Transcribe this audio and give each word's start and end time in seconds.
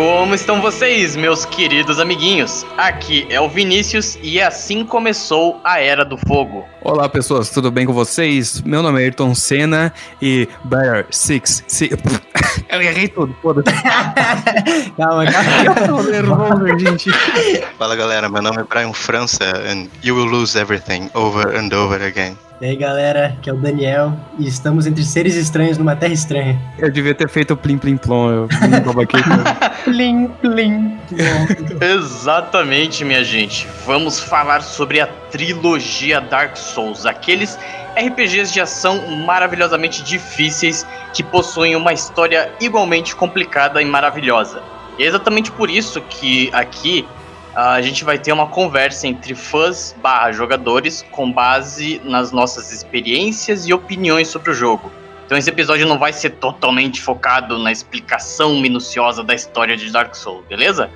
Como 0.00 0.34
estão 0.34 0.62
vocês, 0.62 1.14
meus 1.14 1.44
queridos 1.44 2.00
amiguinhos? 2.00 2.64
Aqui 2.78 3.26
é 3.28 3.38
o 3.38 3.50
Vinícius 3.50 4.18
e 4.22 4.40
assim 4.40 4.82
começou 4.82 5.60
a 5.62 5.78
Era 5.78 6.06
do 6.06 6.16
Fogo. 6.16 6.64
Olá, 6.80 7.06
pessoas, 7.06 7.50
tudo 7.50 7.70
bem 7.70 7.84
com 7.84 7.92
vocês? 7.92 8.62
Meu 8.62 8.82
nome 8.82 8.98
é 8.98 9.04
Ayrton 9.04 9.34
Senna 9.34 9.92
e 10.22 10.48
Better 10.64 11.06
Six. 11.10 11.64
six... 11.68 11.98
Eu 12.70 12.80
errei 12.80 13.08
tudo, 13.08 13.36
foda-se. 13.42 13.70
calma, 14.96 15.26
calma. 15.26 16.78
gente. 16.78 17.10
Fala 17.78 17.94
galera, 17.94 18.26
meu 18.30 18.40
nome 18.40 18.62
é 18.62 18.64
Brian 18.64 18.94
França 18.94 19.44
and 19.44 19.88
you 20.02 20.16
will 20.16 20.24
lose 20.24 20.58
everything 20.58 21.10
over 21.12 21.54
and 21.54 21.76
over 21.76 22.02
again. 22.02 22.38
E 22.60 22.66
aí 22.66 22.76
galera, 22.76 23.38
que 23.40 23.48
é 23.48 23.54
o 23.54 23.56
Daniel 23.56 24.12
e 24.38 24.46
estamos 24.46 24.86
entre 24.86 25.02
seres 25.02 25.34
estranhos 25.34 25.78
numa 25.78 25.96
terra 25.96 26.12
estranha. 26.12 26.60
Eu 26.78 26.90
devia 26.92 27.14
ter 27.14 27.26
feito 27.26 27.54
o 27.54 27.56
plim 27.56 27.78
plim 27.78 27.96
plom, 27.96 28.30
eu 28.30 28.48
plim 29.84 30.28
plim 30.42 30.98
Exatamente, 31.80 33.02
minha 33.02 33.24
gente. 33.24 33.66
Vamos 33.86 34.20
falar 34.20 34.60
sobre 34.60 35.00
a 35.00 35.06
trilogia 35.06 36.20
Dark 36.20 36.54
Souls, 36.54 37.06
aqueles 37.06 37.58
RPGs 37.96 38.52
de 38.52 38.60
ação 38.60 39.08
maravilhosamente 39.24 40.02
difíceis 40.02 40.86
que 41.14 41.22
possuem 41.22 41.74
uma 41.74 41.94
história 41.94 42.52
igualmente 42.60 43.16
complicada 43.16 43.80
e 43.80 43.86
maravilhosa. 43.86 44.62
E 44.98 45.04
é 45.04 45.06
exatamente 45.06 45.50
por 45.50 45.70
isso 45.70 46.02
que 46.02 46.50
aqui 46.52 47.08
a 47.54 47.80
gente 47.82 48.04
vai 48.04 48.18
ter 48.18 48.32
uma 48.32 48.46
conversa 48.46 49.06
entre 49.06 49.34
fãs 49.34 49.94
barra 50.00 50.32
jogadores 50.32 51.04
com 51.10 51.30
base 51.30 52.00
nas 52.04 52.30
nossas 52.30 52.72
experiências 52.72 53.66
e 53.66 53.72
opiniões 53.72 54.28
sobre 54.28 54.50
o 54.50 54.54
jogo. 54.54 54.90
Então 55.26 55.36
esse 55.36 55.48
episódio 55.48 55.86
não 55.86 55.98
vai 55.98 56.12
ser 56.12 56.30
totalmente 56.30 57.00
focado 57.00 57.58
na 57.58 57.70
explicação 57.70 58.60
minuciosa 58.60 59.22
da 59.22 59.34
história 59.34 59.76
de 59.76 59.90
Dark 59.90 60.14
Souls, 60.14 60.44
beleza? 60.48 60.90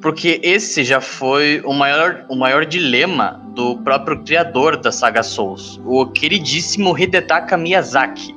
Porque 0.00 0.40
esse 0.42 0.84
já 0.84 1.00
foi 1.00 1.60
o 1.64 1.72
maior, 1.72 2.24
o 2.28 2.36
maior 2.36 2.64
dilema 2.64 3.42
do 3.54 3.76
próprio 3.78 4.22
criador 4.22 4.76
da 4.76 4.92
saga 4.92 5.22
Souls, 5.22 5.80
o 5.84 6.06
queridíssimo 6.06 6.96
Hidetaka 6.96 7.56
Miyazaki, 7.56 8.34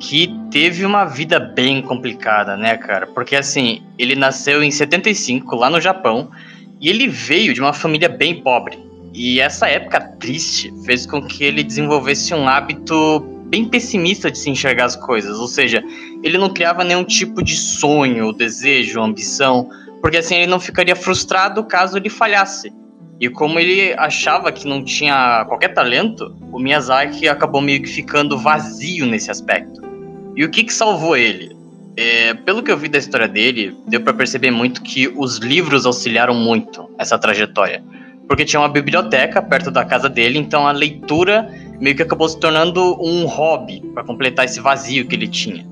que 0.00 0.34
teve 0.50 0.84
uma 0.84 1.04
vida 1.04 1.38
bem 1.38 1.80
complicada, 1.80 2.56
né, 2.56 2.76
cara? 2.76 3.06
Porque 3.06 3.36
assim, 3.36 3.82
ele 3.98 4.16
nasceu 4.16 4.62
em 4.62 4.70
75 4.70 5.54
lá 5.54 5.70
no 5.70 5.80
Japão 5.80 6.30
e 6.80 6.88
ele 6.88 7.06
veio 7.06 7.54
de 7.54 7.60
uma 7.60 7.72
família 7.72 8.08
bem 8.08 8.42
pobre. 8.42 8.78
E 9.14 9.40
essa 9.40 9.68
época 9.68 10.00
triste 10.18 10.72
fez 10.84 11.06
com 11.06 11.22
que 11.22 11.44
ele 11.44 11.62
desenvolvesse 11.62 12.34
um 12.34 12.46
hábito 12.46 13.35
bem 13.48 13.64
pessimista 13.64 14.30
de 14.30 14.38
se 14.38 14.50
enxergar 14.50 14.86
as 14.86 14.96
coisas, 14.96 15.38
ou 15.38 15.46
seja, 15.46 15.82
ele 16.22 16.36
não 16.38 16.50
criava 16.50 16.84
nenhum 16.84 17.04
tipo 17.04 17.42
de 17.42 17.56
sonho, 17.56 18.32
desejo, 18.32 19.00
ambição, 19.00 19.68
porque 20.00 20.18
assim 20.18 20.36
ele 20.36 20.46
não 20.46 20.60
ficaria 20.60 20.96
frustrado 20.96 21.64
caso 21.64 21.96
ele 21.96 22.10
falhasse. 22.10 22.72
E 23.18 23.30
como 23.30 23.58
ele 23.58 23.94
achava 23.96 24.52
que 24.52 24.68
não 24.68 24.84
tinha 24.84 25.44
qualquer 25.46 25.68
talento, 25.68 26.36
o 26.52 26.58
Miyazaki 26.58 27.26
acabou 27.28 27.62
meio 27.62 27.82
que 27.82 27.88
ficando 27.88 28.36
vazio 28.36 29.06
nesse 29.06 29.30
aspecto. 29.30 29.80
E 30.36 30.44
o 30.44 30.50
que, 30.50 30.64
que 30.64 30.72
salvou 30.72 31.16
ele? 31.16 31.56
É, 31.96 32.34
pelo 32.34 32.62
que 32.62 32.70
eu 32.70 32.76
vi 32.76 32.88
da 32.88 32.98
história 32.98 33.26
dele, 33.26 33.74
deu 33.88 34.02
para 34.02 34.12
perceber 34.12 34.50
muito 34.50 34.82
que 34.82 35.08
os 35.08 35.38
livros 35.38 35.86
auxiliaram 35.86 36.34
muito 36.34 36.90
essa 36.98 37.18
trajetória. 37.18 37.82
Porque 38.28 38.44
tinha 38.44 38.60
uma 38.60 38.68
biblioteca 38.68 39.40
perto 39.40 39.70
da 39.70 39.82
casa 39.82 40.10
dele, 40.10 40.38
então 40.38 40.66
a 40.66 40.72
leitura 40.72 41.48
meio 41.80 41.96
que 41.96 42.02
acabou 42.02 42.28
se 42.28 42.38
tornando 42.38 42.96
um 43.02 43.26
hobby 43.26 43.80
para 43.94 44.04
completar 44.04 44.44
esse 44.44 44.60
vazio 44.60 45.06
que 45.06 45.14
ele 45.14 45.28
tinha. 45.28 45.66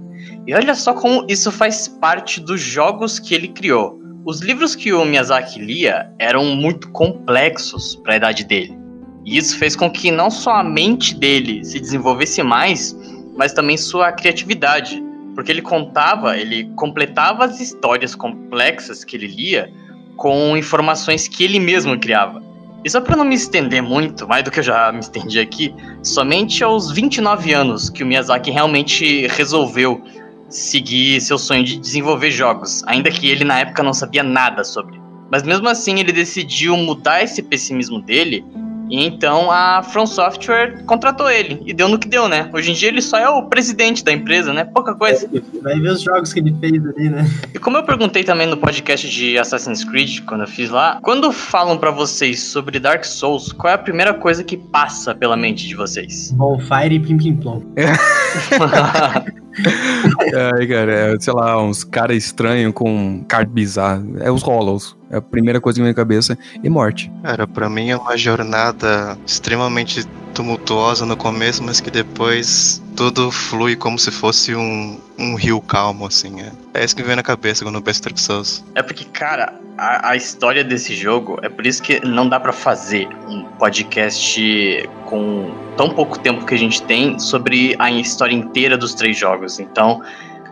E 0.46 0.54
olha 0.54 0.74
só 0.74 0.92
como 0.92 1.24
isso 1.28 1.50
faz 1.50 1.88
parte 1.88 2.40
dos 2.40 2.60
jogos 2.60 3.18
que 3.18 3.34
ele 3.34 3.48
criou. 3.48 3.98
Os 4.26 4.40
livros 4.40 4.74
que 4.74 4.92
o 4.92 5.04
Miyazaki 5.04 5.58
lia 5.60 6.10
eram 6.18 6.44
muito 6.56 6.90
complexos 6.90 7.96
para 7.96 8.14
a 8.14 8.16
idade 8.16 8.44
dele. 8.44 8.76
E 9.24 9.36
isso 9.36 9.58
fez 9.58 9.74
com 9.74 9.90
que 9.90 10.10
não 10.10 10.30
só 10.30 10.56
a 10.56 10.64
mente 10.64 11.14
dele 11.14 11.64
se 11.64 11.80
desenvolvesse 11.80 12.42
mais, 12.42 12.96
mas 13.36 13.52
também 13.52 13.76
sua 13.76 14.12
criatividade. 14.12 15.02
Porque 15.34 15.50
ele 15.50 15.62
contava, 15.62 16.38
ele 16.38 16.70
completava 16.76 17.44
as 17.44 17.60
histórias 17.60 18.14
complexas 18.14 19.02
que 19.02 19.16
ele 19.16 19.26
lia 19.26 19.72
com 20.16 20.56
informações 20.56 21.26
que 21.26 21.42
ele 21.42 21.58
mesmo 21.58 21.98
criava. 21.98 22.42
E 22.84 22.90
só 22.90 23.00
para 23.00 23.16
não 23.16 23.24
me 23.24 23.34
estender 23.34 23.82
muito, 23.82 24.28
mais 24.28 24.44
do 24.44 24.50
que 24.50 24.60
eu 24.60 24.62
já 24.62 24.92
me 24.92 25.00
estendi 25.00 25.40
aqui, 25.40 25.74
somente 26.02 26.62
aos 26.62 26.92
29 26.92 27.52
anos 27.54 27.88
que 27.88 28.02
o 28.02 28.06
Miyazaki 28.06 28.50
realmente 28.50 29.26
resolveu 29.28 30.04
seguir 30.50 31.20
seu 31.22 31.38
sonho 31.38 31.64
de 31.64 31.78
desenvolver 31.78 32.30
jogos, 32.30 32.84
ainda 32.86 33.10
que 33.10 33.28
ele 33.28 33.42
na 33.42 33.60
época 33.60 33.82
não 33.82 33.94
sabia 33.94 34.22
nada 34.22 34.62
sobre. 34.62 35.00
Mas 35.30 35.42
mesmo 35.42 35.66
assim 35.66 35.98
ele 35.98 36.12
decidiu 36.12 36.76
mudar 36.76 37.22
esse 37.22 37.42
pessimismo 37.42 38.02
dele 38.02 38.44
então 38.90 39.50
a 39.50 39.82
From 39.82 40.06
Software 40.06 40.82
contratou 40.84 41.30
ele 41.30 41.62
e 41.64 41.72
deu 41.72 41.88
no 41.88 41.98
que 41.98 42.08
deu, 42.08 42.28
né? 42.28 42.48
Hoje 42.52 42.70
em 42.70 42.74
dia 42.74 42.88
ele 42.88 43.02
só 43.02 43.18
é 43.18 43.28
o 43.28 43.44
presidente 43.44 44.04
da 44.04 44.12
empresa, 44.12 44.52
né? 44.52 44.64
Pouca 44.64 44.94
coisa. 44.94 45.28
Vai 45.62 45.78
ver 45.80 45.90
os 45.90 46.02
jogos 46.02 46.32
que 46.32 46.40
ele 46.40 46.54
fez 46.60 46.84
ali, 46.86 47.08
né? 47.08 47.28
E 47.54 47.58
como 47.58 47.76
eu 47.76 47.82
perguntei 47.82 48.24
também 48.24 48.46
no 48.46 48.56
podcast 48.56 49.08
de 49.08 49.38
Assassin's 49.38 49.84
Creed, 49.84 50.20
quando 50.26 50.42
eu 50.42 50.48
fiz 50.48 50.70
lá, 50.70 50.98
quando 51.02 51.32
falam 51.32 51.78
para 51.78 51.90
vocês 51.90 52.42
sobre 52.42 52.78
Dark 52.78 53.04
Souls, 53.04 53.52
qual 53.52 53.70
é 53.70 53.74
a 53.74 53.78
primeira 53.78 54.14
coisa 54.14 54.44
que 54.44 54.56
passa 54.56 55.14
pela 55.14 55.36
mente 55.36 55.66
de 55.66 55.74
vocês? 55.74 56.32
Bonfire 56.32 56.94
e 56.94 57.00
Pim 57.00 57.16
Pim 57.16 57.36
Plom. 57.36 57.62
Ai, 60.56 60.66
cara, 60.66 60.92
é, 60.92 61.20
sei 61.20 61.32
lá, 61.32 61.62
uns 61.62 61.84
caras 61.84 62.16
estranhos 62.16 62.72
com 62.72 63.24
card 63.28 63.50
bizarro. 63.50 64.16
É 64.20 64.30
os 64.30 64.42
Hollows. 64.42 64.96
É 65.10 65.16
a 65.16 65.22
primeira 65.22 65.60
coisa 65.60 65.76
que 65.76 65.82
vem 65.82 65.90
na 65.90 65.96
cabeça. 65.96 66.36
E 66.62 66.68
morte. 66.68 67.10
Cara, 67.22 67.46
pra 67.46 67.70
mim 67.70 67.90
é 67.90 67.96
uma 67.96 68.16
jornada 68.16 69.16
extremamente 69.26 70.04
tumultuosa 70.34 71.06
no 71.06 71.16
começo, 71.16 71.62
mas 71.62 71.80
que 71.80 71.90
depois 71.90 72.82
tudo 72.96 73.30
flui 73.30 73.76
como 73.76 73.98
se 73.98 74.10
fosse 74.10 74.54
um, 74.54 74.98
um 75.18 75.34
rio 75.34 75.60
calmo, 75.60 76.06
assim. 76.06 76.40
É, 76.40 76.80
é 76.80 76.84
isso 76.84 76.94
que 76.94 77.02
vem 77.02 77.16
na 77.16 77.22
cabeça 77.22 77.64
quando 77.64 77.76
eu 77.76 77.82
penso 77.82 78.02
Dark 78.02 78.18
Souls. 78.18 78.64
É 78.74 78.82
porque, 78.82 79.04
cara, 79.04 79.54
a, 79.76 80.10
a 80.10 80.16
história 80.16 80.62
desse 80.62 80.94
jogo, 80.94 81.38
é 81.42 81.48
por 81.48 81.66
isso 81.66 81.82
que 81.82 82.04
não 82.04 82.28
dá 82.28 82.38
para 82.38 82.52
fazer 82.52 83.08
um 83.28 83.44
podcast 83.58 84.88
com 85.06 85.52
tão 85.76 85.90
pouco 85.90 86.18
tempo 86.18 86.44
que 86.46 86.54
a 86.54 86.58
gente 86.58 86.82
tem 86.82 87.18
sobre 87.18 87.74
a 87.78 87.90
história 87.90 88.34
inteira 88.34 88.78
dos 88.78 88.94
três 88.94 89.18
jogos. 89.18 89.58
Então, 89.58 90.02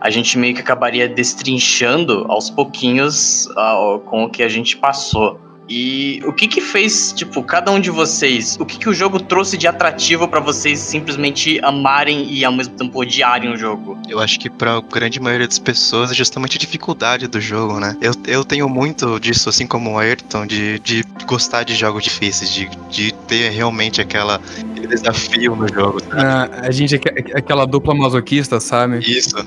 a 0.01 0.09
gente 0.09 0.37
meio 0.37 0.53
que 0.53 0.61
acabaria 0.61 1.07
destrinchando 1.07 2.25
aos 2.27 2.49
pouquinhos 2.49 3.47
uh, 3.51 3.99
com 3.99 4.25
o 4.25 4.29
que 4.29 4.43
a 4.43 4.49
gente 4.49 4.75
passou. 4.75 5.39
E 5.69 6.21
o 6.25 6.33
que 6.33 6.47
que 6.47 6.61
fez, 6.61 7.13
tipo, 7.13 7.41
cada 7.43 7.71
um 7.71 7.79
de 7.79 7.89
vocês, 7.89 8.57
o 8.59 8.65
que 8.65 8.77
que 8.77 8.89
o 8.89 8.93
jogo 8.93 9.19
trouxe 9.19 9.57
de 9.57 9.67
atrativo 9.67 10.27
para 10.27 10.39
vocês 10.39 10.79
simplesmente 10.79 11.59
amarem 11.63 12.31
e 12.31 12.43
ao 12.43 12.51
mesmo 12.51 12.75
tempo 12.75 12.99
odiarem 12.99 13.51
o 13.51 13.57
jogo? 13.57 13.97
Eu 14.09 14.19
acho 14.19 14.39
que 14.39 14.49
pra 14.49 14.81
grande 14.81 15.19
maioria 15.19 15.47
das 15.47 15.59
pessoas 15.59 16.11
é 16.11 16.13
justamente 16.13 16.57
a 16.57 16.59
dificuldade 16.59 17.27
do 17.27 17.39
jogo, 17.39 17.79
né? 17.79 17.95
Eu, 18.01 18.13
eu 18.27 18.43
tenho 18.43 18.67
muito 18.67 19.19
disso, 19.19 19.49
assim 19.49 19.65
como 19.65 19.91
o 19.91 19.97
Ayrton, 19.97 20.45
de, 20.45 20.79
de 20.79 21.05
gostar 21.25 21.63
de 21.63 21.75
jogos 21.75 22.03
difíceis, 22.03 22.51
de, 22.51 22.69
de 22.89 23.13
ter 23.27 23.49
realmente 23.49 24.01
aquela, 24.01 24.41
aquele 24.71 24.87
desafio 24.87 25.55
no 25.55 25.67
jogo. 25.67 26.01
Ah, 26.11 26.49
a 26.61 26.71
gente 26.71 26.95
é, 26.95 26.99
é 27.05 27.37
aquela 27.37 27.65
dupla 27.65 27.95
masoquista, 27.95 28.59
sabe? 28.59 28.99
Isso. 28.99 29.35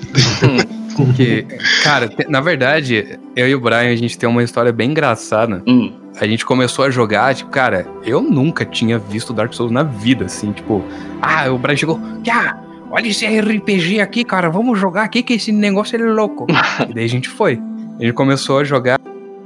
Porque, 0.96 1.46
cara, 1.82 2.10
na 2.28 2.40
verdade, 2.40 3.18
eu 3.34 3.48
e 3.48 3.54
o 3.54 3.60
Brian, 3.60 3.92
a 3.92 3.96
gente 3.96 4.16
tem 4.18 4.28
uma 4.28 4.42
história 4.42 4.72
bem 4.72 4.90
engraçada. 4.90 5.62
Hum. 5.66 5.92
A 6.18 6.26
gente 6.26 6.46
começou 6.46 6.84
a 6.84 6.90
jogar, 6.90 7.34
tipo, 7.34 7.50
cara, 7.50 7.86
eu 8.02 8.22
nunca 8.22 8.64
tinha 8.64 8.98
visto 8.98 9.34
Dark 9.34 9.52
Souls 9.52 9.70
na 9.70 9.82
vida, 9.82 10.24
assim, 10.24 10.52
tipo, 10.52 10.82
ah, 11.20 11.50
o 11.50 11.58
Brian 11.58 11.76
chegou, 11.76 12.00
ah, 12.32 12.58
olha 12.90 13.08
esse 13.08 13.26
RPG 13.26 14.00
aqui, 14.00 14.24
cara, 14.24 14.48
vamos 14.48 14.78
jogar 14.78 15.02
aqui 15.02 15.22
que 15.22 15.34
esse 15.34 15.52
negócio 15.52 15.94
é 15.96 16.02
louco. 16.02 16.46
e 16.88 16.94
daí 16.94 17.04
a 17.04 17.08
gente 17.08 17.28
foi. 17.28 17.60
A 17.98 18.02
gente 18.02 18.14
começou 18.14 18.58
a 18.58 18.64
jogar 18.64 18.98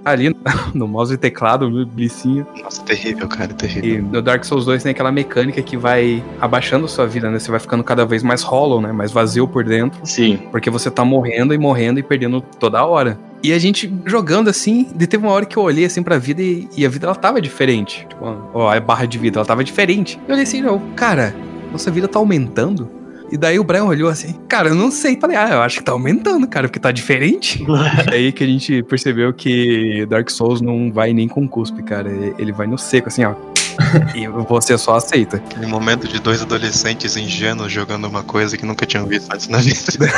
ali 0.04 0.34
no 0.74 0.86
mouse 0.88 1.14
e 1.14 1.16
teclado, 1.16 1.68
no 1.68 1.84
blicinho. 1.86 2.46
Nossa, 2.62 2.82
terrível, 2.82 3.28
cara, 3.28 3.52
terrível. 3.52 3.98
E 3.98 4.02
no 4.02 4.22
Dark 4.22 4.44
Souls 4.44 4.64
2 4.64 4.82
tem 4.82 4.90
aquela 4.90 5.12
mecânica 5.12 5.60
que 5.62 5.76
vai 5.76 6.22
abaixando 6.40 6.88
sua 6.88 7.06
vida, 7.06 7.30
né? 7.30 7.38
Você 7.38 7.50
vai 7.50 7.60
ficando 7.60 7.84
cada 7.84 8.04
vez 8.04 8.22
mais 8.22 8.42
hollow, 8.42 8.80
né? 8.80 8.92
Mais 8.92 9.12
vazio 9.12 9.46
por 9.46 9.64
dentro. 9.64 10.00
Sim. 10.04 10.38
Porque 10.50 10.70
você 10.70 10.90
tá 10.90 11.04
morrendo 11.04 11.54
e 11.54 11.58
morrendo 11.58 12.00
e 12.00 12.02
perdendo 12.02 12.40
toda 12.40 12.84
hora. 12.84 13.18
E 13.42 13.52
a 13.52 13.58
gente 13.58 13.92
jogando 14.04 14.50
assim, 14.50 14.86
de 14.94 15.06
teve 15.06 15.24
uma 15.24 15.32
hora 15.32 15.46
que 15.46 15.56
eu 15.56 15.62
olhei 15.62 15.86
assim 15.86 16.02
pra 16.02 16.18
vida 16.18 16.42
e, 16.42 16.68
e 16.76 16.84
a 16.84 16.88
vida 16.88 17.06
ela 17.06 17.14
tava 17.14 17.40
diferente. 17.40 18.06
Tipo, 18.08 18.50
ó, 18.52 18.70
a 18.70 18.78
barra 18.78 19.06
de 19.06 19.18
vida, 19.18 19.38
ela 19.38 19.46
tava 19.46 19.64
diferente. 19.64 20.20
Eu 20.28 20.34
olhei 20.34 20.44
assim, 20.44 20.60
eu, 20.60 20.80
cara, 20.94 21.34
nossa 21.72 21.90
vida 21.90 22.06
tá 22.06 22.18
aumentando? 22.18 22.99
E 23.30 23.36
daí 23.36 23.58
o 23.58 23.64
Brian 23.64 23.84
olhou 23.84 24.08
assim, 24.08 24.32
cara, 24.48 24.70
eu 24.70 24.74
não 24.74 24.90
sei. 24.90 25.16
Falei, 25.20 25.36
ah, 25.36 25.50
eu 25.50 25.62
acho 25.62 25.78
que 25.78 25.84
tá 25.84 25.92
aumentando, 25.92 26.46
cara, 26.48 26.66
porque 26.66 26.80
tá 26.80 26.90
diferente. 26.90 27.64
Aí 28.10 28.32
que 28.32 28.42
a 28.42 28.46
gente 28.46 28.82
percebeu 28.82 29.32
que 29.32 30.04
Dark 30.06 30.28
Souls 30.30 30.60
não 30.60 30.92
vai 30.92 31.12
nem 31.12 31.28
com 31.28 31.48
cuspe, 31.48 31.82
cara. 31.82 32.10
Ele 32.38 32.50
vai 32.50 32.66
no 32.66 32.76
seco, 32.76 33.08
assim, 33.08 33.24
ó. 33.24 33.34
e 34.14 34.26
você 34.26 34.76
só 34.76 34.96
aceita. 34.96 35.36
Aquele 35.36 35.66
momento 35.66 36.08
de 36.08 36.20
dois 36.20 36.42
adolescentes 36.42 37.16
ingênuos 37.16 37.72
jogando 37.72 38.06
uma 38.06 38.22
coisa 38.22 38.56
que 38.56 38.66
nunca 38.66 38.84
tinham 38.84 39.06
visto 39.06 39.32
antes 39.32 39.48
na 39.48 39.58
vida. 39.58 40.12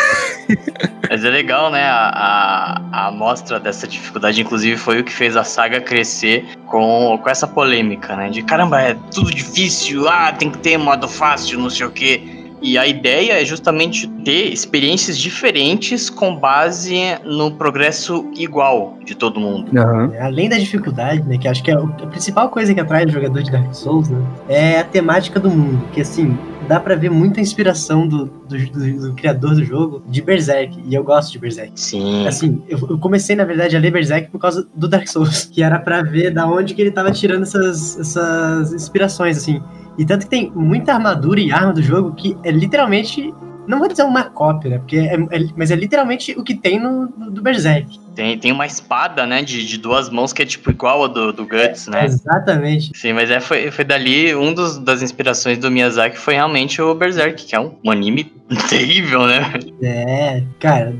Mas 1.08 1.24
é 1.24 1.30
legal, 1.30 1.70
né? 1.70 1.84
A, 1.84 2.08
a, 2.08 2.82
a 2.92 3.06
amostra 3.08 3.60
dessa 3.60 3.86
dificuldade, 3.86 4.40
inclusive, 4.40 4.76
foi 4.76 5.00
o 5.00 5.04
que 5.04 5.12
fez 5.12 5.36
a 5.36 5.44
saga 5.44 5.80
crescer 5.80 6.46
com, 6.66 7.18
com 7.22 7.30
essa 7.30 7.46
polêmica, 7.46 8.16
né? 8.16 8.30
De 8.30 8.42
caramba, 8.42 8.80
é 8.80 8.96
tudo 9.12 9.30
difícil, 9.30 10.08
ah, 10.08 10.32
tem 10.32 10.50
que 10.50 10.58
ter 10.58 10.78
modo 10.78 11.06
fácil, 11.06 11.58
não 11.58 11.68
sei 11.68 11.86
o 11.86 11.90
quê. 11.90 12.41
E 12.62 12.78
a 12.78 12.86
ideia 12.86 13.42
é 13.42 13.44
justamente 13.44 14.06
ter 14.24 14.52
experiências 14.52 15.18
diferentes 15.18 16.08
com 16.08 16.36
base 16.36 16.96
no 17.24 17.50
progresso 17.50 18.30
igual 18.36 18.96
de 19.04 19.16
todo 19.16 19.40
mundo. 19.40 19.72
Uhum. 19.76 20.12
Além 20.20 20.48
da 20.48 20.56
dificuldade, 20.56 21.22
né, 21.22 21.38
que 21.38 21.48
acho 21.48 21.62
que 21.62 21.70
é 21.70 21.74
a 21.74 22.06
principal 22.06 22.48
coisa 22.50 22.72
que 22.72 22.80
atrai 22.80 23.04
o 23.04 23.10
jogador 23.10 23.42
de 23.42 23.50
Dark 23.50 23.74
Souls, 23.74 24.08
né, 24.08 24.24
é 24.48 24.78
a 24.78 24.84
temática 24.84 25.40
do 25.40 25.50
mundo, 25.50 25.84
que 25.92 26.00
assim, 26.00 26.38
dá 26.68 26.78
para 26.78 26.94
ver 26.94 27.10
muita 27.10 27.40
inspiração 27.40 28.06
do, 28.06 28.26
do, 28.26 28.56
do, 28.70 29.08
do, 29.08 29.14
criador 29.14 29.54
do 29.54 29.64
jogo 29.64 30.02
de 30.08 30.22
Berserk, 30.22 30.80
e 30.86 30.94
eu 30.94 31.02
gosto 31.02 31.32
de 31.32 31.38
Berserk. 31.38 31.72
Sim. 31.74 32.26
Assim, 32.26 32.62
eu, 32.68 32.78
eu, 32.88 32.98
comecei, 32.98 33.34
na 33.34 33.44
verdade, 33.44 33.76
a 33.76 33.80
ler 33.80 33.90
Berserk 33.90 34.30
por 34.30 34.38
causa 34.38 34.66
do 34.74 34.88
Dark 34.88 35.08
Souls, 35.08 35.46
que 35.52 35.62
era 35.62 35.78
para 35.78 36.02
ver 36.02 36.30
da 36.30 36.46
onde 36.46 36.74
que 36.74 36.80
ele 36.80 36.90
tava 36.90 37.10
tirando 37.10 37.42
essas, 37.42 37.98
essas 37.98 38.72
inspirações, 38.72 39.36
assim. 39.36 39.60
E 39.98 40.04
tanto 40.04 40.24
que 40.24 40.30
tem 40.30 40.50
muita 40.54 40.94
armadura 40.94 41.40
e 41.40 41.52
arma 41.52 41.72
do 41.72 41.82
jogo 41.82 42.14
que 42.14 42.36
é 42.44 42.50
literalmente. 42.50 43.32
Não 43.66 43.78
vou 43.78 43.86
dizer 43.86 44.02
uma 44.02 44.24
cópia, 44.24 44.70
né? 44.70 44.78
Porque 44.78 44.96
é, 44.96 45.14
é, 45.14 45.48
mas 45.56 45.70
é 45.70 45.76
literalmente 45.76 46.32
o 46.36 46.42
que 46.42 46.54
tem 46.54 46.80
no, 46.80 47.06
no, 47.16 47.30
do 47.30 47.40
Berserk. 47.40 47.96
Tem, 48.12 48.36
tem 48.36 48.50
uma 48.50 48.66
espada, 48.66 49.24
né, 49.24 49.42
de, 49.42 49.64
de 49.64 49.78
duas 49.78 50.10
mãos 50.10 50.32
que 50.32 50.42
é 50.42 50.44
tipo 50.44 50.70
igual 50.70 51.04
a 51.04 51.06
do, 51.06 51.32
do 51.32 51.46
Guts, 51.46 51.86
né? 51.86 52.04
Exatamente. 52.04 52.90
Sim, 52.94 53.12
mas 53.12 53.30
é, 53.30 53.38
foi, 53.40 53.70
foi 53.70 53.84
dali, 53.84 54.34
um 54.34 54.52
dos, 54.52 54.78
das 54.78 55.00
inspirações 55.00 55.58
do 55.58 55.70
Miyazaki 55.70 56.18
foi 56.18 56.34
realmente 56.34 56.82
o 56.82 56.92
Berserk, 56.94 57.44
que 57.44 57.54
é 57.54 57.60
um, 57.60 57.72
um 57.84 57.90
anime 57.90 58.24
terrível, 58.68 59.26
né? 59.26 59.52
É, 59.82 60.42
cara, 60.58 60.94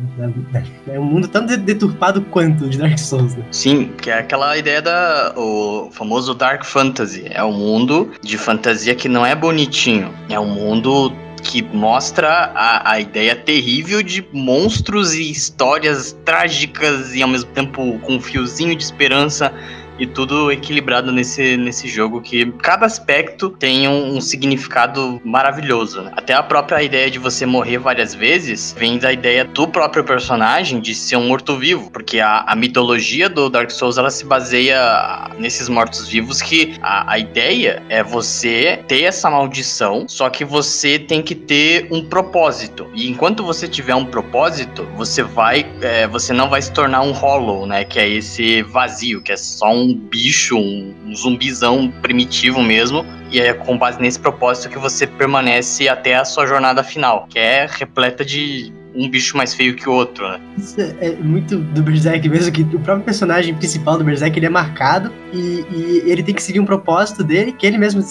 é 0.88 0.99
um 0.99 1.04
mundo 1.04 1.28
tão 1.28 1.44
deturpado 1.44 2.22
quanto 2.22 2.64
o 2.64 2.69
de 2.69 2.78
Dark 2.78 2.99
Souls, 2.99 3.34
né? 3.34 3.44
Sim, 3.50 3.93
que 4.00 4.10
é 4.10 4.19
aquela 4.19 4.56
ideia 4.56 4.81
da 4.81 5.34
o 5.37 5.90
famoso 5.93 6.34
Dark 6.34 6.64
Fantasy. 6.64 7.25
É 7.31 7.43
um 7.44 7.52
mundo 7.52 8.10
de 8.22 8.38
fantasia 8.38 8.94
que 8.94 9.08
não 9.08 9.25
é 9.25 9.34
bonitinho. 9.34 10.12
É 10.28 10.38
um 10.38 10.46
mundo 10.46 11.12
que 11.43 11.62
mostra 11.62 12.52
a, 12.54 12.93
a 12.93 13.00
ideia 13.00 13.34
terrível 13.34 14.02
de 14.02 14.25
monstros 14.32 15.14
e 15.14 15.31
histórias 15.31 16.16
trágicas 16.25 17.14
e 17.14 17.22
ao 17.22 17.28
mesmo 17.28 17.50
tempo 17.50 17.98
com 18.00 18.14
um 18.14 18.20
fiozinho 18.20 18.76
de 18.76 18.82
esperança 18.82 19.52
e 20.02 20.06
tudo 20.06 20.50
equilibrado 20.50 21.12
nesse, 21.12 21.56
nesse 21.56 21.87
jogo 21.87 22.20
que 22.20 22.50
cada 22.60 22.84
aspecto 22.84 23.50
tem 23.50 23.87
um, 23.87 24.16
um 24.16 24.20
significado 24.20 25.22
maravilhoso. 25.25 26.02
Né? 26.02 26.10
Até 26.16 26.34
a 26.34 26.43
própria 26.43 26.82
ideia 26.82 27.08
de 27.08 27.20
você 27.20 27.46
morrer 27.46 27.78
várias 27.78 28.12
vezes 28.12 28.75
vem 28.76 28.99
da 28.99 29.12
ideia 29.12 29.44
do 29.44 29.69
próprio 29.69 30.02
personagem 30.02 30.81
de 30.81 30.93
ser 30.93 31.14
um 31.14 31.28
morto-vivo, 31.28 31.88
porque 31.93 32.19
a, 32.19 32.40
a, 32.40 32.56
mitologia 32.56 33.28
do 33.28 33.49
Dark 33.49 33.70
Souls 33.70 33.96
ela 33.96 34.10
se 34.10 34.25
baseia 34.25 35.31
nesses 35.38 35.69
mortos-vivos 35.69 36.43
que 36.43 36.75
a, 36.82 37.12
a 37.12 37.19
ideia 37.19 37.81
é 37.88 38.02
você 38.02 38.81
ter 38.88 39.02
essa 39.02 39.31
maldição, 39.31 40.06
só 40.08 40.28
que 40.28 40.44
você 40.44 40.98
tem 40.98 41.22
que 41.22 41.37
ter 41.37 41.87
um 41.93 42.05
propósito. 42.05 42.88
E 42.93 43.08
enquanto 43.08 43.44
você 43.44 43.69
tiver 43.69 43.94
um 43.94 44.05
propósito, 44.05 44.84
você 44.96 45.22
vai, 45.22 45.64
é, 45.81 46.08
você 46.08 46.32
não 46.32 46.50
vai 46.50 46.60
se 46.60 46.72
tornar 46.72 47.02
um 47.02 47.12
hollow, 47.12 47.66
né? 47.66 47.84
Que 47.84 48.00
é 48.00 48.08
esse 48.08 48.62
vazio, 48.62 49.22
que 49.22 49.31
é 49.31 49.37
só 49.37 49.72
um 49.72 49.91
bicho, 49.94 50.56
um, 50.56 50.94
um 51.06 51.14
zumbizão 51.14 51.92
primitivo 52.02 52.62
mesmo. 52.62 53.04
E 53.30 53.40
é 53.40 53.52
com 53.54 53.78
base 53.78 54.00
nesse 54.00 54.18
propósito 54.18 54.68
que 54.68 54.78
você 54.78 55.06
permanece 55.06 55.88
até 55.88 56.16
a 56.16 56.24
sua 56.24 56.46
jornada 56.46 56.84
final, 56.84 57.26
que 57.28 57.38
é 57.38 57.66
repleta 57.66 58.24
de 58.24 58.72
um 58.94 59.08
bicho 59.08 59.36
mais 59.36 59.54
feio 59.54 59.74
que 59.74 59.88
o 59.88 59.92
outro, 59.92 60.28
né? 60.28 60.40
Isso 60.58 60.80
é 60.80 61.12
muito 61.16 61.56
do 61.56 61.82
Berserk 61.82 62.28
mesmo, 62.28 62.52
que 62.52 62.62
o 62.62 62.80
próprio 62.80 63.04
personagem 63.04 63.54
principal 63.54 63.96
do 63.96 64.04
Berserk 64.04 64.38
ele 64.38 64.46
é 64.46 64.50
marcado 64.50 65.10
e, 65.32 65.64
e 65.70 66.02
ele 66.06 66.22
tem 66.22 66.34
que 66.34 66.42
seguir 66.42 66.60
um 66.60 66.66
propósito 66.66 67.24
dele, 67.24 67.52
que 67.52 67.66
ele 67.66 67.78
mesmo 67.78 68.02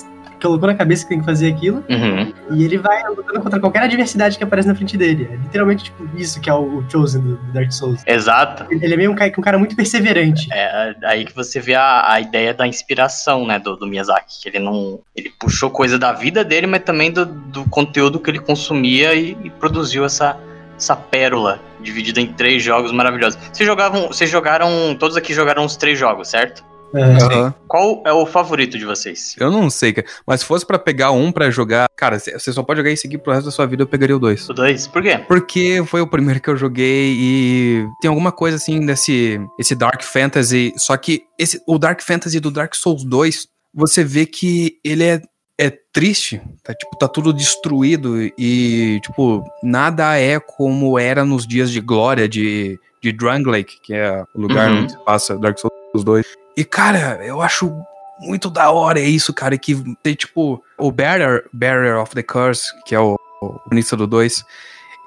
colocou 0.42 0.68
na 0.68 0.76
cabeça 0.76 1.04
que 1.04 1.10
tem 1.10 1.20
que 1.20 1.26
fazer 1.26 1.52
aquilo. 1.54 1.84
Uhum. 1.90 2.34
E 2.52 2.64
ele 2.64 2.78
vai 2.78 3.04
lutando 3.10 3.42
contra 3.42 3.60
qualquer 3.60 3.84
adversidade 3.84 4.38
que 4.38 4.44
aparece 4.44 4.68
na 4.68 4.76
frente 4.76 4.98
dele. 4.98 5.30
É 5.32 5.36
literalmente 5.36 5.86
tipo, 5.86 6.08
isso 6.16 6.40
que 6.42 6.50
é 6.50 6.54
o, 6.54 6.84
Chosen 6.90 7.22
do, 7.22 7.36
Dark 7.54 7.72
Souls. 7.72 8.02
Exato. 8.06 8.66
Ele, 8.70 8.86
ele 8.86 8.94
é 8.94 8.98
meio 8.98 9.12
um 9.12 9.16
cara, 9.16 9.32
um 9.38 9.42
cara, 9.42 9.58
muito 9.58 9.76
perseverante. 9.76 10.48
É 10.52 10.96
aí 11.04 11.26
que 11.26 11.36
você 11.36 11.60
vê 11.60 11.76
a, 11.76 12.14
a 12.14 12.20
ideia 12.20 12.54
da 12.54 12.68
inspiração, 12.68 13.46
né, 13.46 13.60
do, 13.60 13.76
do, 13.76 13.88
Miyazaki. 13.88 14.42
Que 14.42 14.50
ele 14.50 14.60
não. 14.60 15.00
Ele 15.16 15.32
puxou 15.40 15.70
coisa 15.70 15.98
da 15.98 16.12
vida 16.12 16.44
dele, 16.44 16.68
mas 16.68 16.84
também 16.84 17.12
do, 17.12 17.26
do 17.26 17.66
conteúdo 17.70 18.20
que 18.20 18.30
ele 18.30 18.40
consumia 18.40 19.14
e, 19.14 19.38
e 19.44 19.50
produziu 19.50 20.06
essa 20.06 20.38
essa 20.82 20.96
pérola 20.96 21.60
dividida 21.80 22.20
em 22.20 22.28
três 22.28 22.64
jogos 22.64 22.92
maravilhosos. 22.92 23.40
Vocês 23.54 23.68
jogavam, 23.68 24.08
vocês 24.08 24.30
jogaram, 24.30 24.96
todos 24.98 25.16
aqui 25.16 25.32
jogaram 25.32 25.64
os 25.64 25.76
três 25.76 25.98
jogos, 25.98 26.30
certo? 26.30 26.64
Uhum. 26.94 27.54
Qual 27.68 28.04
é 28.06 28.12
o 28.12 28.26
favorito 28.26 28.78
de 28.78 28.86
vocês? 28.86 29.36
Eu 29.40 29.50
não 29.50 29.70
sei, 29.70 29.94
cara. 29.94 30.08
Mas 30.26 30.42
se 30.42 30.46
fosse 30.46 30.66
para 30.66 30.78
pegar 30.78 31.12
um 31.12 31.32
para 31.32 31.50
jogar, 31.50 31.88
cara, 31.96 32.20
você 32.20 32.52
só 32.52 32.64
pode 32.64 32.80
jogar 32.80 32.92
e 32.92 32.98
seguir 32.98 33.18
pro 33.18 33.32
resto 33.32 33.46
da 33.46 33.52
sua 33.52 33.66
vida, 33.66 33.84
eu 33.84 33.88
pegaria 33.88 34.16
o 34.16 34.20
dois. 34.20 34.48
O 34.50 34.54
dois? 34.54 34.88
Por 34.88 35.02
quê? 35.02 35.24
Porque 35.28 35.84
foi 35.86 36.02
o 36.02 36.08
primeiro 36.08 36.42
que 36.42 36.50
eu 36.50 36.58
joguei 36.58 37.16
e 37.18 37.86
tem 38.02 38.10
alguma 38.10 38.32
coisa 38.32 38.58
assim 38.58 38.86
desse 38.86 39.40
esse 39.60 39.76
Dark 39.76 40.02
Fantasy, 40.04 40.74
só 40.78 40.96
que 40.98 41.24
esse 41.40 41.62
o 41.68 41.78
Dark 41.78 42.02
Fantasy 42.02 42.40
do 42.40 42.52
Dark 42.52 42.76
Souls 42.76 43.04
2, 43.04 43.48
você 43.74 44.04
vê 44.04 44.26
que 44.26 44.78
ele 44.84 45.04
é 45.04 45.22
é 45.58 45.70
triste, 45.94 46.42
tá 46.64 46.74
tipo, 46.74 46.98
tá 46.98 47.08
tudo 47.08 47.32
destruído 47.32 48.20
e 48.36 49.00
tipo, 49.04 49.44
nada 49.62 50.18
é 50.18 50.39
como 50.39 50.98
era 50.98 51.24
nos 51.24 51.46
dias 51.46 51.70
de 51.70 51.80
glória 51.80 52.27
de 52.27 52.80
de 53.01 53.12
Drangleic, 53.12 53.80
que 53.82 53.94
é 53.94 54.24
o 54.36 54.42
lugar 54.42 54.72
uhum. 54.72 54.84
onde 54.84 54.92
se 54.92 54.98
passa 55.04 55.38
Dark 55.38 55.58
Souls 55.58 56.04
2. 56.04 56.40
E, 56.55 56.63
cara, 56.65 57.25
eu 57.25 57.41
acho 57.41 57.74
muito 58.22 58.50
da 58.50 58.72
hora 58.72 59.00
é 59.00 59.05
isso, 59.05 59.34
cara, 59.34 59.58
que 59.58 59.75
tem, 60.01 60.13
tipo, 60.13 60.63
o 60.77 60.91
Barrier, 60.91 61.46
Barrier 61.51 62.00
of 62.00 62.13
the 62.13 62.22
Curse, 62.22 62.70
que 62.86 62.93
é 62.93 63.00
o, 63.00 63.15
o 63.41 63.60
início 63.72 63.98
do 63.98 64.05
2, 64.05 64.43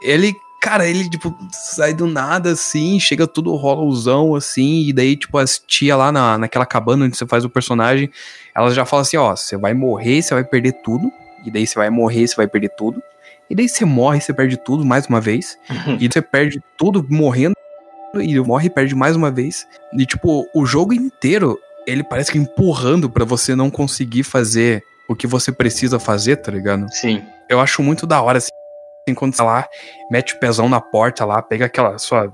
ele, 0.02 0.34
cara, 0.60 0.86
ele, 0.86 1.08
tipo, 1.08 1.36
sai 1.52 1.94
do 1.94 2.06
nada, 2.06 2.50
assim, 2.50 2.98
chega 2.98 3.26
tudo 3.26 3.54
rolozão, 3.54 4.34
assim, 4.34 4.82
e 4.88 4.92
daí, 4.92 5.16
tipo, 5.16 5.38
as 5.38 5.58
tia 5.58 5.96
lá 5.96 6.10
na, 6.10 6.36
naquela 6.36 6.66
cabana 6.66 7.04
onde 7.04 7.16
você 7.16 7.26
faz 7.26 7.44
o 7.44 7.50
personagem, 7.50 8.10
elas 8.54 8.74
já 8.74 8.84
falam 8.84 9.02
assim, 9.02 9.16
ó, 9.16 9.34
você 9.34 9.56
vai 9.56 9.74
morrer, 9.74 10.20
você 10.20 10.34
vai 10.34 10.44
perder 10.44 10.72
tudo, 10.82 11.10
e 11.44 11.50
daí 11.50 11.66
você 11.66 11.76
vai 11.76 11.90
morrer, 11.90 12.26
você 12.26 12.34
vai 12.34 12.48
perder 12.48 12.70
tudo, 12.70 13.00
e 13.48 13.54
daí 13.54 13.68
você 13.68 13.84
morre, 13.84 14.20
você 14.20 14.32
perde 14.32 14.56
tudo 14.56 14.84
mais 14.84 15.06
uma 15.06 15.20
vez, 15.20 15.56
e 16.00 16.08
você 16.08 16.20
perde 16.20 16.60
tudo 16.76 17.06
morrendo, 17.08 17.53
e 18.22 18.38
morre 18.40 18.66
e 18.66 18.70
perde 18.70 18.94
mais 18.94 19.16
uma 19.16 19.30
vez. 19.30 19.66
E, 19.92 20.06
tipo, 20.06 20.46
o 20.54 20.66
jogo 20.66 20.92
inteiro, 20.92 21.58
ele 21.86 22.02
parece 22.02 22.32
que 22.32 22.38
empurrando 22.38 23.08
para 23.10 23.24
você 23.24 23.54
não 23.54 23.70
conseguir 23.70 24.22
fazer 24.22 24.82
o 25.08 25.14
que 25.14 25.26
você 25.26 25.52
precisa 25.52 25.98
fazer, 25.98 26.36
tá 26.36 26.50
ligado? 26.50 26.86
Sim. 26.90 27.22
Eu 27.48 27.60
acho 27.60 27.82
muito 27.82 28.06
da 28.06 28.22
hora, 28.22 28.38
assim, 28.38 28.50
quando 29.14 29.32
você 29.34 29.38
tá 29.38 29.44
lá, 29.44 29.68
mete 30.10 30.34
o 30.34 30.40
pezão 30.40 30.68
na 30.68 30.80
porta 30.80 31.24
lá, 31.26 31.42
pega 31.42 31.66
aquela 31.66 31.98
sua 31.98 32.32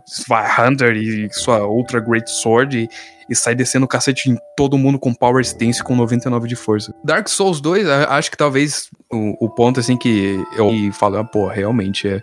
Hunter 0.58 0.96
e 0.96 1.28
sua 1.32 1.66
Ultra 1.66 1.98
Great 1.98 2.30
Sword 2.30 2.78
e, 2.78 2.88
e, 3.28 3.34
sai 3.34 3.56
descendo 3.56 3.86
o 3.86 3.88
cacete 3.88 4.30
em 4.30 4.38
todo 4.56 4.78
mundo 4.78 4.98
com 4.98 5.12
Power 5.12 5.42
Stance 5.42 5.82
com 5.82 5.96
99 5.96 6.46
de 6.46 6.54
força. 6.54 6.94
Dark 7.02 7.28
Souls 7.28 7.60
2, 7.60 7.88
acho 7.88 8.30
que 8.30 8.36
talvez 8.36 8.88
o, 9.10 9.46
o 9.46 9.50
ponto, 9.50 9.80
assim, 9.80 9.96
que 9.96 10.38
eu 10.56 10.70
falo, 10.92 11.18
ah, 11.18 11.24
pô, 11.24 11.48
realmente 11.48 12.06
é 12.06 12.22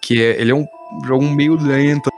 que 0.00 0.22
é, 0.22 0.40
ele 0.40 0.52
é 0.52 0.54
um 0.54 0.66
jogo 1.04 1.24
meio 1.24 1.56
lento, 1.56 2.08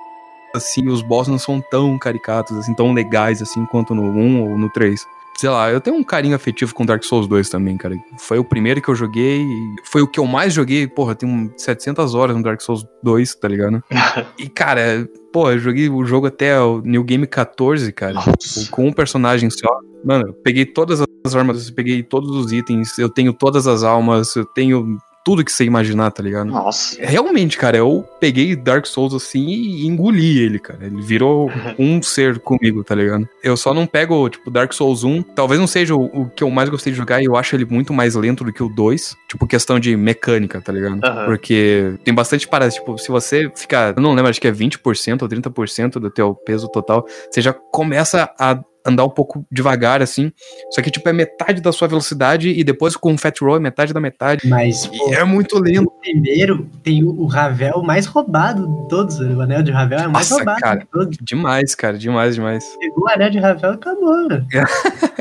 assim, 0.54 0.88
os 0.88 1.02
boss 1.02 1.28
não 1.28 1.38
são 1.38 1.61
tão 1.61 1.99
caricatos, 1.99 2.57
assim, 2.57 2.75
tão 2.75 2.92
legais 2.92 3.42
assim 3.42 3.64
quanto 3.66 3.95
no 3.95 4.02
1 4.02 4.50
ou 4.50 4.59
no 4.59 4.71
3. 4.71 5.07
sei 5.37 5.49
lá, 5.49 5.71
eu 5.71 5.80
tenho 5.80 5.97
um 5.97 6.04
carinho 6.04 6.37
afetivo 6.37 6.75
com 6.75 6.85
Dark 6.85 7.02
Souls 7.02 7.26
2 7.26 7.49
também, 7.49 7.76
cara. 7.76 7.97
Foi 8.19 8.38
o 8.38 8.45
primeiro 8.45 8.83
que 8.83 8.88
eu 8.88 8.95
joguei, 8.95 9.47
foi 9.85 10.02
o 10.02 10.07
que 10.07 10.21
eu 10.21 10.26
mais 10.26 10.52
joguei, 10.52 10.87
porra, 10.87 11.14
tem 11.14 11.28
um 11.28 11.50
700 11.57 12.14
horas 12.14 12.37
no 12.37 12.42
Dark 12.42 12.61
Souls 12.61 12.85
2, 13.02 13.35
tá 13.37 13.49
ligado? 13.49 13.83
e, 14.38 14.49
cara, 14.49 15.09
pô, 15.33 15.50
eu 15.50 15.59
joguei 15.59 15.88
o 15.88 16.04
jogo 16.04 16.26
até 16.26 16.61
o 16.61 16.80
New 16.83 17.02
Game 17.04 17.26
14, 17.26 17.90
cara, 17.92 18.14
Nossa. 18.14 18.71
com 18.71 18.87
um 18.87 18.92
personagem 18.92 19.49
só. 19.49 19.80
Mano, 20.04 20.28
eu 20.28 20.35
peguei 20.35 20.64
todas 20.64 21.00
as 21.25 21.35
armas, 21.35 21.69
eu 21.69 21.75
peguei 21.75 22.02
todos 22.02 22.30
os 22.30 22.52
itens, 22.52 22.99
eu 22.99 23.09
tenho 23.09 23.33
todas 23.33 23.66
as 23.66 23.83
almas, 23.83 24.35
eu 24.37 24.45
tenho 24.45 24.99
tudo 25.24 25.44
que 25.44 25.52
você 25.52 25.64
imaginar, 25.64 26.10
tá 26.10 26.22
ligado? 26.22 26.46
Nossa. 26.46 26.96
Realmente, 27.00 27.58
cara, 27.58 27.76
eu 27.76 28.06
peguei 28.18 28.56
Dark 28.56 28.86
Souls 28.86 29.14
assim 29.14 29.46
e 29.46 29.86
engoli 29.86 30.38
ele, 30.38 30.58
cara. 30.58 30.86
Ele 30.86 31.00
virou 31.02 31.50
um 31.78 32.02
ser 32.02 32.38
comigo, 32.38 32.82
tá 32.82 32.94
ligado? 32.94 33.28
Eu 33.42 33.56
só 33.56 33.74
não 33.74 33.86
pego, 33.86 34.28
tipo, 34.28 34.50
Dark 34.50 34.72
Souls 34.72 35.04
1. 35.04 35.22
Talvez 35.22 35.60
não 35.60 35.66
seja 35.66 35.94
o, 35.94 36.04
o 36.04 36.30
que 36.30 36.42
eu 36.42 36.50
mais 36.50 36.68
gostei 36.68 36.92
de 36.92 36.98
jogar 36.98 37.20
e 37.20 37.26
eu 37.26 37.36
acho 37.36 37.54
ele 37.54 37.64
muito 37.64 37.92
mais 37.92 38.14
lento 38.14 38.44
do 38.44 38.52
que 38.52 38.62
o 38.62 38.68
2. 38.68 39.16
Tipo, 39.28 39.46
questão 39.46 39.78
de 39.78 39.96
mecânica, 39.96 40.60
tá 40.60 40.72
ligado? 40.72 41.02
Aham. 41.04 41.26
Porque 41.26 41.94
tem 42.04 42.14
bastante 42.14 42.48
parada. 42.48 42.70
Tipo, 42.70 42.96
se 42.98 43.08
você 43.08 43.50
ficar, 43.54 43.94
eu 43.96 44.02
não 44.02 44.14
lembro, 44.14 44.30
acho 44.30 44.40
que 44.40 44.48
é 44.48 44.52
20% 44.52 45.22
ou 45.22 45.28
30% 45.28 45.92
do 45.98 46.10
teu 46.10 46.34
peso 46.34 46.68
total, 46.68 47.06
você 47.30 47.40
já 47.40 47.52
começa 47.52 48.30
a 48.38 48.58
andar 48.87 49.04
um 49.04 49.10
pouco 49.10 49.44
devagar, 49.50 50.02
assim. 50.02 50.32
Só 50.70 50.80
que, 50.82 50.90
tipo, 50.90 51.08
é 51.08 51.12
metade 51.12 51.60
da 51.60 51.72
sua 51.72 51.88
velocidade 51.88 52.50
e 52.50 52.62
depois 52.64 52.96
com 52.96 53.14
o 53.14 53.18
Fat 53.18 53.38
Roll 53.40 53.56
é 53.56 53.60
metade 53.60 53.92
da 53.92 54.00
metade. 54.00 54.49
Mas, 54.49 54.87
pô, 54.87 55.10
E 55.10 55.14
é 55.14 55.25
muito 55.25 55.58
lento. 55.58 55.84
o 55.87 55.90
primeiro 55.90 56.68
tem 56.82 57.02
o, 57.04 57.26
Ravel 57.26 57.82
mais 57.82 58.06
roubado 58.06 58.66
de 58.66 58.88
todos. 58.88 59.20
O 59.20 59.40
anel 59.40 59.62
de 59.62 59.70
Ravel 59.70 59.99
é 60.00 60.06
o 60.06 60.10
mais 60.10 60.28
Nossa, 60.30 60.42
roubado 60.42 60.60
cara. 60.60 60.80
de 60.80 60.87
todos. 60.87 61.16
Demais, 61.20 61.75
cara, 61.75 61.99
demais, 61.99 62.34
demais. 62.34 62.64
Pegou 62.78 63.04
o 63.04 63.08
anel 63.08 63.30
de 63.30 63.38
Ravel 63.38 63.72
e 63.72 63.75
acabou, 63.75 64.28
né? 64.28 64.44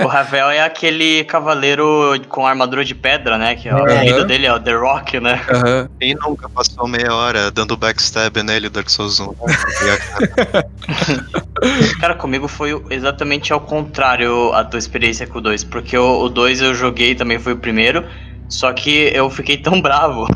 O 0.04 0.08
Ravel 0.08 0.50
é 0.50 0.62
aquele 0.64 1.24
cavaleiro 1.26 1.86
com 2.30 2.46
armadura 2.48 2.84
de 2.86 2.96
pedra, 2.96 3.38
né? 3.38 3.56
Que 3.56 3.70
é 3.70 3.76
o 3.76 3.88
É. 3.88 3.98
apelido 3.98 4.26
dele 4.26 4.46
é 4.46 4.54
o 4.54 4.60
The 4.60 4.74
Rock, 4.74 5.20
né? 5.20 5.42
Aham. 5.50 5.90
Quem 6.00 6.16
nunca 6.16 6.48
passou 6.50 6.88
meia 6.88 7.14
hora 7.14 7.52
dando 7.52 7.76
backstab 7.78 8.42
nele, 8.44 8.70
Dark 8.70 8.90
Souls 8.90 9.20
1? 9.20 9.34
E 9.80 9.90
a- 9.90 10.64
Cara, 12.00 12.16
comigo 12.16 12.48
foi 12.48 12.74
o- 12.74 12.84
exatamente 13.50 13.54
ao 13.54 13.62
contrário 13.62 14.54
a 14.54 14.64
tua 14.64 14.78
experiência 14.78 15.26
com 15.26 15.40
o 15.40 15.42
2. 15.42 15.64
Porque 15.66 15.98
o 15.98 16.20
o 16.20 16.30
2 16.30 16.62
eu 16.62 16.76
joguei 16.76 17.16
também 17.16 17.40
foi 17.40 17.54
o 17.54 17.58
primeiro. 17.58 18.06
Só 18.48 18.74
que 18.74 19.12
eu 19.14 19.30
fiquei 19.30 19.58
tão 19.58 19.80
bravo. 19.82 20.28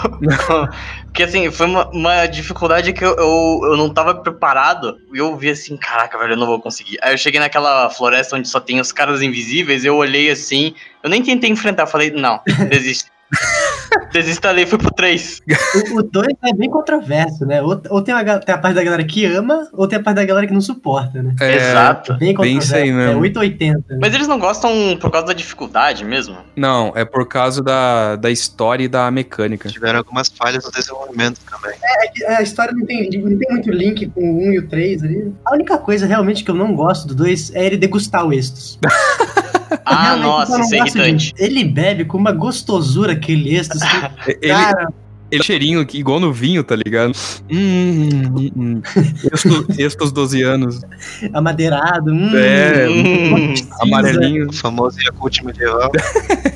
Porque 1.05 1.23
assim, 1.23 1.49
foi 1.51 1.65
uma, 1.65 1.89
uma 1.89 2.25
dificuldade 2.27 2.93
que 2.93 3.03
eu, 3.03 3.15
eu, 3.15 3.61
eu 3.63 3.77
não 3.77 3.91
tava 3.91 4.15
preparado. 4.15 4.99
E 5.13 5.17
eu 5.17 5.35
vi 5.35 5.49
assim, 5.49 5.77
caraca, 5.77 6.17
velho, 6.17 6.33
eu 6.33 6.37
não 6.37 6.45
vou 6.45 6.59
conseguir. 6.59 6.97
Aí 7.01 7.13
eu 7.13 7.17
cheguei 7.17 7.39
naquela 7.39 7.89
floresta 7.89 8.35
onde 8.35 8.47
só 8.47 8.59
tem 8.59 8.79
os 8.79 8.91
caras 8.91 9.21
invisíveis, 9.21 9.83
eu 9.83 9.95
olhei 9.95 10.29
assim, 10.29 10.75
eu 11.01 11.09
nem 11.09 11.23
tentei 11.23 11.49
enfrentar, 11.49 11.87
falei, 11.87 12.11
não, 12.11 12.39
desiste. 12.69 13.12
Desinstalei, 14.11 14.65
fui 14.65 14.77
pro 14.77 14.93
3. 14.93 15.41
O 15.93 16.03
2 16.03 16.27
é 16.43 16.53
bem 16.53 16.69
controverso, 16.69 17.45
né? 17.45 17.61
Ou, 17.61 17.81
ou 17.89 18.01
tem, 18.01 18.13
a, 18.13 18.39
tem 18.39 18.53
a 18.53 18.57
parte 18.57 18.75
da 18.75 18.83
galera 18.83 19.03
que 19.03 19.25
ama, 19.25 19.67
ou 19.73 19.87
tem 19.87 19.97
a 19.97 20.03
parte 20.03 20.17
da 20.17 20.25
galera 20.25 20.45
que 20.45 20.53
não 20.53 20.61
suporta, 20.61 21.21
né? 21.21 21.35
É, 21.39 21.55
Exato. 21.55 22.13
Bem 22.17 22.35
Bem 22.35 22.57
isso 22.57 22.75
aí 22.75 22.89
É 22.89 22.93
mesmo. 22.93 23.21
880. 23.21 23.93
Né? 23.93 23.97
Mas 23.99 24.13
eles 24.13 24.27
não 24.27 24.37
gostam 24.37 24.71
por 24.99 25.09
causa 25.11 25.27
da 25.27 25.33
dificuldade 25.33 26.05
mesmo? 26.05 26.37
Não, 26.55 26.91
é 26.95 27.03
por 27.03 27.27
causa 27.27 27.63
da, 27.63 28.15
da 28.15 28.29
história 28.29 28.83
e 28.83 28.87
da 28.87 29.09
mecânica. 29.09 29.69
Tiveram 29.69 29.99
algumas 29.99 30.27
falhas 30.27 30.63
no 30.63 30.71
desenvolvimento 30.71 31.39
também. 31.49 31.77
A 32.27 32.41
história 32.41 32.73
não 32.73 32.85
tem, 32.85 33.03
não 33.03 33.37
tem 33.37 33.49
muito 33.49 33.71
link 33.71 34.07
com 34.09 34.21
o 34.21 34.47
1 34.49 34.51
e 34.53 34.59
o 34.59 34.67
3 34.67 35.03
ali. 35.03 35.33
A 35.45 35.53
única 35.53 35.77
coisa 35.77 36.05
realmente 36.05 36.43
que 36.43 36.51
eu 36.51 36.55
não 36.55 36.75
gosto 36.75 37.07
do 37.07 37.15
2 37.15 37.55
é 37.55 37.65
ele 37.65 37.77
degustar 37.77 38.25
o 38.25 38.31
Estus. 38.33 38.79
Ah, 39.85 40.15
nossa, 40.15 40.61
isso 40.61 40.75
é 40.75 40.77
irritante. 40.77 41.15
disso. 41.15 41.33
Ele 41.37 41.63
bebe 41.63 42.05
com 42.05 42.17
uma 42.17 42.31
gostosura 42.31 43.15
aquele 43.23 43.55
Estus. 43.55 43.81
que, 43.81 44.37
Ele, 44.41 44.53
cara, 44.53 44.87
ele 45.35 45.43
cheirinho 45.43 45.85
que- 45.85 45.97
igual 45.97 46.19
no 46.19 46.31
vinho, 46.33 46.63
tá 46.63 46.75
ligado? 46.75 47.13
Hum, 47.51 48.09
hum, 48.37 48.51
hum. 48.55 48.81
Estos, 49.33 49.79
estos 49.79 50.11
12 50.11 50.41
anos. 50.43 50.81
amadeirado. 51.33 52.11
Hum, 52.11 52.31
É, 52.35 52.87
Hum. 52.89 53.53
Amarelinho. 53.81 54.51
Famoso 54.53 54.99
Yakult 55.01 55.41
medieval. 55.43 55.91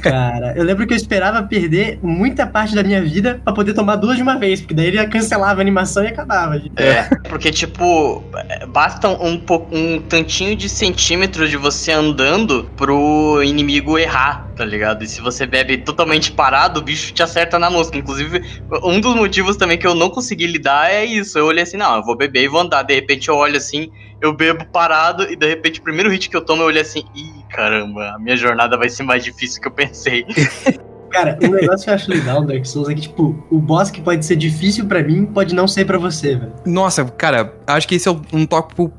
Cara, 0.01 0.53
eu 0.55 0.63
lembro 0.63 0.86
que 0.88 0.93
eu 0.93 0.98
esperava 0.98 1.43
perder 1.43 2.00
muita 2.01 2.46
parte 2.48 2.75
da 2.75 2.84
minha 2.84 3.01
vida 3.01 3.39
pra 3.43 3.53
poder 3.53 3.74
tomar 3.74 3.96
duas 3.96 4.15
de 4.17 4.22
uma 4.24 4.38
vez, 4.38 4.62
porque 4.62 4.74
daí 4.74 4.88
ele 4.88 5.07
cancelava 5.07 5.60
a 5.60 5.62
animação 5.62 6.03
e 6.03 6.07
acabava. 6.07 6.57
gente. 6.60 6.72
É, 6.77 7.03
porque, 7.29 7.51
tipo, 7.51 8.24
basta 8.69 9.07
um, 9.10 9.41
um 9.72 10.00
tantinho 10.01 10.55
de 10.55 10.69
centímetros 10.69 11.50
de 11.50 11.57
você 11.57 11.91
andando 11.91 12.69
pro 12.75 13.41
inimigo 13.43 13.98
errar, 13.98 14.48
tá 14.55 14.63
ligado? 14.65 15.03
E 15.03 15.07
se 15.07 15.22
você 15.22 15.46
bebe 15.46 15.77
totalmente 15.77 16.31
parado, 16.31 16.79
o 16.79 16.84
bicho 16.84 17.13
te 17.13 17.22
acerta 17.24 17.57
na 17.60 17.69
mosca. 17.69 17.98
Inclusive, 17.98 18.41
um 18.83 19.00
dos 19.00 19.15
motivos 19.15 19.55
também 19.55 19.77
que 19.77 19.88
eu 19.88 19.95
não 19.95 20.09
consegui 20.09 20.47
lidar 20.47 20.91
é 20.91 21.05
isso. 21.05 21.38
Eu 21.38 21.45
olhei 21.45 21.63
assim, 21.63 21.77
não, 21.77 21.97
eu 21.97 22.03
vou 22.03 22.15
beber 22.15 22.43
e 22.43 22.47
vou 22.47 22.62
andar. 22.62 22.83
De 22.83 22.93
repente 22.93 23.29
eu 23.29 23.36
olho 23.36 23.57
assim, 23.57 23.91
eu 24.21 24.33
bebo 24.33 24.65
parado, 24.65 25.24
e 25.24 25.36
de 25.36 25.47
repente 25.47 25.79
o 25.79 25.83
primeiro 25.83 26.09
hit 26.09 26.29
que 26.29 26.36
eu 26.36 26.43
tomo, 26.43 26.63
eu 26.63 26.67
olhei 26.67 26.81
assim, 26.81 27.03
ih, 27.15 27.43
caramba, 27.50 28.15
a 28.15 28.19
minha 28.19 28.36
jornada 28.36 28.77
vai 28.77 28.89
ser 28.89 29.03
mais 29.03 29.24
difícil 29.24 29.62
que 29.62 29.67
eu 29.67 29.71
pensei. 29.71 30.25
Cara, 31.09 31.39
um 31.41 31.51
negócio 31.51 31.86
que 31.86 31.89
eu 31.89 31.93
acho 31.93 32.12
legal 32.12 32.41
no 32.41 32.47
Dark 32.47 32.65
Souls 32.65 32.89
é 32.89 32.93
que, 32.93 33.01
tipo, 33.01 33.43
o 33.50 33.59
boss 33.59 33.89
que 33.89 34.01
pode 34.01 34.25
ser 34.25 34.36
difícil 34.36 34.86
pra 34.86 35.01
mim 35.01 35.25
pode 35.25 35.55
não 35.55 35.67
ser 35.67 35.86
pra 35.86 35.97
você, 35.97 36.36
velho. 36.36 36.53
Nossa, 36.65 37.05
cara, 37.05 37.55
acho 37.65 37.88
que 37.88 37.95
esse 37.95 38.09
é 38.09 38.12
um 38.33 38.45
tópico. 38.45 38.91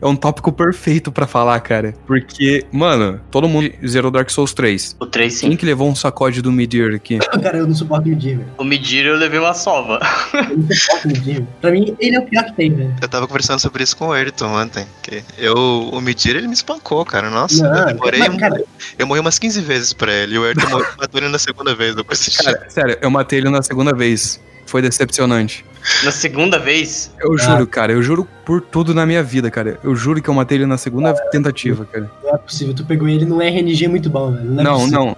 É 0.00 0.06
um 0.06 0.16
tópico 0.16 0.52
perfeito 0.52 1.10
pra 1.12 1.26
falar, 1.26 1.58
cara. 1.60 1.94
Porque, 2.06 2.64
mano, 2.72 3.20
todo 3.30 3.48
mundo 3.48 3.70
zerou 3.86 4.10
Dark 4.10 4.30
Souls 4.30 4.52
3. 4.54 4.96
O 5.00 5.06
3 5.06 5.32
sim. 5.34 5.48
Quem 5.48 5.56
que 5.56 5.66
levou 5.66 5.88
um 5.88 5.94
sacode 5.94 6.40
do 6.42 6.50
Midir 6.52 6.94
aqui? 6.94 7.18
Cara, 7.42 7.58
eu 7.58 7.66
não 7.66 7.74
suporto 7.74 8.06
o 8.06 8.08
Medir, 8.10 8.38
velho. 8.38 8.48
O 8.58 8.64
Medir 8.64 9.06
eu 9.06 9.16
levei 9.16 9.38
uma 9.38 9.54
sova. 9.54 9.98
Eu 10.34 10.56
não 10.58 10.68
suporto 10.74 11.04
o 11.04 11.08
Medir. 11.08 11.46
Pra 11.60 11.70
mim, 11.70 11.96
ele 11.98 12.16
é 12.16 12.18
o 12.20 12.24
pior 12.26 12.44
que 12.44 12.52
tem, 12.54 12.72
velho. 12.74 12.94
Eu 13.00 13.08
tava 13.08 13.26
conversando 13.26 13.58
sobre 13.60 13.82
isso 13.82 13.96
com 13.96 14.08
o 14.08 14.12
Ayrton 14.12 14.46
ontem. 14.46 14.86
Que 15.02 15.22
eu, 15.38 15.54
o 15.56 16.00
Medir, 16.00 16.36
ele 16.36 16.46
me 16.46 16.54
espancou, 16.54 17.04
cara. 17.04 17.30
Nossa, 17.30 17.62
Não, 17.68 17.80
eu 17.80 17.86
demorei. 17.94 18.20
mas, 18.20 18.36
cara, 18.36 18.64
Eu 18.98 19.06
morri 19.06 19.20
umas 19.20 19.38
15 19.38 19.60
vezes 19.60 19.92
pra 19.92 20.12
ele. 20.12 20.34
E 20.34 20.38
o 20.38 20.44
Ayrton 20.44 20.68
morreu- 20.68 20.86
matou 20.98 21.20
ele 21.20 21.28
na 21.30 21.38
segunda 21.38 21.74
vez 21.74 21.94
depois 21.94 22.20
Cara, 22.42 22.66
sério, 22.68 22.98
eu 23.00 23.10
matei 23.10 23.38
ele 23.38 23.50
na 23.50 23.62
segunda 23.62 23.92
vez. 23.94 24.40
Foi 24.66 24.80
decepcionante. 24.80 25.64
Na 26.04 26.10
segunda 26.10 26.58
vez, 26.58 27.12
Eu 27.20 27.36
juro, 27.38 27.66
cara, 27.66 27.92
eu 27.92 28.02
juro 28.02 28.26
por 28.44 28.60
tudo 28.60 28.94
na 28.94 29.06
minha 29.06 29.22
vida, 29.22 29.50
cara. 29.50 29.78
Eu 29.82 29.94
juro 29.96 30.20
que 30.20 30.28
eu 30.28 30.34
matei 30.34 30.58
ele 30.58 30.66
na 30.66 30.76
segunda 30.76 31.14
tentativa, 31.30 31.84
cara. 31.90 32.10
não 32.22 32.34
é 32.34 32.38
possível. 32.38 32.74
Tu 32.74 32.84
pegou 32.84 33.08
ele 33.08 33.24
num 33.24 33.40
RNG 33.40 33.88
muito 33.88 34.10
bom, 34.10 34.32
velho. 34.32 34.44
Não, 34.50 34.60
é 34.60 34.64
Não, 34.64 34.74
possível. 34.74 34.98
não. 35.00 35.16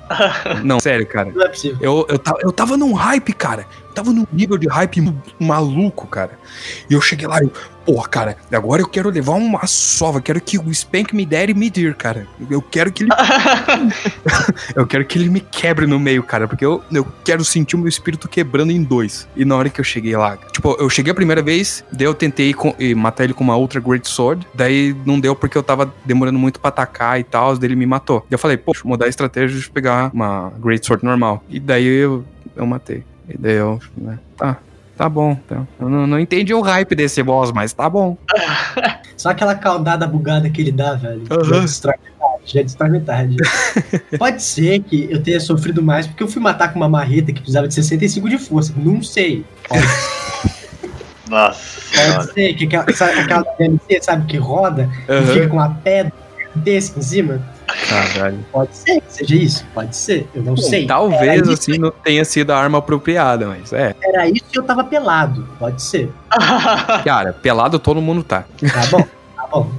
Não, 0.64 0.80
sério, 0.80 1.06
cara. 1.06 1.30
Não 1.34 1.42
é 1.44 1.48
possível. 1.48 1.78
Eu, 1.80 2.06
eu, 2.08 2.18
tava, 2.18 2.38
eu 2.42 2.52
tava 2.52 2.76
num 2.76 2.92
hype, 2.92 3.32
cara. 3.32 3.66
Eu 3.92 3.94
tava 3.94 4.10
num 4.10 4.26
nível 4.32 4.56
de 4.56 4.66
hype 4.68 5.12
maluco, 5.38 6.06
cara. 6.06 6.38
E 6.88 6.94
eu 6.94 7.00
cheguei 7.02 7.26
lá 7.26 7.42
e, 7.44 7.50
porra, 7.84 8.08
cara, 8.08 8.36
agora 8.50 8.80
eu 8.80 8.88
quero 8.88 9.10
levar 9.10 9.32
uma 9.32 9.66
sova. 9.66 10.18
Quero 10.18 10.40
que 10.40 10.58
o 10.58 10.72
Spank 10.72 11.14
me 11.14 11.26
der 11.26 11.50
e 11.50 11.54
me 11.54 11.68
dir, 11.68 11.94
cara. 11.94 12.26
Eu 12.50 12.62
quero 12.62 12.90
que 12.90 13.02
ele. 13.02 13.10
eu 14.74 14.86
quero 14.86 15.04
que 15.04 15.18
ele 15.18 15.28
me 15.28 15.40
quebre 15.40 15.86
no 15.86 16.00
meio, 16.00 16.22
cara. 16.22 16.48
Porque 16.48 16.64
eu, 16.64 16.82
eu 16.90 17.06
quero 17.22 17.44
sentir 17.44 17.76
o 17.76 17.78
meu 17.78 17.88
espírito 17.88 18.28
quebrando 18.28 18.72
em 18.72 18.82
dois. 18.82 19.28
E 19.36 19.44
na 19.44 19.54
hora 19.56 19.68
que 19.68 19.78
eu 19.78 19.84
cheguei 19.84 20.16
lá, 20.16 20.38
tipo, 20.52 20.74
eu 20.80 20.88
cheguei 20.88 21.12
a 21.12 21.14
primeira 21.14 21.42
vez, 21.42 21.84
daí 21.92 22.06
eu 22.06 22.14
tentei 22.14 22.54
com- 22.54 22.74
e 22.78 22.94
matar 22.94 23.24
ele 23.24 23.34
com 23.34 23.44
uma 23.44 23.56
outra 23.56 23.78
Great 23.78 24.08
Sword. 24.08 24.46
Daí 24.54 24.96
não 25.04 25.20
deu 25.20 25.36
porque 25.36 25.58
eu 25.58 25.62
tava 25.62 25.92
demorando 26.04 26.38
muito 26.38 26.58
pra 26.58 26.70
atacar 26.70 27.20
e 27.20 27.24
tal. 27.24 27.58
Daí 27.58 27.68
ele 27.68 27.76
me 27.76 27.84
matou. 27.86 28.20
Daí 28.20 28.28
eu 28.36 28.38
falei, 28.38 28.56
eu 28.66 28.72
mudar 28.86 29.04
a 29.04 29.08
estratégia 29.08 29.60
de 29.60 29.70
pegar 29.70 30.10
uma 30.14 30.50
Great 30.58 30.86
Sword 30.86 31.04
normal. 31.04 31.44
E 31.50 31.60
daí 31.60 31.84
eu, 31.86 32.24
eu 32.56 32.64
matei. 32.66 33.04
E 33.28 33.38
daí 33.38 33.54
eu, 33.54 33.80
né, 33.96 34.18
tá. 34.36 34.58
Tá 34.96 35.08
bom, 35.08 35.34
tá. 35.48 35.66
Eu 35.80 35.88
não, 35.88 36.06
não 36.06 36.20
entendi 36.20 36.52
o 36.52 36.60
hype 36.60 36.94
desse 36.94 37.22
boss, 37.22 37.50
mas 37.50 37.72
tá 37.72 37.88
bom. 37.88 38.16
Só 39.16 39.30
aquela 39.30 39.54
caudada 39.54 40.06
bugada 40.06 40.48
que 40.50 40.60
ele 40.60 40.70
dá, 40.70 40.94
velho. 40.94 41.22
Aham. 41.30 41.44
Já 41.44 41.60
destrói 41.60 41.94
metade. 42.04 42.42
Já 42.44 42.62
destrói 42.62 42.90
metade. 42.90 43.36
Pode 44.18 44.42
ser 44.42 44.80
que 44.80 45.08
eu 45.10 45.22
tenha 45.22 45.40
sofrido 45.40 45.82
mais 45.82 46.06
porque 46.06 46.22
eu 46.22 46.28
fui 46.28 46.42
matar 46.42 46.72
com 46.72 46.78
uma 46.78 46.88
marreta 46.88 47.32
que 47.32 47.40
precisava 47.40 47.66
de 47.66 47.74
65 47.74 48.28
de 48.28 48.38
força. 48.38 48.72
Não 48.76 49.02
sei. 49.02 49.44
Pode, 49.68 49.82
Nossa. 51.28 52.14
pode 52.14 52.32
ser 52.34 52.54
que 52.54 52.64
aquela, 52.66 52.92
sabe, 52.92 53.20
aquela 53.20 53.44
DLC, 53.58 54.02
sabe, 54.02 54.26
que 54.26 54.36
roda 54.36 54.90
e 55.08 55.12
Aham. 55.12 55.26
fica 55.26 55.48
com 55.48 55.56
uma 55.56 55.70
pedra 55.70 56.12
desse 56.54 56.98
em 56.98 57.02
cima. 57.02 57.40
Caralho. 57.88 58.38
Pode 58.52 58.76
ser 58.76 59.00
que 59.00 59.12
seja 59.12 59.34
isso. 59.34 59.66
Pode 59.74 59.96
ser. 59.96 60.28
Eu 60.34 60.42
não 60.42 60.56
sei. 60.56 60.86
Talvez 60.86 61.22
Era 61.22 61.36
isso, 61.36 61.52
assim 61.52 61.78
não 61.78 61.90
tenha 61.90 62.24
sido 62.24 62.50
a 62.50 62.58
arma 62.58 62.78
apropriada, 62.78 63.46
mas 63.46 63.72
é. 63.72 63.94
era 64.02 64.28
isso 64.28 64.44
e 64.52 64.56
eu 64.56 64.62
tava 64.62 64.84
pelado. 64.84 65.48
Pode 65.58 65.82
ser. 65.82 66.10
Cara, 67.04 67.32
pelado 67.32 67.78
todo 67.78 68.00
mundo 68.00 68.22
tá. 68.22 68.44
Tá 68.72 68.86
bom? 68.90 69.06
Tá 69.36 69.46
bom. 69.50 69.70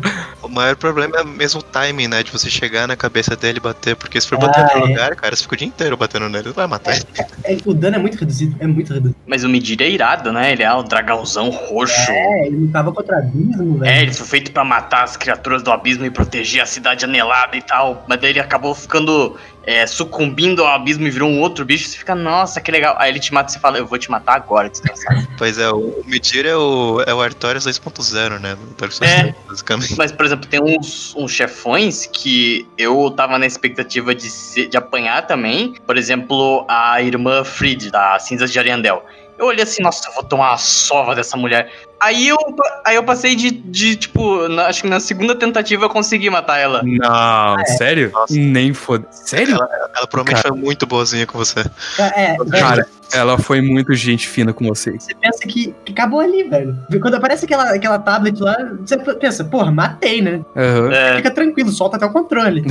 O 0.43 0.49
maior 0.49 0.75
problema 0.75 1.17
é 1.19 1.23
mesmo 1.23 1.61
o 1.61 1.63
timing, 1.63 2.09
né? 2.09 2.21
De 2.21 2.29
você 2.29 2.49
chegar 2.49 2.85
na 2.87 2.97
cabeça 2.97 3.33
dele 3.35 3.59
e 3.59 3.61
bater. 3.61 3.95
Porque 3.95 4.19
se 4.19 4.27
for 4.27 4.35
Ah, 4.35 4.47
bater 4.47 4.63
no 4.65 4.71
é. 4.85 4.87
lugar, 4.89 5.15
cara, 5.15 5.33
você 5.35 5.43
fica 5.43 5.55
o 5.55 5.57
dia 5.57 5.67
inteiro 5.67 5.95
batendo 5.95 6.27
nele, 6.27 6.47
não 6.47 6.53
vai 6.53 6.67
matar 6.67 6.95
ele. 6.97 7.05
É, 7.45 7.57
o 7.65 7.73
dano 7.73 7.95
é 7.95 7.99
muito 7.99 8.17
reduzido, 8.19 8.55
é 8.59 8.67
muito 8.67 8.93
reduzido. 8.93 9.15
Mas 9.25 9.43
o 9.45 9.49
Midir 9.49 9.81
é 9.81 9.89
irado, 9.89 10.33
né? 10.33 10.51
Ele 10.51 10.61
é 10.61 10.73
um 10.75 10.83
dragãozão 10.83 11.49
roxo. 11.49 12.11
É, 12.11 12.47
ele 12.47 12.57
lutava 12.57 12.91
contra 12.91 13.19
abismo, 13.19 13.79
velho. 13.79 13.89
É, 13.89 14.01
eles 14.01 14.17
foram 14.17 14.29
feitos 14.29 14.51
pra 14.51 14.65
matar 14.65 15.03
as 15.05 15.15
criaturas 15.15 15.63
do 15.63 15.71
abismo 15.71 16.05
e 16.05 16.09
proteger 16.11 16.61
a 16.61 16.65
cidade 16.65 17.05
anelada 17.05 17.55
e 17.55 17.61
tal. 17.61 18.03
Mas 18.07 18.19
daí 18.19 18.31
ele 18.31 18.39
acabou 18.41 18.75
ficando 18.75 19.37
é, 19.65 19.87
sucumbindo 19.87 20.63
ao 20.63 20.73
abismo 20.73 21.07
e 21.07 21.09
virou 21.09 21.29
um 21.29 21.39
outro 21.39 21.63
bicho. 21.63 21.87
Você 21.87 21.97
fica, 21.97 22.13
nossa, 22.13 22.59
que 22.59 22.71
legal. 22.71 22.95
Aí 22.99 23.09
ele 23.11 23.19
te 23.19 23.33
mata 23.33 23.49
e 23.49 23.53
você 23.53 23.59
fala, 23.59 23.77
eu 23.77 23.85
vou 23.85 23.97
te 23.97 24.11
matar 24.11 24.35
agora, 24.35 24.69
desgraçado. 24.69 25.27
Pois 25.37 25.57
é, 25.57 25.69
o 25.69 26.03
Midir 26.05 26.45
é 26.45 26.55
o, 26.55 27.01
é 27.05 27.13
o 27.13 27.21
Artorias 27.21 27.65
2.0, 27.65 28.39
né? 28.39 28.57
É. 29.01 29.23
3, 29.23 29.35
basicamente. 29.47 29.97
Mas, 29.97 30.11
por 30.11 30.25
exemplo, 30.25 30.47
tem 30.47 30.61
uns, 30.61 31.13
uns 31.15 31.31
chefões 31.31 32.05
que 32.05 32.67
eu 32.77 33.11
tava 33.11 33.37
na 33.37 33.45
expectativa 33.45 34.13
de, 34.13 34.29
de 34.67 34.77
apanhar 34.77 35.25
também. 35.25 35.73
Por 35.85 35.97
exemplo, 35.97 36.65
a 36.69 37.01
irmã 37.01 37.43
Fried, 37.43 37.89
da 37.91 38.19
Cinzas 38.19 38.51
de 38.51 38.59
Ariandel. 38.59 39.03
Eu 39.37 39.47
olhei 39.47 39.63
assim, 39.63 39.81
nossa, 39.81 40.07
eu 40.07 40.13
vou 40.13 40.23
tomar 40.23 40.51
uma 40.51 40.57
sova 40.57 41.15
dessa 41.15 41.35
mulher. 41.35 41.71
Aí 41.99 42.27
eu, 42.27 42.37
aí 42.85 42.95
eu 42.95 43.03
passei 43.03 43.33
de, 43.35 43.49
de 43.49 43.95
tipo, 43.95 44.47
na- 44.49 44.67
acho 44.67 44.81
que 44.83 44.89
na 44.89 44.99
segunda 44.99 45.33
tentativa 45.35 45.85
eu 45.85 45.89
consegui 45.89 46.29
matar 46.29 46.57
ela. 46.59 46.81
Não, 46.83 47.65
sério? 47.77 48.11
Nossa. 48.13 48.33
Nem 48.35 48.73
foda. 48.73 49.07
Sério? 49.11 49.55
Ela 49.55 50.07
provavelmente 50.07 50.43
Cara. 50.43 50.53
foi 50.53 50.57
muito 50.63 50.85
boazinha 50.85 51.25
com 51.25 51.37
você. 51.37 51.61
É, 51.97 52.35
velho, 52.37 52.49
Cara, 52.51 52.85
ela 53.13 53.37
foi 53.37 53.61
muito 53.61 53.93
gente 53.93 54.27
fina 54.27 54.51
com 54.53 54.67
vocês. 54.67 55.03
você 55.03 55.13
pensa 55.15 55.39
que, 55.47 55.73
que 55.85 55.93
acabou 55.93 56.19
ali, 56.19 56.43
velho. 56.43 56.77
Quando 57.01 57.15
aparece 57.15 57.45
aquela, 57.45 57.73
aquela 57.73 57.97
tablet 57.99 58.37
lá, 58.41 58.55
você 58.85 58.97
pensa, 58.97 59.45
porra, 59.45 59.71
matei, 59.71 60.21
né? 60.21 60.41
Aham. 60.55 60.91
É, 60.91 61.15
Fica 61.17 61.31
tranquilo, 61.31 61.71
solta 61.71 61.95
até 61.95 62.05
o 62.05 62.11
controle. 62.11 62.63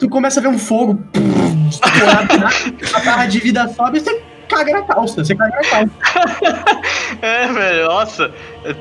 tu 0.00 0.08
começa 0.08 0.40
a 0.40 0.42
ver 0.42 0.48
um 0.48 0.58
fogo, 0.58 0.96
pum, 1.12 1.70
a 2.94 3.00
barra 3.04 3.26
de 3.26 3.38
vida 3.38 3.68
sobe 3.68 3.98
e 3.98 4.00
você 4.00 4.20
caga 4.50 4.72
na 4.72 4.82
calça. 4.82 5.24
Você 5.24 5.34
caga 5.34 5.56
na 5.56 5.62
calça. 5.62 5.90
é, 7.22 7.46
velho, 7.46 7.84
nossa. 7.86 8.30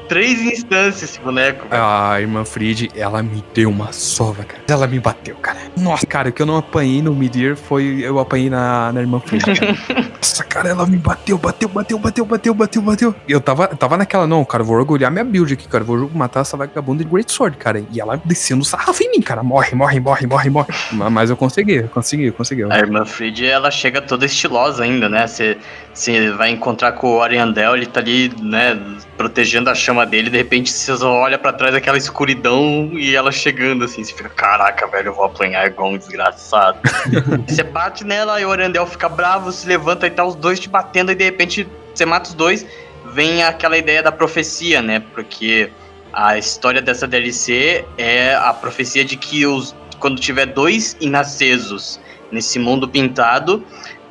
Três 0.08 0.42
instâncias 0.42 1.04
esse 1.12 1.20
boneco. 1.20 1.68
velho. 1.70 1.82
A 1.84 2.20
irmã 2.20 2.44
Fried, 2.44 2.90
ela 2.96 3.24
me 3.24 3.44
deu 3.54 3.70
uma 3.70 3.92
sova, 3.92 4.44
cara. 4.44 4.62
Ela 4.68 4.88
me 4.88 5.00
bateu, 5.00 5.36
cara. 5.36 5.60
Nossa, 5.78 6.06
cara, 6.06 6.30
o 6.30 6.32
que 6.32 6.42
eu 6.42 6.46
não 6.46 6.58
apanhei 6.58 7.02
no 7.02 7.14
Midir 7.16 7.56
foi 7.56 8.00
eu 8.02 8.20
apanhei 8.20 8.50
na, 8.50 8.92
na 8.92 9.00
irmã 9.02 9.20
Fried, 9.20 9.44
cara. 9.46 9.78
Nossa, 10.20 10.44
cara, 10.44 10.70
ela 10.70 10.86
me 10.86 10.98
bateu, 10.98 11.38
bateu, 11.38 11.70
bateu, 11.70 11.98
bateu, 12.00 12.26
bateu, 12.26 12.54
bateu, 12.54 12.82
bateu. 12.82 13.16
Eu 13.28 13.40
tava, 13.40 13.68
tava 13.68 13.98
naquela, 13.98 14.28
não, 14.28 14.44
cara, 14.44 14.64
vou 14.64 14.76
orgulhar 14.76 15.10
minha 15.12 15.24
build 15.24 15.54
aqui, 15.54 15.68
cara. 15.68 15.84
Vou 15.84 16.10
matar 16.14 16.42
essa 16.42 16.58
vagabunda 16.58 17.04
de 17.04 17.10
Great 17.10 17.32
Sword, 17.32 17.58
cara. 17.58 17.84
E 17.92 18.00
ela 18.02 18.20
descendo 18.26 18.64
sarrafo 18.66 19.02
em 19.04 19.12
mim, 19.12 19.22
cara. 19.22 19.42
Morre, 19.44 19.76
morre, 19.76 20.00
morre, 20.00 20.28
morre, 20.28 20.50
morre. 20.50 20.68
Ma- 20.92 21.10
Mas 21.10 21.30
eu 21.30 21.38
consegui, 21.38 21.76
eu 21.76 21.88
consegui, 21.90 22.26
eu 22.26 22.34
consegui. 22.34 22.64
A 22.64 22.78
irmã 22.80 23.06
Fried, 23.06 23.46
ela 23.46 23.72
chega 23.72 24.02
toda 24.02 24.26
estilosa 24.26 24.84
ainda, 24.84 25.08
né? 25.08 25.26
Você 25.26 25.58
você 26.00 26.32
vai 26.32 26.50
encontrar 26.50 26.94
com 26.94 27.18
o 27.18 27.22
Ariandel, 27.22 27.76
ele 27.76 27.86
tá 27.86 28.00
ali, 28.00 28.32
né, 28.42 28.80
protegendo 29.18 29.70
a 29.70 29.76
chama 29.76 30.06
dele, 30.06 30.30
de 30.30 30.38
repente 30.38 30.72
você 30.72 30.96
só 30.96 31.12
olha 31.12 31.38
pra 31.38 31.52
trás 31.52 31.74
daquela 31.74 31.98
escuridão 31.98 32.92
e 32.94 33.14
ela 33.14 33.34
chegando 33.34 33.84
assim, 33.84 34.02
você 34.02 34.14
fica, 34.14 34.30
caraca, 34.30 34.88
velho, 34.88 35.10
eu 35.10 35.14
vou 35.14 35.26
apanhar 35.26 35.68
igual 35.68 35.90
um 35.90 35.98
desgraçado. 35.98 36.80
você 37.46 37.64
bate 37.64 38.06
nela 38.06 38.40
e 38.40 38.46
o 38.46 38.52
Ariandel 38.52 38.88
fica 38.88 39.10
bravo, 39.10 39.52
se 39.52 39.68
levanta 39.68 40.08
e 40.08 40.10
tá 40.10 40.24
os 40.24 40.36
dois 40.36 40.58
te 40.58 40.70
batendo 40.70 41.12
e 41.12 41.16
de 41.16 41.26
repente 41.26 41.68
você 41.94 42.06
mata 42.06 42.30
os 42.30 42.34
dois, 42.34 42.66
vem 43.14 43.44
aquela 43.44 43.78
ideia 43.78 44.02
da 44.02 44.12
profecia, 44.12 44.82
né? 44.82 45.04
Porque 45.14 45.70
a 46.14 46.38
história 46.38 46.82
dessa 46.82 47.06
DLC 47.06 47.84
é 47.98 48.36
a 48.36 48.54
profecia 48.54 49.04
de 49.04 49.18
que 49.18 49.46
os 49.46 49.76
quando 50.00 50.18
tiver 50.22 50.46
dois 50.46 50.96
inacesos 51.02 52.00
nesse 52.32 52.58
mundo 52.58 52.88
pintado, 52.88 53.66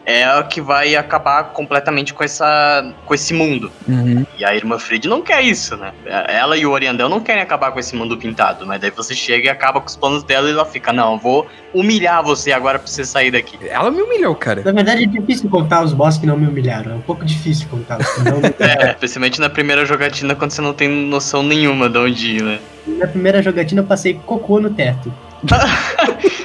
é 0.09 0.39
o 0.39 0.45
que 0.45 0.59
vai 0.59 0.97
acabar 0.97 1.45
completamente 1.53 2.15
com 2.15 2.25
essa 2.25 2.95
com 3.05 3.15
esse 3.15 3.35
mundo. 3.35 3.71
Uhum. 3.87 4.25
E 4.39 4.45
a 4.45 4.57
irmã 4.57 4.79
Fried 4.79 5.07
não 5.07 5.21
quer 5.21 5.43
isso, 5.43 5.77
né? 5.77 5.93
Ela 6.07 6.57
e 6.57 6.65
o 6.65 6.71
Oriandel 6.71 7.11
não 7.11 7.21
querem 7.21 7.43
acabar 7.43 7.73
com 7.73 7.79
esse 7.79 7.95
mundo 7.95 8.17
pintado, 8.17 8.67
mas 8.67 8.81
daí 8.81 8.91
você 8.91 9.15
chega 9.15 9.47
e 9.47 9.49
acaba 9.51 9.83
com 9.83 9.87
os 9.87 9.97
planos 9.97 10.23
dela 10.23 10.49
e 10.49 10.53
ela 10.53 10.65
fica, 10.65 10.95
não, 10.95 11.13
eu 11.13 11.19
vou 11.19 11.47
humilhar 11.75 12.23
você 12.23 12.53
agora 12.53 12.79
pra 12.79 12.89
você 12.89 13.05
sair 13.05 13.31
daqui. 13.31 13.59
Ela 13.69 13.91
me 13.91 14.01
humilhou, 14.01 14.35
cara. 14.35 14.63
Na 14.65 14.73
verdade, 14.73 15.05
é 15.05 15.07
difícil 15.07 15.51
contar 15.51 15.85
os 15.85 15.93
boss 15.93 16.17
que 16.17 16.25
não 16.27 16.39
me 16.39 16.47
humilharam. 16.47 16.93
É 16.93 16.95
um 16.95 17.03
pouco 17.03 17.23
difícil 17.23 17.69
contar 17.69 18.01
os 18.01 18.09
que 18.09 18.21
não 18.21 18.33
me 18.33 18.49
humilharam. 18.49 18.59
É, 18.59 18.91
especialmente 18.91 19.41
na 19.41 19.49
primeira 19.49 19.85
jogatina 19.85 20.35
quando 20.35 20.53
você 20.53 20.61
não 20.61 20.73
tem 20.73 20.89
noção 20.89 21.43
nenhuma 21.43 21.89
de 21.89 21.99
onde 21.99 22.37
ir, 22.37 22.43
né? 22.43 22.59
Na 22.87 23.07
primeira 23.07 23.43
jogatina, 23.43 23.83
eu 23.83 23.87
passei 23.87 24.15
cocô 24.25 24.61
no 24.61 24.71
teto. 24.71 25.13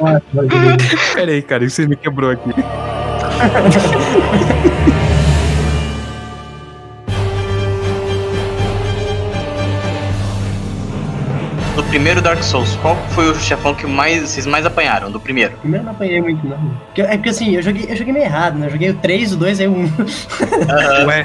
Nossa, 0.00 0.22
Rodrigo. 0.34 1.14
Pera 1.14 1.32
aí, 1.32 1.42
cara, 1.42 1.68
você 1.68 1.86
me 1.86 1.96
quebrou 1.96 2.30
aqui. 2.30 2.50
Do 11.76 11.84
primeiro 11.84 12.20
Dark 12.20 12.42
Souls, 12.42 12.74
qual 12.82 12.96
foi 13.10 13.30
o 13.30 13.34
chefão 13.36 13.72
que 13.72 13.86
mais, 13.86 14.22
vocês 14.30 14.46
mais 14.46 14.66
apanharam? 14.66 15.12
Do 15.12 15.20
primeiro? 15.20 15.56
Primeiro 15.58 15.84
não 15.84 15.92
apanhei 15.92 16.20
muito, 16.20 16.44
não. 16.44 16.58
Porque- 16.86 17.02
É 17.02 17.16
porque 17.16 17.28
assim, 17.28 17.54
eu 17.54 17.62
joguei, 17.62 17.86
eu 17.88 17.94
joguei 17.94 18.12
meio 18.12 18.24
errado, 18.24 18.58
né? 18.58 18.66
Eu 18.66 18.70
joguei 18.72 18.90
o 18.90 18.94
3, 18.94 19.32
o 19.32 19.36
2 19.36 19.60
e 19.60 19.66
o 19.68 19.72
1. 19.72 19.84
Ué, 21.06 21.24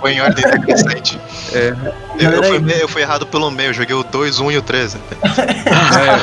foi 0.00 0.12
em 0.14 0.20
ordem 0.22 0.44
decrescente. 0.50 1.20
É. 1.52 1.74
Eu, 2.18 2.30
eu, 2.30 2.42
fui, 2.44 2.82
eu 2.82 2.88
fui 2.88 3.02
errado 3.02 3.26
pelo 3.26 3.50
meio, 3.50 3.70
eu 3.70 3.74
joguei 3.74 3.94
o 3.94 4.02
2, 4.02 4.40
1 4.40 4.52
e 4.52 4.58
o 4.58 4.62
13. 4.62 4.98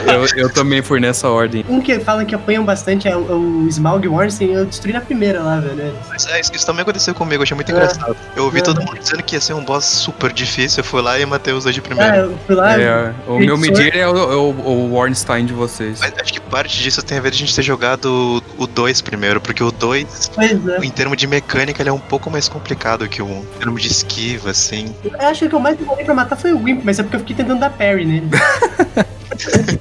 é, 0.08 0.15
eu, 0.15 0.25
eu 0.45 0.54
também 0.54 0.82
fui 0.82 0.99
nessa 0.99 1.30
ordem. 1.30 1.65
Um 1.67 1.82
que 1.82 1.99
falam 1.99 2.25
que 2.25 2.36
apanham 2.36 2.63
bastante 2.63 3.08
é 3.08 3.15
o, 3.15 3.19
é 3.30 3.34
o 3.34 3.67
Smaug 3.67 4.08
Wormstein, 4.08 4.52
eu 4.54 4.65
destruí 4.65 4.93
na 4.93 5.02
primeira 5.02 5.41
lá, 5.41 5.60
velho. 5.60 5.93
Mas 6.08 6.25
é, 6.28 6.39
isso, 6.39 6.52
isso 6.54 6.65
também 6.65 6.82
aconteceu 6.84 7.13
comigo, 7.15 7.41
eu 7.41 7.43
achei 7.43 7.56
muito 7.56 7.69
É. 7.71 7.75
engraçado. 7.75 8.15
Eu 8.36 8.45
ouvi 8.45 8.60
É. 8.60 8.62
todo 8.62 8.80
mundo 8.82 8.97
dizendo 8.99 9.23
que 9.23 9.36
ia 9.36 9.41
ser 9.41 9.54
um 9.54 9.63
boss 9.63 9.86
super 9.86 10.32
difícil, 10.32 10.80
eu 10.82 10.84
fui 10.84 11.02
lá 11.02 11.19
e 11.19 11.25
matei 11.25 11.54
os 11.54 11.63
dois 11.63 11.75
de 11.75 11.82
primeira. 11.82 12.17
eu 12.17 12.38
fui 12.45 12.56
lá, 12.56 12.80
É, 12.80 13.13
o 13.28 13.39
meu 13.39 13.58
medir 13.58 13.95
é 13.95 14.08
o, 14.08 14.15
é 14.17 14.36
o, 14.36 14.49
o 14.52 14.93
Warnstein 14.95 15.45
de 15.45 15.54
vocês. 15.54 15.99
Mas 15.99 16.13
acho 16.21 16.34
que 16.34 16.39
parte 16.39 16.78
disso 16.82 17.02
tem 17.02 17.17
a 17.17 17.21
ver 17.21 17.32
de 17.32 17.38
a 17.38 17.39
gente 17.39 17.56
ter 17.56 17.62
jogado 17.63 18.43
o 18.58 18.67
2 18.67 19.02
primeiro, 19.02 19.41
porque 19.41 19.63
o 19.63 19.71
2, 19.71 20.32
pois 20.34 20.67
é. 20.67 20.78
em 20.86 20.89
termos 20.89 21.17
de 21.17 21.28
mecânica, 21.28 21.82
ele 21.82 21.89
é 21.89 21.93
um 21.93 21.99
pouco 21.99 22.30
mais 22.30 22.47
complicado 22.47 23.08
que 23.08 23.21
o 23.21 23.25
1. 23.25 23.30
Em 23.39 23.45
termos 23.60 23.82
de 23.82 23.88
esquiva, 23.88 24.52
assim. 24.52 24.93
Eu 25.04 25.28
acho 25.28 25.47
que 25.47 25.56
o 25.56 25.60
mais 25.60 25.78
demorei 25.89 26.06
pra 26.06 26.13
matar 26.13 26.36
foi 26.36 26.54
o 26.54 26.63
Wimp, 26.63 26.82
mas 26.84 26.99
é 26.99 27.04
porque 27.04 27.15
eu 27.15 27.19
fiquei 27.21 27.36
tentando 27.36 27.60
dar 27.60 27.71
parry 27.71 28.06
nele. 28.06 28.30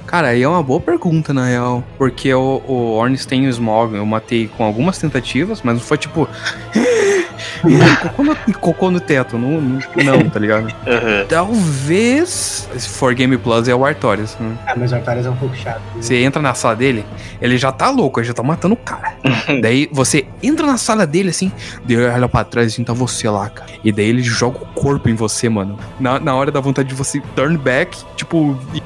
Cara, 0.05 0.29
aí 0.29 0.41
é 0.41 0.47
uma 0.47 0.63
boa 0.63 0.79
pergunta, 0.79 1.33
na 1.33 1.45
real. 1.45 1.83
Porque 1.97 2.33
o, 2.33 2.61
o 2.67 2.93
Ornstein 2.93 3.43
e 3.43 3.47
o 3.47 3.49
Smog 3.49 3.95
eu 3.95 4.05
matei 4.05 4.47
com 4.47 4.63
algumas 4.63 4.97
tentativas, 4.97 5.61
mas 5.61 5.75
não 5.75 5.81
foi 5.81 5.97
tipo. 5.97 6.27
Cocô, 8.01 8.23
no, 8.23 8.35
cocô 8.59 8.91
no 8.91 8.99
teto. 8.99 9.37
Não, 9.37 9.59
não, 9.61 9.79
não, 10.03 10.29
tá 10.29 10.39
ligado? 10.39 10.67
Aham. 10.87 11.25
Talvez. 11.27 12.67
Se 12.77 12.89
for 12.89 13.13
Game 13.13 13.37
Plus, 13.37 13.67
é 13.67 13.75
o 13.75 13.85
Artorias. 13.85 14.37
né? 14.39 14.55
Ah, 14.67 14.73
mas 14.77 14.91
o 14.91 14.95
Artorias 14.95 15.25
é 15.25 15.29
um 15.29 15.35
pouco 15.35 15.55
chato. 15.55 15.79
né? 15.95 16.01
Você 16.01 16.15
entra 16.23 16.41
na 16.41 16.53
sala 16.53 16.75
dele, 16.75 17.05
ele 17.41 17.57
já 17.57 17.71
tá 17.71 17.89
louco, 17.89 18.19
ele 18.19 18.27
já 18.27 18.33
tá 18.33 18.43
matando 18.43 18.73
o 18.73 18.77
cara. 18.77 19.13
daí 19.61 19.89
você 19.91 20.25
entra 20.41 20.65
na 20.65 20.77
sala 20.77 21.05
dele 21.05 21.29
assim, 21.29 21.51
daí 21.85 21.97
ele 21.97 22.07
olha 22.07 22.27
pra 22.29 22.43
trás 22.43 22.67
assim, 22.73 22.83
tá 22.83 22.93
você 22.93 23.29
lá, 23.29 23.49
cara. 23.49 23.69
E 23.83 23.91
daí 23.91 24.05
ele 24.05 24.21
joga 24.23 24.57
o 24.57 24.65
corpo 24.67 25.09
em 25.09 25.15
você, 25.15 25.49
mano. 25.49 25.77
Na, 25.99 26.19
na 26.19 26.35
hora 26.35 26.51
da 26.51 26.59
vontade 26.59 26.89
de 26.89 26.95
você 26.95 27.21
turn 27.35 27.57
back, 27.57 27.97
tipo, 28.15 28.57
e, 28.73 28.81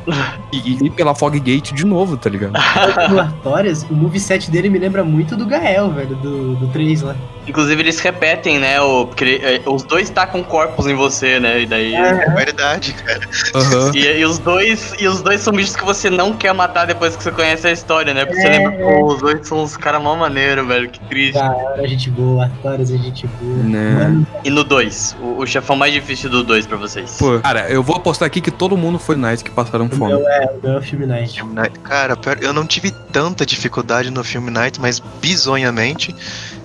e- 0.51 0.77
e 0.83 0.85
ir 0.85 0.89
pela 0.91 1.13
Fog 1.15 1.37
Gate 1.39 1.71
de 1.73 1.85
novo, 1.85 2.17
tá 2.17 2.29
ligado? 2.29 2.53
O 3.13 3.19
Artorias, 3.19 3.83
o 3.89 3.93
moveset 3.93 4.49
dele 4.49 4.69
me 4.69 4.79
lembra 4.79 5.03
muito 5.03 5.35
do 5.35 5.45
Gael, 5.45 5.91
velho, 5.91 6.15
do, 6.15 6.55
do 6.55 6.67
3 6.67 7.01
lá. 7.01 7.15
Inclusive 7.47 7.81
eles 7.81 7.99
repetem, 7.99 8.59
né? 8.59 8.79
O, 8.81 9.07
porque 9.07 9.23
ele- 9.23 9.45
é, 9.45 9.61
os 9.65 9.83
dois 9.83 10.09
tacam 10.09 10.41
corpos 10.43 10.87
em 10.87 10.95
você, 10.95 11.39
né? 11.39 11.61
E 11.61 11.65
daí. 11.65 11.93
É 11.95 12.29
verdade, 12.29 12.93
cara. 12.93 13.19
Aham. 13.55 13.91
E, 13.93 13.99
e 14.19 14.25
os 14.25 14.39
dois, 14.39 14.93
e 14.99 15.07
os 15.07 15.21
dois 15.21 15.41
são 15.41 15.53
bichos 15.53 15.75
que 15.75 15.83
você 15.83 16.09
não 16.09 16.33
quer 16.33 16.53
matar 16.53 16.85
depois 16.85 17.15
que 17.15 17.23
você 17.23 17.31
conhece 17.31 17.67
a 17.67 17.71
história, 17.71 18.13
né? 18.13 18.25
Porque 18.25 18.41
você 18.41 18.47
É, 18.47 18.57
lembra, 18.57 18.71
pô, 18.77 19.13
os 19.13 19.19
dois 19.19 19.47
são 19.47 19.61
uns 19.63 19.75
caras 19.77 20.01
mó 20.01 20.15
maneiro, 20.15 20.65
velho, 20.65 20.89
que 20.89 20.99
triste. 21.01 21.33
Gael 21.33 21.73
é 21.77 21.87
gente 21.87 22.09
boa, 22.09 22.51
é 22.63 22.85
gente 22.85 23.27
boa. 23.27 23.63
Né. 23.63 24.25
E 24.43 24.49
no 24.49 24.63
2, 24.63 25.15
o, 25.21 25.41
o 25.41 25.45
chefão 25.47 25.75
mais 25.75 25.93
difícil 25.93 26.29
do 26.29 26.43
2 26.43 26.65
pra 26.67 26.77
vocês. 26.77 27.17
Pô, 27.19 27.39
cara, 27.39 27.69
eu 27.69 27.83
vou 27.83 27.95
apostar 27.95 28.25
aqui 28.27 28.39
que 28.41 28.51
todo 28.51 28.77
mundo 28.77 28.97
foi 28.99 29.15
nice 29.15 29.43
que 29.43 29.51
passaram 29.51 29.85
o 29.85 29.89
fome. 29.89 30.13
meu 30.13 30.27
é, 30.27 30.45
o 30.45 30.59
meu 30.67 30.73
é 30.73 30.77
o 30.77 30.81
Film 30.81 31.05
Night. 31.05 31.33
Film 31.35 31.53
Night. 31.53 31.79
Cara, 31.79 32.17
eu 32.41 32.53
não 32.53 32.65
tive 32.65 32.91
tanta 33.11 33.45
dificuldade 33.45 34.09
no 34.09 34.23
filme 34.23 34.49
Night, 34.49 34.79
mas 34.79 34.99
bizonhamente 35.21 36.15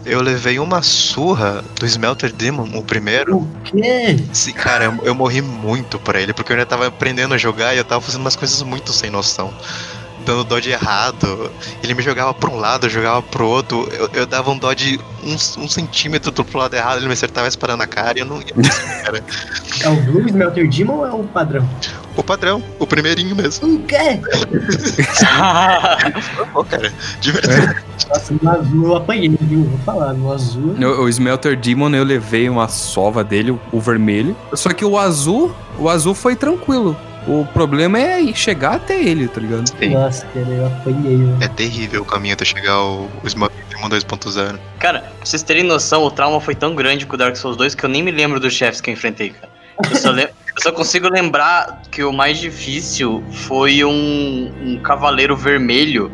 eu 0.09 0.21
levei 0.23 0.59
uma 0.59 0.83
surra 0.83 1.62
do 1.79 1.87
Smelter 1.87 2.33
Demon, 2.33 2.79
o 2.79 2.83
primeiro. 2.83 3.38
O 3.38 3.49
quê? 3.64 4.16
Sim, 4.33 4.53
cara, 4.53 4.87
eu, 4.87 4.99
eu 5.05 5.14
morri 5.14 5.42
muito 5.42 5.99
pra 5.99 6.21
ele, 6.21 6.33
porque 6.33 6.53
eu 6.53 6.57
ainda 6.57 6.66
tava 6.66 6.87
aprendendo 6.87 7.35
a 7.35 7.38
jogar 7.38 7.75
e 7.75 7.79
eu 7.79 7.85
tava 7.85 8.01
fazendo 8.01 8.23
umas 8.23 8.35
coisas 8.35 8.62
muito 8.62 8.92
sem 8.92 9.11
noção. 9.11 9.53
Dando 10.29 10.45
dodge 10.45 10.71
errado. 10.71 11.51
Ele 11.83 11.95
me 11.95 12.03
jogava 12.03 12.35
pra 12.35 12.51
um 12.51 12.57
lado, 12.59 12.87
eu 12.87 12.91
jogava 12.91 13.23
pro 13.23 13.47
outro. 13.47 13.88
Eu, 13.93 14.11
eu 14.12 14.27
dava 14.27 14.51
um 14.51 14.59
dodge 14.59 15.01
um, 15.25 15.35
um 15.62 15.69
centímetro 15.69 16.31
pro 16.45 16.59
lado 16.59 16.75
errado, 16.77 16.99
ele 16.99 17.07
me 17.07 17.12
acertava 17.14 17.49
esperando 17.49 17.83
a 17.83 17.87
cara 17.87 18.19
e 18.19 18.21
eu 18.21 18.27
não 18.27 18.37
ia 18.38 18.53
cara. 19.05 19.25
É 19.83 19.88
o 19.88 19.97
Blue 20.03 20.27
Smelter 20.29 20.69
Demon 20.69 20.99
ou 20.99 21.07
é 21.07 21.12
o 21.12 21.25
padrão? 21.25 21.67
O 22.17 22.23
padrão, 22.23 22.62
o 22.79 22.87
primeirinho 22.87 23.35
mesmo. 23.35 23.77
O 23.77 23.83
quê? 23.85 24.21
Pô, 26.53 26.64
cara, 26.64 26.93
de 27.21 27.33
verdade. 27.33 27.77
Nossa, 28.09 28.35
no 28.43 28.51
azul 28.51 28.85
eu 28.87 28.97
apanhei, 28.97 29.29
viu? 29.41 29.64
Vou 29.64 29.79
falar, 29.81 30.12
no 30.14 30.33
azul. 30.33 30.75
No- 30.77 31.03
o 31.03 31.09
Smelter 31.09 31.57
Demon 31.57 31.91
eu 31.95 32.05
levei 32.05 32.49
uma 32.49 32.69
sova 32.69 33.23
dele, 33.25 33.59
o 33.73 33.81
vermelho. 33.81 34.37
Só 34.55 34.71
que 34.71 34.85
o 34.85 34.99
azul, 34.99 35.55
o 35.79 35.88
azul 35.88 36.14
foi 36.14 36.37
tranquilo. 36.37 36.97
O 37.29 37.45
problema 37.53 37.99
é 37.99 38.33
chegar 38.33 38.77
até 38.77 38.99
ele, 39.01 39.29
tá 39.29 39.41
ligado? 39.41 39.69
Sim. 39.69 39.91
Nossa, 39.91 40.27
cara, 40.29 40.47
eu 40.49 40.67
apanhei, 40.67 41.17
velho. 41.19 41.37
É 41.43 41.49
terrível 41.49 42.03
o 42.03 42.05
caminho 42.05 42.33
até 42.35 42.45
chegar 42.45 42.73
ao, 42.73 43.09
Demon 43.23 43.88
2.0. 43.91 44.59
Cara, 44.79 45.01
pra 45.01 45.27
vocês 45.27 45.43
terem 45.43 45.62
noção, 45.62 46.03
o 46.05 46.11
trauma 46.11 46.41
foi 46.41 46.55
tão 46.55 46.75
grande 46.75 47.05
com 47.07 47.14
o 47.14 47.19
Dark 47.19 47.37
Souls 47.37 47.57
2 47.57 47.75
que 47.75 47.85
eu 47.85 47.88
nem 47.91 48.03
me 48.03 48.11
lembro 48.11 48.41
dos 48.41 48.55
chefes 48.55 48.81
que 48.81 48.91
eu 48.91 48.95
enfrentei, 48.95 49.31
cara. 49.31 49.49
Eu 49.91 49.97
só, 49.97 50.11
eu 50.17 50.29
só 50.59 50.73
consigo 50.73 51.09
lembrar 51.09 51.83
que 51.91 52.03
o 52.03 52.12
mais 52.12 52.38
difícil 52.38 53.23
foi 53.31 53.85
um, 53.85 54.53
um 54.62 54.79
cavaleiro 54.83 55.37
vermelho. 55.37 56.11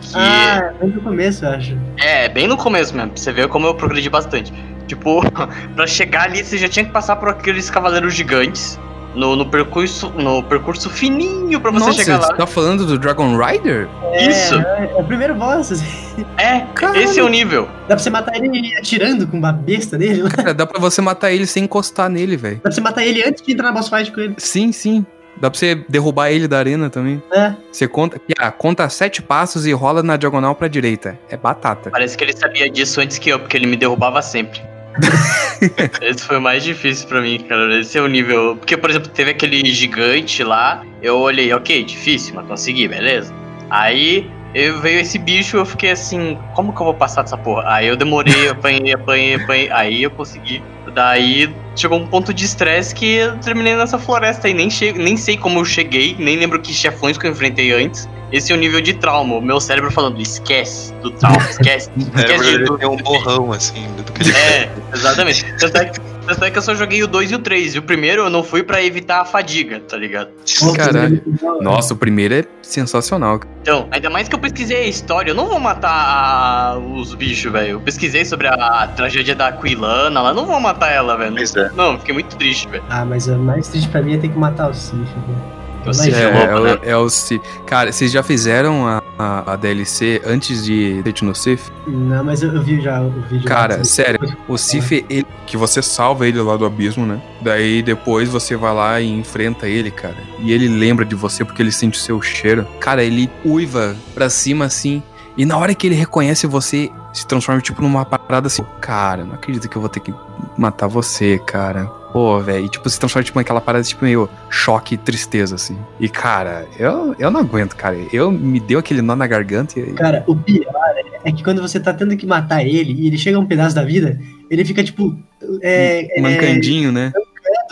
Que 0.00 0.12
Ah, 0.16 0.72
bem 0.80 0.90
no 0.90 1.00
começo, 1.00 1.44
eu 1.44 1.50
acho. 1.50 1.78
é 1.98 2.28
bem 2.28 2.46
no 2.46 2.56
começo 2.56 2.94
mesmo, 2.94 3.10
pra 3.10 3.20
você 3.20 3.32
ver 3.32 3.48
como 3.48 3.66
eu 3.66 3.74
progredi 3.74 4.08
bastante. 4.08 4.52
Tipo, 4.86 5.22
pra 5.74 5.86
chegar 5.86 6.24
ali, 6.24 6.44
você 6.44 6.56
já 6.58 6.68
tinha 6.68 6.84
que 6.84 6.92
passar 6.92 7.16
por 7.16 7.30
aqueles 7.30 7.68
cavaleiros 7.70 8.14
gigantes. 8.14 8.78
No, 9.14 9.34
no 9.34 9.46
percurso 9.46 10.10
no 10.10 10.42
percurso 10.42 10.88
fininho 10.90 11.58
pra 11.60 11.70
você 11.70 11.86
Nossa, 11.86 11.98
chegar 11.98 12.18
lá. 12.20 12.26
você 12.26 12.34
tá 12.34 12.46
falando 12.46 12.84
do 12.86 12.98
Dragon 12.98 13.36
Rider? 13.36 13.88
Isso. 14.28 14.54
É, 14.56 14.90
é 14.92 15.00
o 15.00 15.04
primeiro 15.04 15.34
boss. 15.34 15.72
assim. 15.72 16.24
É, 16.36 16.60
Caralho. 16.74 17.00
esse 17.02 17.18
é 17.18 17.22
o 17.22 17.28
nível. 17.28 17.66
Dá 17.88 17.94
pra 17.94 17.98
você 17.98 18.10
matar 18.10 18.36
ele 18.36 18.72
atirando 18.76 19.26
com 19.26 19.36
uma 19.36 19.52
besta 19.52 19.96
nele. 19.98 20.22
Dá 20.24 20.30
Cara, 20.30 20.54
dá 20.54 20.66
pra 20.66 20.78
você 20.80 21.00
matar 21.00 21.32
ele 21.32 21.46
sem 21.46 21.64
encostar 21.64 22.08
nele, 22.08 22.36
velho. 22.36 22.58
pra 22.60 22.70
você 22.70 22.80
matar 22.80 23.04
ele 23.04 23.22
antes 23.24 23.42
de 23.42 23.52
entrar 23.52 23.68
na 23.68 23.72
boss 23.72 23.88
fight 23.88 24.12
com 24.12 24.20
ele. 24.20 24.34
Sim, 24.38 24.72
sim. 24.72 25.04
Dá 25.40 25.48
pra 25.50 25.58
você 25.58 25.76
derrubar 25.88 26.30
ele 26.30 26.48
da 26.48 26.58
arena 26.58 26.90
também. 26.90 27.22
É. 27.32 27.54
Você 27.72 27.86
conta, 27.86 28.20
ah, 28.38 28.50
conta 28.50 28.88
sete 28.88 29.22
passos 29.22 29.66
e 29.66 29.72
rola 29.72 30.02
na 30.02 30.16
diagonal 30.16 30.54
pra 30.54 30.66
direita. 30.68 31.18
É 31.30 31.36
batata. 31.36 31.90
Parece 31.90 32.16
que 32.16 32.24
ele 32.24 32.36
sabia 32.36 32.68
disso 32.68 33.00
antes 33.00 33.18
que 33.18 33.30
eu, 33.30 33.38
porque 33.38 33.56
ele 33.56 33.66
me 33.66 33.76
derrubava 33.76 34.20
sempre. 34.20 34.60
Esse 36.02 36.24
foi 36.24 36.38
o 36.38 36.40
mais 36.40 36.62
difícil 36.62 37.08
pra 37.08 37.20
mim, 37.20 37.38
cara. 37.48 37.78
Esse 37.78 37.98
é 37.98 38.02
o 38.02 38.06
nível. 38.06 38.56
Porque, 38.56 38.76
por 38.76 38.90
exemplo, 38.90 39.08
teve 39.08 39.30
aquele 39.30 39.64
gigante 39.70 40.42
lá. 40.42 40.84
Eu 41.02 41.18
olhei, 41.18 41.52
ok, 41.52 41.84
difícil, 41.84 42.34
mas 42.34 42.46
consegui, 42.46 42.88
beleza. 42.88 43.34
Aí 43.70 44.30
eu 44.54 44.80
veio 44.80 45.00
esse 45.00 45.18
bicho, 45.18 45.56
eu 45.58 45.66
fiquei 45.66 45.90
assim, 45.90 46.38
como 46.54 46.72
que 46.72 46.80
eu 46.80 46.86
vou 46.86 46.94
passar 46.94 47.22
dessa 47.22 47.36
porra? 47.36 47.64
Aí 47.66 47.86
eu 47.86 47.96
demorei, 47.96 48.48
apanhei, 48.48 48.94
apanhei, 48.94 49.34
apanhei. 49.34 49.70
Aí 49.70 50.02
eu 50.02 50.10
consegui. 50.10 50.62
Daí 50.94 51.54
chegou 51.76 51.98
um 51.98 52.06
ponto 52.06 52.32
de 52.32 52.44
estresse 52.44 52.94
que 52.94 53.16
eu 53.16 53.36
terminei 53.38 53.76
nessa 53.76 53.98
floresta 53.98 54.48
e 54.48 54.54
nem, 54.54 54.70
che 54.70 54.92
nem 54.92 55.16
sei 55.16 55.36
como 55.36 55.60
eu 55.60 55.64
cheguei, 55.64 56.16
nem 56.18 56.36
lembro 56.36 56.60
que 56.60 56.72
chefões 56.72 57.18
que 57.18 57.26
eu 57.26 57.30
enfrentei 57.30 57.72
antes. 57.72 58.08
Esse 58.32 58.52
é 58.52 58.54
o 58.54 58.58
nível 58.58 58.80
de 58.80 58.94
trauma. 58.94 59.36
O 59.36 59.40
meu 59.40 59.60
cérebro 59.60 59.90
falando, 59.90 60.20
esquece 60.20 60.92
do 60.94 61.10
trauma, 61.10 61.38
esquece. 61.50 61.90
É, 62.16 62.20
esquece 62.20 62.58
de 62.58 62.78
tem 62.78 62.88
um 62.88 62.96
borrão, 62.96 63.52
assim, 63.52 63.86
do 63.96 64.12
que 64.12 64.22
ele 64.22 64.36
É, 64.36 64.70
exatamente. 64.92 65.44
Tanto 65.58 65.76
é, 65.78 65.84
que, 65.86 66.00
tanto 66.28 66.44
é 66.44 66.50
que 66.50 66.58
eu 66.58 66.62
só 66.62 66.74
joguei 66.74 67.02
o 67.02 67.06
2 67.08 67.30
e 67.32 67.34
o 67.34 67.38
3. 67.38 67.74
E 67.74 67.78
o 67.78 67.82
primeiro 67.82 68.22
eu 68.22 68.30
não 68.30 68.42
fui 68.44 68.62
pra 68.62 68.82
evitar 68.82 69.20
a 69.20 69.24
fadiga, 69.24 69.80
tá 69.80 69.96
ligado? 69.96 70.28
Caralho. 70.76 71.22
Nossa. 71.42 71.62
Nossa, 71.62 71.94
o 71.94 71.96
primeiro 71.96 72.34
é 72.34 72.44
sensacional. 72.62 73.40
Então, 73.62 73.88
ainda 73.90 74.08
mais 74.10 74.28
que 74.28 74.34
eu 74.34 74.38
pesquisei 74.38 74.76
a 74.84 74.86
história, 74.86 75.30
eu 75.30 75.34
não 75.34 75.46
vou 75.46 75.58
matar 75.58 75.90
a- 75.90 76.78
os 76.78 77.14
bichos, 77.14 77.50
velho. 77.50 77.70
Eu 77.72 77.80
pesquisei 77.80 78.24
sobre 78.24 78.46
a, 78.48 78.54
a 78.54 78.86
tragédia 78.88 79.34
da 79.34 79.48
Aquilana 79.48 80.20
lá, 80.20 80.32
não 80.34 80.46
vou 80.46 80.60
matar 80.60 80.90
ela, 80.92 81.16
velho. 81.16 81.34
Pois 81.34 81.54
é. 81.56 81.70
Não, 81.74 81.98
fiquei 81.98 82.14
muito 82.14 82.36
triste, 82.36 82.68
velho. 82.68 82.82
Ah, 82.90 83.04
mas 83.04 83.26
o 83.26 83.36
mais 83.38 83.68
triste 83.68 83.88
pra 83.88 84.02
mim 84.02 84.14
é 84.14 84.18
ter 84.18 84.28
que 84.28 84.38
matar 84.38 84.70
o 84.70 84.74
Sif. 84.74 84.96
velho. 84.96 85.57
Mas 85.84 85.96
sei, 85.96 86.12
É, 86.12 86.16
é, 86.16 86.22
é, 86.24 86.46
né? 86.46 86.54
o, 86.54 86.66
é 86.90 86.96
o 86.96 87.08
Sif. 87.08 87.40
Cara, 87.66 87.90
vocês 87.92 88.10
já 88.12 88.22
fizeram 88.22 88.86
a, 88.86 89.02
a, 89.18 89.52
a 89.52 89.56
DLC 89.56 90.20
antes 90.24 90.64
de 90.64 91.02
Hate 91.06 91.24
no 91.24 91.34
Sif? 91.34 91.70
Não, 91.86 92.22
mas 92.24 92.42
eu, 92.42 92.52
eu 92.54 92.62
vi 92.62 92.80
já 92.80 93.00
o 93.00 93.10
vídeo. 93.28 93.44
Cara, 93.46 93.82
sério, 93.84 94.36
O 94.46 94.58
Sif, 94.58 95.04
ele- 95.08 95.26
que 95.46 95.56
você 95.56 95.80
salva 95.80 96.26
ele 96.28 96.40
lá 96.42 96.56
do 96.56 96.66
abismo, 96.66 97.06
né? 97.06 97.20
Daí 97.40 97.82
depois 97.82 98.28
você 98.28 98.54
vai 98.56 98.74
lá 98.74 99.00
e 99.00 99.08
enfrenta 99.10 99.66
ele, 99.66 99.90
cara. 99.90 100.16
E 100.40 100.52
ele 100.52 100.68
lembra 100.68 101.04
de 101.04 101.14
você 101.14 101.44
porque 101.44 101.62
ele 101.62 101.72
sente 101.72 101.98
o 101.98 102.02
seu 102.02 102.20
cheiro. 102.20 102.66
Cara, 102.80 103.02
ele 103.02 103.30
uiva 103.44 103.96
pra 104.14 104.28
cima 104.28 104.66
assim. 104.66 105.02
E 105.36 105.46
na 105.46 105.56
hora 105.56 105.72
que 105.74 105.86
ele 105.86 105.94
reconhece 105.94 106.46
você, 106.48 106.90
se 107.12 107.24
transforma 107.26 107.60
tipo 107.62 107.80
numa 107.80 108.04
parada 108.04 108.48
assim. 108.48 108.64
Cara, 108.80 109.24
não 109.24 109.34
acredito 109.34 109.68
que 109.68 109.76
eu 109.76 109.80
vou 109.80 109.88
ter 109.88 110.00
que 110.00 110.12
matar 110.56 110.88
você, 110.88 111.38
cara. 111.38 111.90
Pô, 112.12 112.40
velho. 112.40 112.64
E 112.64 112.68
tipo, 112.68 112.88
se 112.88 112.98
transforma 112.98 113.24
tipo 113.24 113.38
naquela 113.38 113.60
parada 113.60 113.84
tipo 113.84 114.04
meio 114.04 114.28
choque 114.48 114.94
e 114.94 114.98
tristeza, 114.98 115.54
assim. 115.54 115.76
E 116.00 116.08
cara, 116.08 116.66
eu, 116.78 117.14
eu 117.18 117.30
não 117.30 117.40
aguento, 117.40 117.76
cara. 117.76 117.96
Eu 118.12 118.30
me 118.30 118.58
deu 118.60 118.78
aquele 118.78 119.02
nó 119.02 119.14
na 119.14 119.26
garganta 119.26 119.78
e. 119.78 119.92
Cara, 119.92 120.24
o 120.26 120.34
pior 120.34 120.94
é 121.24 121.32
que 121.32 121.42
quando 121.42 121.60
você 121.60 121.78
tá 121.78 121.92
tendo 121.92 122.16
que 122.16 122.26
matar 122.26 122.64
ele 122.64 122.92
e 122.92 123.06
ele 123.06 123.18
chega 123.18 123.36
a 123.36 123.40
um 123.40 123.46
pedaço 123.46 123.74
da 123.74 123.84
vida, 123.84 124.18
ele 124.50 124.64
fica 124.64 124.82
tipo. 124.82 125.18
É, 125.62 126.18
é, 126.18 126.20
Mancandinho, 126.20 126.90
né? 126.92 127.12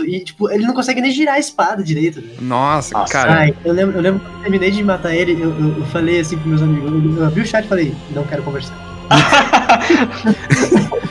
e 0.05 0.20
tipo, 0.20 0.51
ele 0.51 0.66
não 0.66 0.75
consegue 0.75 1.01
nem 1.01 1.11
girar 1.11 1.37
a 1.37 1.38
espada 1.38 1.83
direito. 1.83 2.20
Né? 2.20 2.29
Nossa, 2.40 2.96
Nossa. 2.99 3.12
cara. 3.12 3.35
Ai, 3.35 3.55
eu 3.64 3.72
lembro, 3.72 3.96
eu 3.96 4.03
lembro 4.03 4.20
quando 4.20 4.35
eu 4.35 4.42
terminei 4.42 4.70
de 4.70 4.83
matar 4.83 5.14
ele, 5.14 5.33
eu, 5.33 5.51
eu, 5.59 5.79
eu 5.79 5.87
falei 5.87 6.20
assim 6.20 6.37
pros 6.37 6.49
meus 6.49 6.62
amigos, 6.62 6.92
eu, 6.92 7.16
eu 7.16 7.27
abri 7.27 7.40
o 7.40 7.46
chat 7.46 7.64
e 7.64 7.68
falei, 7.68 7.94
não 8.14 8.25
quero 8.25 8.42
conversar. 8.42 8.77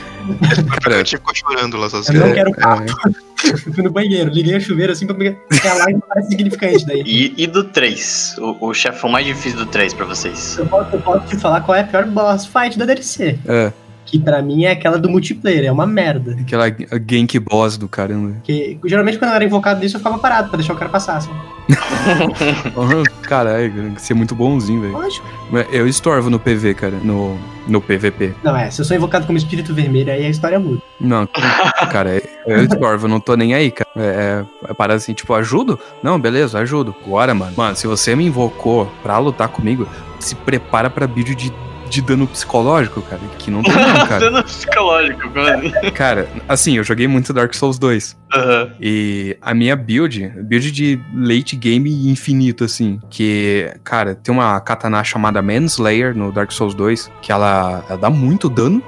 Eu 1.00 1.06
ficou 1.06 1.36
chorando 1.36 1.78
lá 1.78 1.86
Eu 1.86 1.90
sozinho. 1.90 2.20
não 2.26 2.34
quero 2.34 2.50
é, 2.50 3.52
Eu 3.52 3.58
fui 3.74 3.84
no 3.84 3.92
banheiro, 3.92 4.30
liguei 4.32 4.56
o 4.58 4.62
chuveiro 4.62 4.92
assim 4.92 5.06
pra 5.06 5.16
pegar. 5.16 5.36
A 5.70 5.74
lágrima 5.76 6.02
parece 6.08 6.30
significante 6.30 6.86
daí. 6.86 7.04
E, 7.06 7.34
e 7.38 7.48
do 7.48 7.64
3? 7.64 8.36
O, 8.40 8.68
o 8.70 8.74
chefão 8.74 9.10
mais 9.10 9.26
difícil 9.26 9.60
do 9.60 9.66
3 9.66 9.94
pra 9.94 10.06
vocês? 10.06 10.58
Eu 10.58 10.66
posso, 10.68 10.96
eu 10.96 11.02
posso 11.02 11.28
te 11.28 11.38
falar 11.38 11.62
qual 11.62 11.76
é 11.78 11.82
a 11.82 11.84
pior 11.84 12.06
boss 12.06 12.46
fight 12.46 12.78
da 12.78 12.86
DLC. 12.86 13.38
é. 13.48 13.72
Que 14.06 14.20
pra 14.20 14.42
mim 14.42 14.66
é 14.66 14.72
aquela 14.72 14.98
do 14.98 15.10
multiplayer, 15.10 15.66
é 15.66 15.72
uma 15.72 15.86
merda. 15.86 16.38
Aquela 16.40 16.70
gank 16.70 17.40
boss 17.40 17.78
do 17.78 17.88
caramba. 17.88 18.34
Porque 18.36 18.78
geralmente 18.86 19.18
quando 19.18 19.32
eu 19.32 19.36
era 19.36 19.46
invocado 19.46 19.80
nisso 19.80 19.96
eu 19.96 20.00
ficava 20.00 20.18
parado 20.18 20.50
pra 20.50 20.58
deixar 20.58 20.74
o 20.74 20.78
cara 20.78 20.90
passar. 20.92 21.18
Assim. 21.18 21.32
Caralho, 23.24 23.94
você 23.98 24.14
é 24.14 24.16
muito 24.16 24.36
bonzinho, 24.36 24.82
velho. 24.82 24.94
Lógico. 24.94 25.26
Mas 25.52 25.68
Eu 25.72 25.88
estorvo 25.88 26.30
no 26.30 26.40
PV, 26.40 26.76
cara. 26.76 26.98
No, 27.04 27.38
no 27.68 27.82
PVP. 27.82 28.34
Não, 28.44 28.56
é, 28.56 28.70
se 28.70 28.82
eu 28.82 28.86
sou 28.86 28.96
invocado 28.96 29.26
como 29.26 29.38
espírito 29.38 29.74
vermelho, 29.74 30.12
aí 30.12 30.26
a 30.26 30.30
história 30.30 30.60
muda. 30.60 30.82
Não, 31.00 31.28
cara, 31.92 32.22
eu 32.46 32.64
estorvo, 32.64 33.06
eu 33.06 33.10
não 33.10 33.20
tô 33.20 33.36
nem 33.36 33.54
aí, 33.54 33.72
cara. 33.72 33.90
É, 33.96 34.44
é 34.70 34.74
parada 34.74 34.98
assim, 34.98 35.14
tipo, 35.14 35.34
ajudo? 35.34 35.80
Não, 36.04 36.20
beleza, 36.20 36.60
ajudo. 36.60 36.96
Agora, 37.06 37.34
mano. 37.34 37.54
Mano, 37.56 37.76
se 37.76 37.88
você 37.88 38.16
me 38.16 38.26
invocou 38.26 38.92
pra 39.02 39.18
lutar 39.18 39.48
comigo, 39.48 39.88
se 40.20 40.36
prepara 40.36 40.90
pra 40.90 41.06
vídeo 41.08 41.36
de, 41.36 41.52
de 41.96 42.02
dano 42.02 42.28
psicológico, 42.28 43.02
cara. 43.02 43.22
Que 43.40 43.50
não 43.50 43.64
tem 43.64 43.74
não, 43.74 44.06
cara. 44.08 44.20
Dano 44.20 44.44
psicológico, 44.44 45.22
assim? 45.40 45.72
Cara, 45.96 46.28
assim, 46.48 46.78
eu 46.78 46.84
joguei 46.84 47.08
muito 47.08 47.34
Dark 47.34 47.54
Souls 47.54 47.80
2. 47.80 48.18
Aham. 48.34 48.72
E 48.82 49.38
a 49.42 49.54
minha 49.54 49.76
build, 49.76 50.28
build 50.44 50.72
de 50.72 51.00
late 51.14 51.56
game 51.56 52.10
infinito, 52.10 52.64
assim. 52.64 53.00
Que, 53.10 53.74
cara, 53.84 54.14
tem 54.16 54.34
uma 54.34 54.60
katana 54.60 55.04
chamada 55.04 55.42
Manslayer 55.42 56.16
no 56.16 56.32
Dark 56.32 56.52
Souls 56.52 56.74
2, 56.74 57.12
que 57.22 57.32
ela, 57.32 57.84
ela 57.90 57.98
dá 57.98 58.10
muito 58.10 58.50
dano 58.50 58.84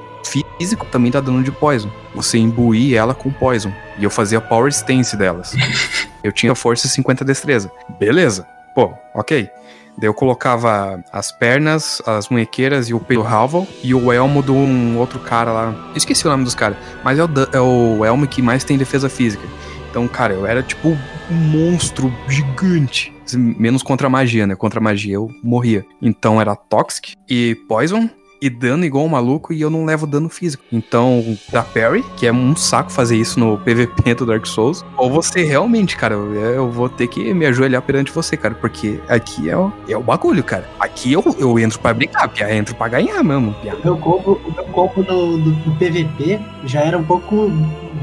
físico, 0.59 0.85
também 0.87 1.11
dá 1.11 1.21
dano 1.21 1.41
de 1.43 1.51
poison. 1.51 1.89
Você 2.13 2.37
imbuir 2.37 2.95
ela 2.95 3.13
com 3.13 3.31
poison. 3.31 3.71
E 3.97 4.03
eu 4.03 4.09
fazia 4.09 4.41
power 4.41 4.69
stance 4.71 5.15
delas. 5.15 5.55
eu 6.23 6.31
tinha 6.31 6.53
força 6.53 6.87
e 6.87 6.89
50 6.89 7.23
destreza. 7.23 7.71
Beleza. 7.99 8.45
Pô, 8.75 8.93
ok. 9.15 9.49
Daí 9.97 10.07
eu 10.07 10.13
colocava 10.13 11.03
as 11.11 11.31
pernas, 11.31 12.01
as 12.05 12.29
munhequeiras 12.29 12.87
e 12.89 12.93
o 12.93 12.99
peito 12.99 13.23
Halval 13.23 13.67
e 13.83 13.95
o 13.95 14.11
elmo 14.11 14.43
de 14.43 14.51
um 14.51 14.97
outro 14.97 15.19
cara 15.19 15.51
lá. 15.51 15.91
Esqueci 15.95 16.27
o 16.27 16.29
nome 16.29 16.43
dos 16.43 16.53
caras, 16.53 16.77
mas 17.03 17.17
é 17.17 17.23
o, 17.23 17.29
é 17.51 17.59
o 17.59 18.05
elmo 18.05 18.27
que 18.27 18.41
mais 18.41 18.63
tem 18.63 18.77
defesa 18.77 19.09
física. 19.09 19.43
Então, 19.89 20.07
cara, 20.07 20.33
eu 20.33 20.45
era 20.45 20.61
tipo 20.61 20.89
um 20.89 21.33
monstro 21.33 22.13
gigante. 22.27 23.11
Menos 23.33 23.81
contra 23.81 24.07
a 24.07 24.09
magia, 24.09 24.45
né? 24.45 24.55
Contra 24.55 24.79
a 24.79 24.83
magia 24.83 25.15
eu 25.15 25.31
morria. 25.43 25.83
Então 26.01 26.39
era 26.39 26.55
Toxic 26.55 27.15
e 27.27 27.55
Poison 27.67 28.07
e 28.41 28.49
dano 28.49 28.85
igual 28.85 29.05
um 29.05 29.09
maluco 29.09 29.53
e 29.53 29.61
eu 29.61 29.69
não 29.69 29.85
levo 29.85 30.05
dano 30.07 30.29
físico. 30.29 30.63
Então, 30.71 31.37
da 31.51 31.61
Parry, 31.63 32.03
que 32.15 32.27
é 32.27 32.33
um 32.33 32.55
saco 32.55 32.91
fazer 32.91 33.17
isso 33.17 33.39
no 33.39 33.57
PVP 33.57 34.15
do 34.15 34.25
Dark 34.25 34.45
Souls, 34.45 34.85
ou 34.97 35.09
você 35.09 35.43
realmente, 35.43 35.95
cara, 35.95 36.15
eu, 36.15 36.35
eu 36.35 36.71
vou 36.71 36.89
ter 36.89 37.07
que 37.07 37.33
me 37.33 37.45
ajoelhar 37.45 37.81
perante 37.81 38.11
você, 38.11 38.37
cara, 38.37 38.55
porque 38.55 38.99
aqui 39.07 39.49
é 39.49 39.57
o, 39.57 39.71
é 39.87 39.97
o 39.97 40.01
bagulho, 40.01 40.43
cara. 40.43 40.69
Aqui 40.79 41.13
eu, 41.13 41.23
eu 41.39 41.57
entro 41.59 41.79
pra 41.79 41.93
brincar, 41.93 42.27
pia, 42.27 42.53
entro 42.55 42.75
pra 42.75 42.87
ganhar 42.87 43.23
mesmo, 43.23 43.53
pia. 43.55 43.75
O 43.75 43.83
meu 43.83 43.97
combo, 43.97 44.41
o 44.45 44.51
meu 44.51 44.65
combo 44.65 45.03
no, 45.03 45.37
do, 45.37 45.51
do 45.51 45.71
PVP 45.75 46.39
já 46.65 46.81
era 46.81 46.97
um 46.97 47.03
pouco. 47.03 47.51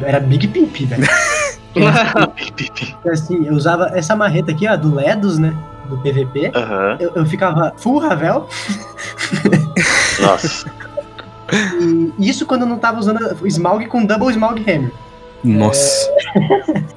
Era 0.02 0.20
Big 0.20 0.48
Pimp, 0.48 0.74
velho. 0.86 1.04
Assim, 3.10 3.46
eu 3.46 3.54
usava 3.54 3.90
essa 3.94 4.14
marreta 4.14 4.52
aqui, 4.52 4.66
ó, 4.68 4.76
do 4.76 4.94
Ledos, 4.94 5.38
né? 5.38 5.54
Do 5.88 5.98
PVP. 5.98 6.50
Aham. 6.54 6.96
Eu, 7.00 7.12
eu 7.14 7.26
ficava 7.26 7.72
full 7.76 7.98
Ravel. 7.98 8.48
Nossa. 10.20 10.70
E 12.18 12.28
isso 12.28 12.46
quando 12.46 12.62
eu 12.62 12.66
não 12.66 12.78
tava 12.78 12.98
usando 12.98 13.18
Smaug 13.46 13.86
com 13.86 14.04
Double 14.04 14.30
Smaug 14.30 14.60
Hammer. 14.70 14.90
Nossa. 15.44 16.08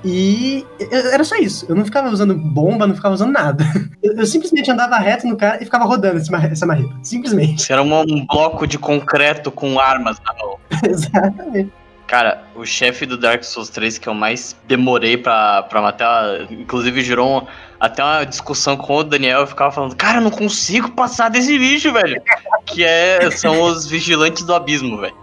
E 0.05 0.65
eu- 0.79 1.11
era 1.11 1.23
só 1.25 1.35
isso. 1.35 1.65
Eu 1.67 1.75
não 1.75 1.83
ficava 1.83 2.07
usando 2.09 2.33
bomba, 2.33 2.87
não 2.87 2.95
ficava 2.95 3.13
usando 3.13 3.33
nada. 3.33 3.65
Eu, 4.01 4.13
eu 4.19 4.25
simplesmente 4.25 4.71
andava 4.71 4.97
reto 4.97 5.27
no 5.27 5.35
cara 5.35 5.57
e 5.61 5.65
ficava 5.65 5.83
rodando 5.83 6.17
essa 6.17 6.31
marreta. 6.31 6.55
Simplesmente. 7.03 7.59
Isso 7.61 7.73
era 7.73 7.83
um 7.83 7.93
um 8.01 8.25
bloco 8.25 8.65
de 8.65 8.79
concreto 8.79 9.51
com 9.51 9.77
armas 9.79 10.17
na 10.25 10.33
mão. 10.33 10.57
Exatamente. 10.89 11.71
Cara, 12.07 12.41
o 12.55 12.65
chefe 12.65 13.05
do 13.05 13.17
Dark 13.17 13.43
Souls 13.43 13.67
3 13.67 13.97
que 13.97 14.07
eu 14.07 14.13
mais 14.13 14.55
demorei 14.65 15.17
pra, 15.17 15.63
pra 15.63 15.81
matar, 15.81 16.49
inclusive 16.49 17.01
gerou 17.01 17.39
um- 17.41 17.47
até 17.79 18.03
uma 18.03 18.23
discussão 18.25 18.75
com 18.75 18.97
o 18.97 19.03
Daniel, 19.03 19.41
eu 19.41 19.47
ficava 19.47 19.71
falando, 19.71 19.95
cara, 19.95 20.17
eu 20.17 20.21
não 20.23 20.31
consigo 20.31 20.91
passar 20.91 21.29
desse 21.29 21.57
bicho, 21.57 21.91
velho. 21.93 22.21
Que 22.65 22.83
é, 22.83 23.29
são 23.31 23.61
os 23.61 23.85
vigilantes 23.85 24.43
do 24.43 24.53
abismo, 24.53 24.97
velho. 24.97 25.15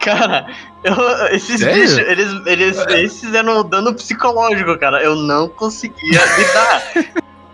Cara, 0.00 0.46
eu- 0.84 1.26
esses 1.34 1.60
Sério? 1.60 1.74
bichos, 1.82 1.98
eles, 1.98 2.46
eles, 2.46 2.86
eles 2.88 3.20
fizeram 3.20 3.64
dano 3.68 3.94
psicológico, 3.94 4.78
cara. 4.78 5.02
Eu 5.02 5.16
não 5.16 5.48
conseguia 5.48 6.20
lidar. 6.36 6.82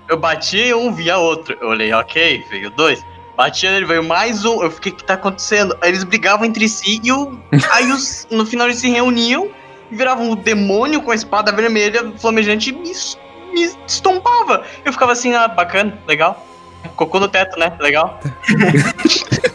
Eu 0.09 0.19
batia 0.19 0.67
em 0.67 0.75
um, 0.75 0.93
via 0.93 1.17
outro. 1.19 1.57
Eu 1.61 1.69
olhei, 1.69 1.93
ok, 1.93 2.45
veio 2.51 2.71
dois. 2.71 3.03
Batia 3.37 3.71
nele, 3.71 3.87
veio 3.87 4.05
mais 4.05 4.45
um. 4.45 4.63
Eu 4.63 4.71
fiquei, 4.71 4.93
o 4.93 4.95
que 4.95 5.05
tá 5.05 5.15
acontecendo? 5.15 5.77
Aí 5.81 5.89
eles 5.89 6.05
brigavam 6.05 6.45
entre 6.45 6.69
si 6.69 7.01
e 7.03 7.11
o, 7.11 7.39
aí 7.71 7.91
os, 7.91 8.27
no 8.31 8.45
final 8.45 8.67
eles 8.67 8.79
se 8.79 8.91
reuniam 8.91 9.49
e 9.91 9.97
viravam 9.97 10.31
um 10.31 10.35
demônio 10.35 11.01
com 11.01 11.11
a 11.11 11.15
espada 11.15 11.51
vermelha 11.51 12.13
flamejante 12.19 12.71
e 12.71 12.73
me, 13.53 13.63
es- 13.65 13.77
me 13.77 13.83
estompava. 13.87 14.63
Eu 14.85 14.93
ficava 14.93 15.13
assim, 15.13 15.35
ah, 15.35 15.49
bacana, 15.49 15.99
legal. 16.07 16.45
Cocô 16.97 17.21
no 17.21 17.29
teto, 17.29 17.59
né? 17.59 17.73
Legal. 17.81 18.19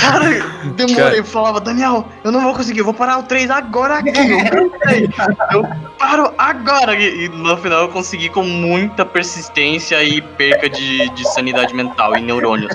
Cara, 0.00 0.28
demorei, 0.76 1.18
eu 1.20 1.24
falava, 1.24 1.60
Daniel, 1.60 2.06
eu 2.22 2.30
não 2.30 2.40
vou 2.42 2.54
conseguir, 2.54 2.80
eu 2.80 2.84
vou 2.84 2.92
parar 2.94 3.18
o 3.18 3.22
3 3.22 3.50
agora 3.50 3.94
aqui. 3.98 4.10
Eu, 4.10 4.70
cansei. 4.70 5.08
eu 5.52 5.66
paro 5.98 6.32
agora. 6.36 6.94
E, 6.94 7.24
e 7.24 7.28
no 7.30 7.56
final 7.56 7.82
eu 7.82 7.88
consegui 7.88 8.28
com 8.28 8.42
muita 8.42 9.04
persistência 9.04 10.02
e 10.02 10.20
perca 10.20 10.68
de, 10.68 11.08
de 11.10 11.28
sanidade 11.32 11.74
mental 11.74 12.16
e 12.16 12.20
neurônios. 12.20 12.74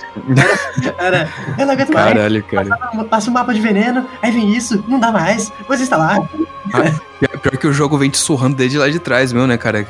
Era, 0.98 1.30
eu 1.58 1.66
não 1.66 1.74
aguento 1.74 1.94
mais. 1.94 2.14
Caralho, 2.14 2.44
cara. 2.44 2.78
Passa 3.10 3.30
um 3.30 3.34
mapa 3.34 3.54
de 3.54 3.62
veneno, 3.62 4.08
aí 4.22 4.32
vem 4.32 4.50
isso, 4.56 4.84
não 4.88 5.00
dá 5.00 5.12
mais. 5.12 5.52
Você 5.68 5.84
está 5.84 5.98
lá. 5.98 6.18
Pior 7.20 7.40
pior 7.40 7.58
que 7.58 7.68
o 7.68 7.74
jogo 7.74 7.98
vem 7.98 8.10
te 8.10 8.18
surrando 8.18 8.56
desde 8.56 8.78
lá 8.78 8.90
de 8.90 9.00
trás, 9.00 9.32
meu, 9.32 9.48
né, 9.48 9.58
cara? 9.58 9.86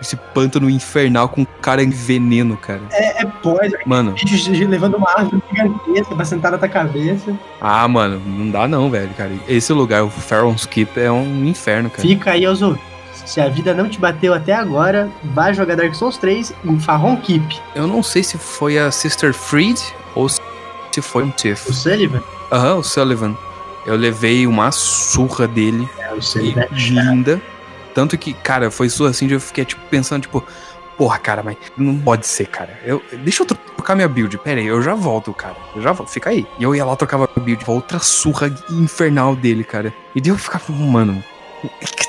Esse 0.00 0.16
pântano 0.16 0.70
infernal 0.70 1.28
com 1.28 1.44
cara 1.44 1.82
em 1.82 1.90
veneno, 1.90 2.56
cara. 2.56 2.80
É, 2.90 3.22
é 3.22 3.26
pós, 3.26 3.72
Mano, 3.84 4.12
bicho 4.12 4.50
levando 4.68 4.96
uma 4.96 5.10
árvore 5.10 5.42
gigantesca 5.50 6.14
pra 6.14 6.24
sentar 6.24 6.52
na 6.52 6.58
tua 6.58 6.68
cabeça. 6.68 7.36
ah, 7.60 7.86
mano, 7.86 8.20
não 8.26 8.50
dá 8.50 8.66
não, 8.66 8.90
velho, 8.90 9.10
cara. 9.16 9.32
Esse 9.48 9.72
lugar, 9.72 10.02
o 10.04 10.10
Pharaoh's 10.10 10.66
Keep, 10.66 10.98
é 10.98 11.10
um 11.10 11.44
inferno, 11.44 11.90
cara. 11.90 12.02
Fica 12.02 12.30
aí 12.32 12.46
aos 12.46 12.62
ouvidos. 12.62 12.88
Se 13.26 13.40
a 13.40 13.48
vida 13.48 13.74
não 13.74 13.88
te 13.88 14.00
bateu 14.00 14.32
até 14.34 14.52
agora, 14.54 15.08
vai 15.22 15.52
jogar 15.54 15.76
Dark 15.76 15.94
Souls 15.94 16.16
3 16.16 16.52
em 16.64 16.80
Farron 16.80 17.16
Keep. 17.18 17.60
Eu 17.74 17.86
não 17.86 18.02
sei 18.02 18.22
se 18.22 18.38
foi 18.38 18.78
a 18.78 18.90
Sister 18.90 19.32
Freed 19.34 19.78
ou 20.14 20.28
se 20.28 20.40
foi 21.00 21.24
um 21.24 21.28
O 21.28 21.32
Tiff. 21.32 21.72
Sullivan? 21.72 22.22
Aham, 22.50 22.76
o 22.76 22.82
Sullivan. 22.82 23.36
Eu 23.86 23.96
levei 23.96 24.46
uma 24.46 24.70
surra 24.70 25.46
dele, 25.48 25.88
É, 25.98 26.12
o 26.12 26.18
e 26.18 26.22
Sullivan. 26.22 26.66
linda. 26.72 27.40
Tanto 27.94 28.16
que, 28.18 28.32
cara, 28.34 28.70
foi 28.70 28.88
surra 28.88 29.10
assim, 29.10 29.26
de 29.26 29.34
eu 29.34 29.40
fiquei, 29.40 29.64
tipo, 29.64 29.82
pensando, 29.90 30.22
tipo... 30.22 30.44
Porra, 30.96 31.18
cara, 31.18 31.42
mas 31.42 31.56
não 31.78 31.96
pode 31.98 32.26
ser, 32.26 32.44
cara. 32.46 32.78
Eu, 32.84 33.02
deixa 33.24 33.42
eu 33.42 33.46
trocar 33.46 33.94
minha 33.96 34.06
build. 34.06 34.36
Pera 34.36 34.60
aí, 34.60 34.66
eu 34.66 34.82
já 34.82 34.94
volto, 34.94 35.32
cara. 35.32 35.56
Eu 35.74 35.80
já 35.80 35.92
volto. 35.92 36.10
Fica 36.10 36.28
aí. 36.28 36.46
E 36.58 36.62
eu 36.62 36.74
ia 36.74 36.84
lá, 36.84 36.94
trocava 36.94 37.24
a 37.34 37.40
build. 37.40 37.64
Outra 37.66 37.98
surra 37.98 38.54
infernal 38.70 39.34
dele, 39.34 39.64
cara. 39.64 39.94
E 40.14 40.20
daí 40.20 40.30
eu 40.30 40.36
ficava, 40.36 40.70
mano... 40.70 41.24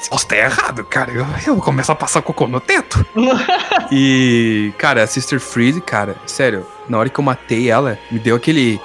Posso 0.10 0.28
tá 0.28 0.36
errado, 0.36 0.84
cara. 0.84 1.12
Eu, 1.12 1.26
eu 1.48 1.56
começo 1.58 1.90
a 1.92 1.96
passar 1.96 2.22
cocô 2.22 2.48
no 2.48 2.60
teto. 2.60 3.06
E, 3.94 4.72
cara, 4.78 5.04
a 5.04 5.08
Sister 5.08 5.40
Freed, 5.40 5.82
cara, 5.82 6.16
sério, 6.26 6.66
na 6.88 6.98
hora 6.98 7.10
que 7.10 7.20
eu 7.20 7.24
matei 7.24 7.70
ela, 7.70 8.00
me 8.10 8.20
deu 8.20 8.38
aquele. 8.38 8.80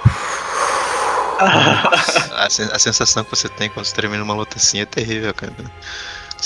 A, 2.47 2.49
sen- 2.49 2.69
a 2.71 2.79
sensação 2.79 3.23
que 3.25 3.29
você 3.29 3.49
tem 3.49 3.69
quando 3.69 3.85
você 3.85 3.93
termina 3.93 4.23
uma 4.23 4.33
luta 4.33 4.55
assim 4.57 4.79
é 4.79 4.85
terrível, 4.85 5.33
cara. 5.33 5.53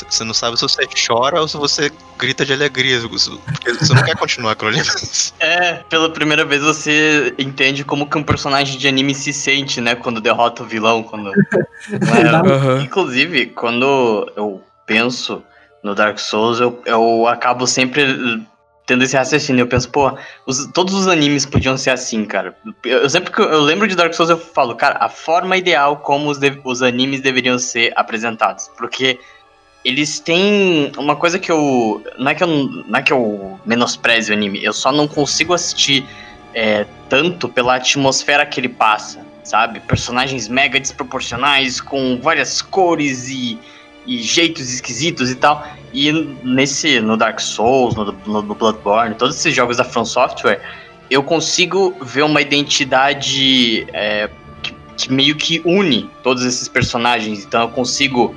Você 0.10 0.24
não 0.24 0.34
sabe 0.34 0.58
se 0.58 0.64
você 0.64 0.88
chora 1.08 1.40
ou 1.42 1.48
se 1.48 1.58
você 1.58 1.92
grita 2.18 2.46
de 2.46 2.54
alegria. 2.54 3.00
Porque 3.02 3.74
você 3.74 3.94
não 3.94 4.04
quer 4.04 4.16
continuar 4.16 4.54
aquilo 4.54 4.70
ali. 4.72 4.82
É, 5.40 5.74
pela 5.90 6.10
primeira 6.10 6.44
vez 6.46 6.62
você 6.64 7.34
entende 7.38 7.84
como 7.84 8.10
que 8.10 8.18
um 8.18 8.24
personagem 8.24 8.78
de 8.78 8.88
anime 8.88 9.14
se 9.14 9.32
sente, 9.34 9.82
né? 9.82 9.94
Quando 9.96 10.22
derrota 10.22 10.64
o 10.64 10.66
vilão. 10.66 11.04
Quando... 11.04 11.32
Aham. 12.46 12.82
Inclusive, 12.82 13.48
quando 13.48 14.32
eu 14.36 14.64
penso 14.86 15.44
no 15.84 15.94
Dark 15.94 16.18
Souls, 16.20 16.60
eu, 16.60 16.82
eu 16.86 17.28
acabo 17.28 17.68
sempre 17.68 18.42
tendo 18.86 19.04
esse 19.04 19.16
raciocínio. 19.16 19.64
Eu 19.64 19.68
penso, 19.68 19.90
pô, 19.90 20.12
os- 20.46 20.68
todos 20.74 20.94
os 20.94 21.08
animes 21.08 21.46
podiam 21.46 21.78
ser 21.78 21.92
assim, 21.92 22.26
cara. 22.26 22.56
Eu, 22.84 23.00
eu 23.00 23.10
sempre 23.10 23.32
que 23.32 23.40
eu, 23.42 23.62
lembro 23.62 23.88
de 23.88 23.96
Dark 23.96 24.14
Souls, 24.14 24.30
eu 24.30 24.38
falo, 24.38 24.76
cara, 24.76 24.98
a 25.00 25.10
forma 25.10 25.56
ideal 25.58 25.98
como 25.98 26.30
os, 26.30 26.38
de- 26.38 26.60
os 26.64 26.82
animes 26.82 27.22
deveriam 27.22 27.58
ser 27.60 27.94
apresentados. 27.96 28.70
Porque 28.78 29.20
eles 29.84 30.20
têm 30.20 30.92
uma 30.98 31.16
coisa 31.16 31.40
que 31.40 31.52
eu. 31.52 32.04
Não 32.18 32.32
é 32.32 32.36
que 32.36 32.44
eu, 32.44 32.48
não 32.48 33.00
é 33.00 33.02
que 33.02 33.12
eu 33.14 33.60
menospreze 33.66 34.32
o 34.32 34.34
anime, 34.34 34.64
eu 34.64 34.74
só 34.74 34.92
não 34.92 35.08
consigo 35.08 35.54
assistir 35.54 36.06
é, 36.54 36.86
tanto 37.10 37.48
pela 37.50 37.76
atmosfera 37.76 38.46
que 38.46 38.60
ele 38.60 38.70
passa, 38.70 39.26
sabe? 39.44 39.80
Personagens 39.80 40.48
mega 40.48 40.80
desproporcionais, 40.80 41.82
com 41.82 42.20
várias 42.22 42.62
cores 42.62 43.28
e, 43.30 43.58
e 44.06 44.22
jeitos 44.22 44.72
esquisitos 44.72 45.30
e 45.32 45.36
tal. 45.36 45.66
E 45.94 46.12
nesse, 46.44 47.00
no 47.00 47.18
Dark 47.18 47.40
Souls, 47.40 47.96
no, 47.96 48.12
no, 48.26 48.42
no 48.42 48.56
Bloodborne, 48.56 49.16
todos 49.16 49.36
esses 49.36 49.54
jogos 49.54 49.78
da 49.78 49.84
From 49.84 50.06
Software, 50.06 50.62
eu 51.10 51.22
consigo 51.22 51.96
ver 52.02 52.24
uma 52.24 52.42
identidade 52.42 53.86
é, 53.94 54.30
que, 54.64 54.74
que 54.96 55.12
meio 55.12 55.36
que 55.36 55.62
une 55.66 56.10
todos 56.24 56.46
esses 56.46 56.68
personagens. 56.68 57.44
Então 57.44 57.62
eu 57.62 57.70
consigo 57.70 58.34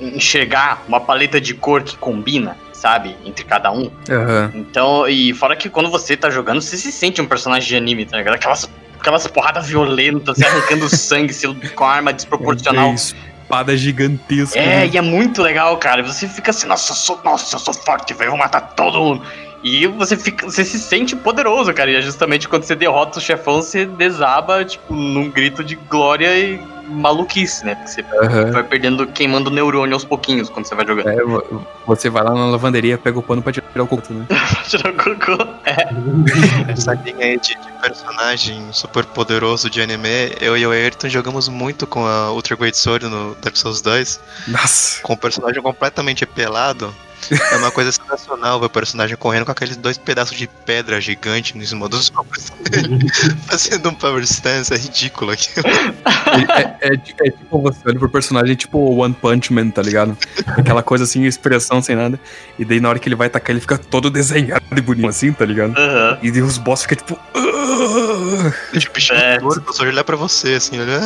enxergar 0.00 0.84
uma 0.86 1.00
paleta 1.00 1.40
de 1.40 1.54
cor 1.54 1.82
que 1.82 1.96
combina, 1.96 2.56
sabe? 2.72 3.16
Entre 3.24 3.44
cada 3.44 3.72
um. 3.72 3.90
Aham. 4.08 4.52
Então, 4.54 5.08
e 5.08 5.34
fora 5.34 5.56
que 5.56 5.68
quando 5.68 5.90
você 5.90 6.16
tá 6.16 6.30
jogando, 6.30 6.60
você 6.60 6.76
se 6.76 6.92
sente 6.92 7.20
um 7.20 7.26
personagem 7.26 7.68
de 7.68 7.76
anime, 7.76 8.06
tá 8.06 8.16
ligado? 8.16 8.34
Aquelas, 8.34 8.70
aquelas 9.00 9.26
porradas 9.26 9.66
violentas, 9.66 10.38
você 10.38 10.46
arrancando 10.46 10.88
sangue, 10.96 11.34
com 11.70 11.84
arma 11.84 12.12
desproporcional. 12.12 12.90
É 12.90 13.33
Espada 13.44 13.76
gigantesca. 13.76 14.58
É, 14.58 14.66
né? 14.66 14.90
e 14.92 14.96
é 14.96 15.02
muito 15.02 15.42
legal, 15.42 15.76
cara. 15.76 16.02
Você 16.02 16.26
fica 16.26 16.50
assim, 16.50 16.66
nossa, 16.66 16.92
eu 16.92 16.96
sou, 16.96 17.20
nossa, 17.22 17.54
eu 17.54 17.60
sou 17.60 17.74
forte, 17.74 18.14
velho, 18.14 18.30
vou 18.30 18.38
matar 18.38 18.60
todo 18.60 18.98
mundo. 18.98 19.22
E 19.62 19.86
você 19.86 20.16
fica, 20.16 20.44
você 20.44 20.64
se 20.64 20.78
sente 20.78 21.16
poderoso, 21.16 21.72
cara. 21.72 21.90
E 21.90 21.96
é 21.96 22.02
justamente 22.02 22.48
quando 22.48 22.64
você 22.64 22.74
derrota 22.74 23.18
o 23.18 23.22
chefão, 23.22 23.62
você 23.62 23.86
desaba, 23.86 24.64
tipo, 24.64 24.92
num 24.94 25.30
grito 25.30 25.64
de 25.64 25.74
glória 25.74 26.36
e 26.36 26.60
maluquice, 26.88 27.64
né? 27.64 27.74
Porque 27.74 27.90
você 27.90 28.04
Aham. 28.22 28.50
vai 28.52 28.62
perdendo, 28.64 29.06
queimando 29.06 29.50
neurônio 29.50 29.94
aos 29.94 30.04
pouquinhos 30.04 30.48
quando 30.48 30.66
você 30.66 30.74
vai 30.74 30.86
jogando. 30.86 31.08
É, 31.08 31.22
vo- 31.24 31.66
você 31.86 32.08
vai 32.10 32.22
lá 32.24 32.32
na 32.34 32.46
lavanderia, 32.46 32.96
pega 32.98 33.18
o 33.18 33.22
pano 33.22 33.42
pra 33.42 33.52
tirar 33.52 33.82
o 33.82 33.86
coto, 33.86 34.12
né? 34.12 34.26
Tirar 34.68 34.90
o 34.92 34.96
cocô. 34.96 35.42
É. 35.64 35.88
Essa 36.72 36.94
linha 36.94 37.24
aí 37.26 37.38
de, 37.38 37.54
de 37.54 37.72
personagem 37.80 38.66
super 38.72 39.04
poderoso 39.04 39.68
de 39.68 39.80
anime, 39.82 40.34
eu 40.40 40.56
e 40.56 40.66
o 40.66 40.70
Ayrton 40.70 41.08
jogamos 41.08 41.48
muito 41.48 41.86
com 41.86 42.06
a 42.06 42.32
Ultra 42.32 42.56
Great 42.56 42.76
Sword 42.76 43.06
no 43.06 43.34
Dark 43.42 43.56
Souls 43.56 43.80
2, 43.80 44.20
Nossa. 44.48 45.02
com 45.02 45.12
o 45.12 45.16
personagem 45.16 45.62
completamente 45.62 46.24
pelado. 46.26 46.94
É 47.30 47.56
uma 47.56 47.70
coisa 47.70 47.90
sensacional 47.92 48.58
ver 48.60 48.66
o 48.66 48.70
personagem 48.70 49.16
correndo 49.16 49.44
com 49.44 49.52
aqueles 49.52 49.76
dois 49.76 49.96
pedaços 49.98 50.36
de 50.36 50.46
pedra 50.46 51.00
gigante 51.00 51.56
em 51.56 51.64
cima 51.64 51.88
dos 51.88 52.12
ombros. 52.16 52.52
Fazendo 53.48 53.88
um 53.90 53.94
power 53.94 54.22
stance, 54.24 54.72
é 54.72 54.76
ridículo 54.76 55.30
aquilo. 55.32 55.66
É, 55.66 56.86
é- 56.88 56.94
é 56.94 57.30
tipo 57.30 57.60
você 57.60 57.78
olha 57.86 57.98
pro 57.98 58.08
personagem 58.08 58.54
tipo 58.56 58.78
One 58.96 59.14
Punch 59.14 59.52
Man, 59.52 59.70
tá 59.70 59.82
ligado? 59.82 60.16
Aquela 60.46 60.82
coisa 60.82 61.04
assim, 61.04 61.24
expressão 61.24 61.80
sem 61.82 61.96
nada. 61.96 62.18
E 62.58 62.64
daí 62.64 62.80
na 62.80 62.88
hora 62.88 62.98
que 62.98 63.08
ele 63.08 63.16
vai 63.16 63.26
atacar, 63.28 63.50
ele 63.50 63.60
fica 63.60 63.78
todo 63.78 64.10
desenhado 64.10 64.64
e 64.76 64.80
bonito 64.80 65.08
assim, 65.08 65.32
tá 65.32 65.44
ligado? 65.44 65.76
Aham. 65.76 66.18
E 66.22 66.30
daí 66.30 66.42
os 66.42 66.58
boss 66.58 66.82
ficam 66.82 66.96
tipo. 66.98 67.18
"Ah". 67.34 68.52
Deixa 68.72 68.88
o 68.88 68.92
bichinho 68.92 69.18
É. 69.18 69.38
torto, 69.38 69.72
só 69.74 69.82
olhar 69.84 70.04
pra 70.04 70.16
você, 70.16 70.54
assim, 70.54 70.80
olha. 70.80 70.98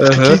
Aham. 0.00 0.40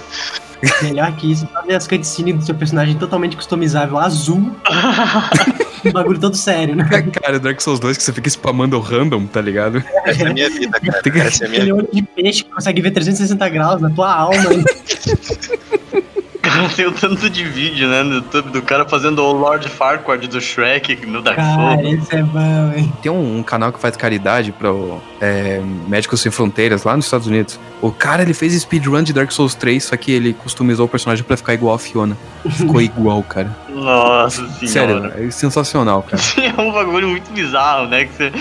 Melhor 0.82 1.10
que 1.16 1.30
isso, 1.32 1.48
ver 1.66 1.74
as 1.74 1.86
cutscenes 1.86 2.36
do 2.36 2.42
seu 2.44 2.54
personagem 2.54 2.94
totalmente 2.96 3.36
customizável, 3.36 3.98
azul, 3.98 4.38
um 5.84 5.90
bagulho 5.92 6.18
todo 6.20 6.36
sério, 6.36 6.76
né? 6.76 6.88
Cara, 7.20 7.40
Dark 7.40 7.60
Souls 7.60 7.80
2 7.80 7.96
que 7.96 8.02
você 8.02 8.12
fica 8.12 8.28
spamando 8.28 8.78
random, 8.78 9.26
tá 9.26 9.40
ligado? 9.40 9.82
Essa 10.04 10.22
é 10.24 10.26
a 10.28 10.32
minha 10.32 10.48
vida, 10.50 10.78
cara. 10.80 11.02
Tem 11.02 11.12
que- 11.12 11.20
Essa 11.20 11.44
é 11.44 11.46
a 11.46 11.50
minha 11.50 11.62
Aquele 11.62 11.72
olho 11.72 11.88
de 11.92 12.02
peixe 12.02 12.44
que 12.44 12.50
consegue 12.50 12.80
ver 12.80 12.90
360 12.92 13.48
graus 13.48 13.80
na 13.80 13.90
tua 13.90 14.12
alma. 14.14 14.36
Tem 16.76 16.86
um 16.86 16.92
tanto 16.92 17.28
de 17.30 17.44
vídeo, 17.44 17.88
né, 17.88 18.02
no 18.02 18.14
YouTube 18.16 18.50
do 18.50 18.62
cara 18.62 18.84
fazendo 18.88 19.22
o 19.22 19.32
Lord 19.32 19.68
Farquaad 19.68 20.26
do 20.28 20.40
Shrek 20.40 21.04
no 21.06 21.20
Dark 21.22 21.36
Cara, 21.36 21.80
Souls. 21.82 22.02
esse 22.02 22.16
é 22.16 22.22
bom, 22.22 22.72
hein? 22.76 22.92
Tem 23.02 23.10
um, 23.12 23.38
um 23.38 23.42
canal 23.42 23.72
que 23.72 23.78
faz 23.78 23.96
caridade 23.96 24.52
para 24.52 24.68
é, 25.20 25.60
Médicos 25.88 26.20
Sem 26.20 26.30
Fronteiras 26.32 26.84
lá 26.84 26.96
nos 26.96 27.06
Estados 27.06 27.26
Unidos. 27.26 27.58
O 27.80 27.90
cara 27.90 28.22
ele 28.22 28.34
fez 28.34 28.52
speedrun 28.60 29.02
de 29.02 29.12
Dark 29.12 29.30
Souls 29.32 29.54
3, 29.54 29.82
só 29.84 29.96
que 29.96 30.12
ele 30.12 30.32
customizou 30.34 30.86
o 30.86 30.88
personagem 30.88 31.24
pra 31.24 31.36
ficar 31.36 31.54
igual 31.54 31.74
a 31.74 31.78
Fiona. 31.78 32.16
Ficou 32.50 32.80
igual, 32.82 33.22
cara. 33.22 33.54
Nossa 33.68 34.46
Sério, 34.66 34.68
senhora. 35.00 35.14
é 35.26 35.30
sensacional, 35.30 36.02
cara. 36.02 36.22
É 36.56 36.60
um 36.60 36.70
bagulho 36.72 37.08
muito 37.08 37.32
bizarro, 37.32 37.86
né? 37.88 38.04
Que 38.04 38.12
você, 38.14 38.32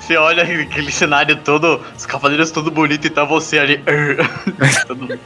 você 0.00 0.16
olha 0.16 0.42
aquele 0.42 0.90
cenário 0.90 1.36
todo, 1.36 1.80
os 1.96 2.04
cavaleiros 2.04 2.50
todo 2.50 2.70
bonito 2.70 3.06
e 3.06 3.10
tá 3.10 3.24
você 3.24 3.58
ali. 3.58 3.80
Todo- 4.88 5.18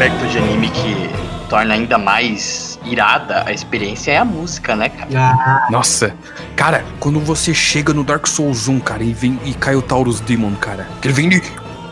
aspecto 0.00 0.26
de 0.28 0.38
anime 0.38 0.70
que 0.70 1.10
torna 1.50 1.74
ainda 1.74 1.98
mais 1.98 2.80
irada 2.86 3.44
a 3.44 3.52
experiência 3.52 4.12
é 4.12 4.16
a 4.16 4.24
música, 4.24 4.74
né, 4.74 4.88
cara? 4.88 5.10
Ah, 5.14 5.66
Nossa, 5.70 6.16
cara, 6.56 6.82
quando 6.98 7.20
você 7.20 7.52
chega 7.52 7.92
no 7.92 8.02
Dark 8.02 8.26
Souls 8.26 8.66
1, 8.66 8.80
cara, 8.80 9.02
e 9.02 9.12
vem 9.12 9.38
e 9.44 9.52
cai 9.52 9.76
o 9.76 9.82
Taurus 9.82 10.18
Demon, 10.20 10.54
cara, 10.54 10.88
que 11.02 11.08
ele 11.08 11.12
vem 11.12 11.28
de. 11.28 11.42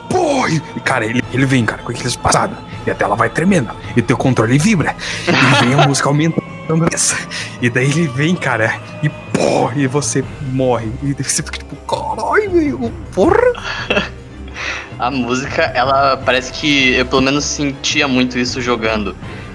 Pô! 0.08 0.48
E, 0.48 0.58
cara, 0.80 1.04
ele, 1.04 1.22
ele 1.34 1.44
vem, 1.44 1.66
cara, 1.66 1.82
com 1.82 1.90
aqueles 1.90 2.16
passados. 2.16 2.56
E 2.86 2.90
a 2.90 2.94
tela 2.94 3.14
vai 3.14 3.28
tremendo. 3.28 3.68
E 3.94 4.00
teu 4.00 4.16
controle 4.16 4.56
vibra. 4.56 4.96
E 5.26 5.32
vem 5.62 5.74
a 5.78 5.86
música 5.86 6.08
aumentando. 6.08 6.46
essa. 6.90 7.14
E 7.60 7.68
daí 7.68 7.90
ele 7.90 8.08
vem, 8.08 8.34
cara, 8.34 8.74
e 9.02 9.10
pô! 9.10 9.70
E 9.76 9.86
você 9.86 10.24
morre. 10.52 10.90
E 11.02 11.12
daí 11.12 11.24
você 11.24 11.42
fica 11.42 11.58
tipo, 11.58 11.76
caralho, 11.76 12.50
velho, 12.52 12.92
porra! 13.12 14.08
A 14.98 15.11
música, 15.11 15.62
ela 15.74 16.16
parece 16.16 16.52
que 16.52 16.94
eu 16.94 17.06
pelo 17.06 17.22
menos 17.22 17.44
sentia 17.44 18.08
muito 18.08 18.38
isso 18.38 18.61
jogando. 18.61 19.14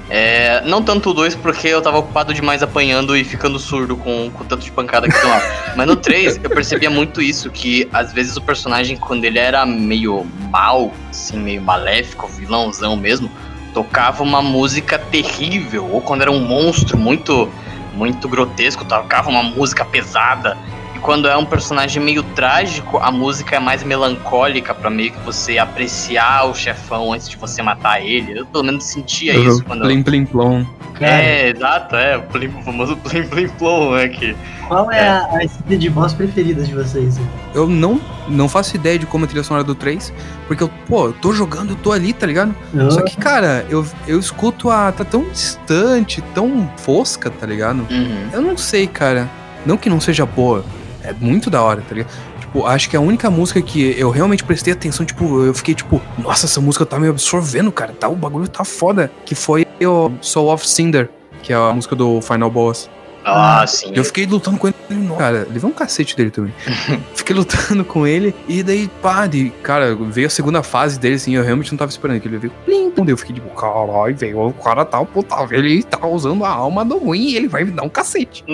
É, 0.10 0.62
não 0.66 0.84
tanto 0.84 1.10
o 1.10 1.14
2, 1.14 1.36
porque 1.36 1.68
eu 1.68 1.82
tava 1.82 1.98
ocupado 1.98 2.34
demais 2.34 2.62
apanhando 2.62 3.16
e 3.18 3.24
ficando 3.24 3.58
surdo 3.58 3.98
com, 3.98 4.30
com 4.32 4.44
tanto 4.46 4.64
de 4.64 4.72
pancada 4.72 5.08
que 5.08 5.20
tomava. 5.20 5.44
Mas 5.76 5.88
no 5.88 5.96
3, 5.96 6.40
eu 6.44 6.50
percebia 6.50 6.90
muito 6.90 7.22
isso, 7.22 7.50
que 7.50 7.90
às 7.92 8.14
vezes 8.14 8.38
o 8.38 8.42
personagem, 8.42 8.96
quando 8.96 9.26
ele 9.26 9.40
era 9.40 9.66
meio 9.66 10.26
mal, 10.52 10.94
assim, 11.10 11.38
meio 11.38 11.62
maléfico, 11.62 12.28
vilãozão 12.28 12.96
mesmo, 12.96 13.30
tocava 13.74 14.24
uma 14.24 14.42
música 14.42 15.00
terrível. 15.00 15.90
Ou 15.92 16.00
quando 16.00 16.22
era 16.22 16.32
um 16.32 16.40
monstro 16.40 16.98
muito, 16.98 17.50
muito 17.94 18.30
grotesco, 18.30 18.86
tocava 18.86 19.30
uma 19.30 19.44
música 19.44 19.84
pesada. 19.84 20.58
Quando 21.04 21.28
é 21.28 21.36
um 21.36 21.46
personagem 21.46 22.02
meio 22.02 22.24
trágico, 22.24 22.98
a 22.98 23.12
música 23.12 23.58
é 23.58 23.60
mais 23.60 23.84
melancólica 23.84 24.74
pra 24.74 24.90
meio 24.90 25.12
que 25.12 25.20
você 25.20 25.58
apreciar 25.58 26.50
o 26.50 26.56
chefão 26.56 27.12
antes 27.12 27.28
de 27.28 27.36
você 27.36 27.62
matar 27.62 28.02
ele. 28.02 28.40
Eu 28.40 28.46
pelo 28.46 28.64
menos 28.64 28.86
sentia 28.86 29.36
isso 29.36 29.62
quando 29.66 29.82
eu... 29.82 29.88
Plim, 29.88 30.02
plim, 30.02 30.26
plom. 30.26 30.66
cara, 30.94 31.12
É, 31.12 31.50
exato, 31.50 31.98
é, 31.98 32.16
o, 32.16 32.22
plim, 32.22 32.48
o 32.48 32.64
famoso 32.64 32.96
Plim 33.04 33.28
Plim 33.28 33.50
Plom, 33.50 33.96
né, 33.96 34.08
que... 34.08 34.34
qual 34.70 34.90
é, 34.94 35.10
a, 35.10 35.26
a 35.26 35.44
SP 35.44 35.76
de 35.76 35.90
boss 35.90 36.14
preferida 36.14 36.64
de 36.64 36.74
vocês? 36.74 37.20
Eu 37.54 37.68
não, 37.68 38.00
não 38.30 38.48
faço 38.48 38.78
ideia 38.78 38.98
de 38.98 39.06
como 39.06 39.26
é 39.26 39.28
a 39.28 39.28
trilha 39.28 39.44
sonora 39.44 39.66
do 39.66 39.76
3, 39.76 40.14
porque 40.48 40.64
eu, 40.64 40.70
pô, 40.88 41.08
eu 41.08 41.14
tô 41.14 41.34
jogando, 41.34 41.72
eu 41.72 41.76
tô 41.76 41.92
ali, 41.92 42.14
tá 42.14 42.26
ligado? 42.26 42.56
Não? 42.74 42.90
Só 42.90 43.02
que, 43.02 43.18
cara, 43.18 43.66
eu, 43.70 43.86
eu 44.08 44.18
escuto 44.18 44.70
a. 44.70 44.90
tá 44.90 45.04
tão 45.04 45.28
distante, 45.30 46.22
tão 46.34 46.72
fosca, 46.78 47.30
tá 47.30 47.46
ligado? 47.46 47.86
Uhum. 47.92 48.30
Eu 48.32 48.42
não 48.42 48.56
sei, 48.56 48.88
cara. 48.88 49.30
Não 49.66 49.78
que 49.78 49.90
não 49.90 50.00
seja 50.00 50.26
boa. 50.26 50.64
É 51.04 51.14
muito 51.14 51.50
da 51.50 51.62
hora, 51.62 51.82
tá 51.82 51.96
ligado? 51.96 52.12
Tipo, 52.40 52.66
acho 52.66 52.90
que 52.90 52.96
a 52.96 53.02
única 53.02 53.30
música 53.30 53.62
que 53.62 54.00
eu 54.00 54.10
realmente 54.10 54.44
prestei 54.44 54.74
atenção, 54.74 55.06
tipo, 55.06 55.44
eu 55.44 55.54
fiquei 55.54 55.74
tipo, 55.74 56.02
nossa, 56.18 56.46
essa 56.46 56.62
música 56.62 56.86
tá 56.86 57.00
me 57.00 57.08
absorvendo, 57.08 57.72
cara. 57.72 57.94
Tá, 57.94 58.08
o 58.08 58.16
bagulho 58.16 58.48
tá 58.48 58.64
foda. 58.64 59.12
Que 59.26 59.36
foi 59.36 59.66
o 59.82 60.12
Soul 60.22 60.54
of 60.54 60.68
Cinder, 60.68 61.10
que 61.42 61.52
é 61.52 61.56
a 61.56 61.74
música 61.74 61.96
do 61.96 62.22
Final 62.22 62.50
Boss. 62.50 62.90
Ah, 63.26 63.66
sim. 63.66 63.92
Eu 63.96 64.04
fiquei 64.04 64.26
lutando 64.26 64.58
com 64.58 64.68
ele. 64.68 64.76
No- 64.94 65.16
Cara, 65.16 65.48
levei 65.52 65.70
um 65.70 65.74
cacete 65.74 66.16
dele 66.16 66.32
também. 66.32 66.54
fiquei 67.16 67.36
lutando 67.36 67.84
com 67.86 68.06
ele. 68.08 68.34
E 68.48 68.62
daí, 68.64 68.88
pá, 69.02 69.26
de, 69.28 69.50
cara, 69.64 69.96
veio 69.96 70.28
a 70.28 70.30
segunda 70.30 70.62
fase 70.64 71.00
dele, 71.00 71.16
assim. 71.16 71.36
Eu 71.36 71.44
realmente 71.44 71.72
não 71.72 71.78
tava 71.78 71.92
esperando 71.92 72.20
que 72.20 72.28
ele 72.28 72.38
veio. 72.38 72.54
Plim, 72.66 72.92
pum, 72.92 73.06
eu 73.08 73.18
fiquei 73.18 73.36
tipo, 73.36 73.50
caralho, 73.56 74.16
velho. 74.16 74.40
O 74.48 74.54
cara 74.54 74.86
tá, 74.86 75.04
puta, 75.04 75.36
ele 75.52 75.84
tá 75.84 76.06
usando 76.08 76.44
a 76.46 76.50
alma 76.50 76.84
do 76.86 76.98
ruim 76.98 77.30
e 77.30 77.36
ele 77.36 77.48
vai 77.48 77.64
me 77.64 77.72
dar 77.72 77.84
um 77.84 77.90
cacete. 77.90 78.44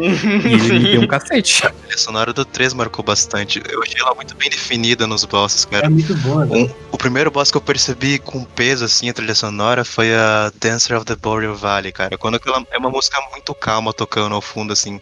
E 0.50 0.54
ele 0.54 0.80
me 0.80 0.92
deu 0.92 1.02
um 1.02 1.08
cacete. 1.08 1.66
A 1.68 1.70
trilha 1.72 1.98
sonora 1.98 2.34
do 2.34 2.44
3 2.46 2.74
marcou 2.74 3.04
bastante. 3.04 3.62
Eu 3.70 3.82
achei 3.84 4.00
ela 4.02 4.14
muito 4.16 4.36
bem 4.36 4.50
definida 4.50 5.06
nos 5.08 5.26
bosses, 5.26 5.66
cara. 5.66 5.86
É 5.86 5.90
muito 5.90 6.14
boa, 6.16 6.46
né? 6.46 6.58
Um- 6.58 6.70
o 6.92 6.98
primeiro 6.98 7.32
boss 7.32 7.50
que 7.52 7.58
eu 7.58 7.62
percebi 7.62 8.20
com 8.20 8.44
peso, 8.44 8.84
assim, 8.86 9.10
a 9.10 9.14
trilha 9.14 9.36
sonora 9.36 9.86
foi 9.86 10.14
a 10.14 10.52
Dancer 10.60 10.98
of 10.98 11.06
the 11.06 11.16
Boreal 11.16 11.56
Valley, 11.56 11.92
cara. 11.92 12.18
Quando 12.18 12.36
aquela 12.36 12.64
é 12.72 12.78
uma 12.78 12.90
música 12.90 13.18
muito 13.32 13.54
calma 13.56 13.94
tocando 13.94 14.36
ao 14.36 14.42
fundo, 14.42 14.74
assim, 14.74 15.00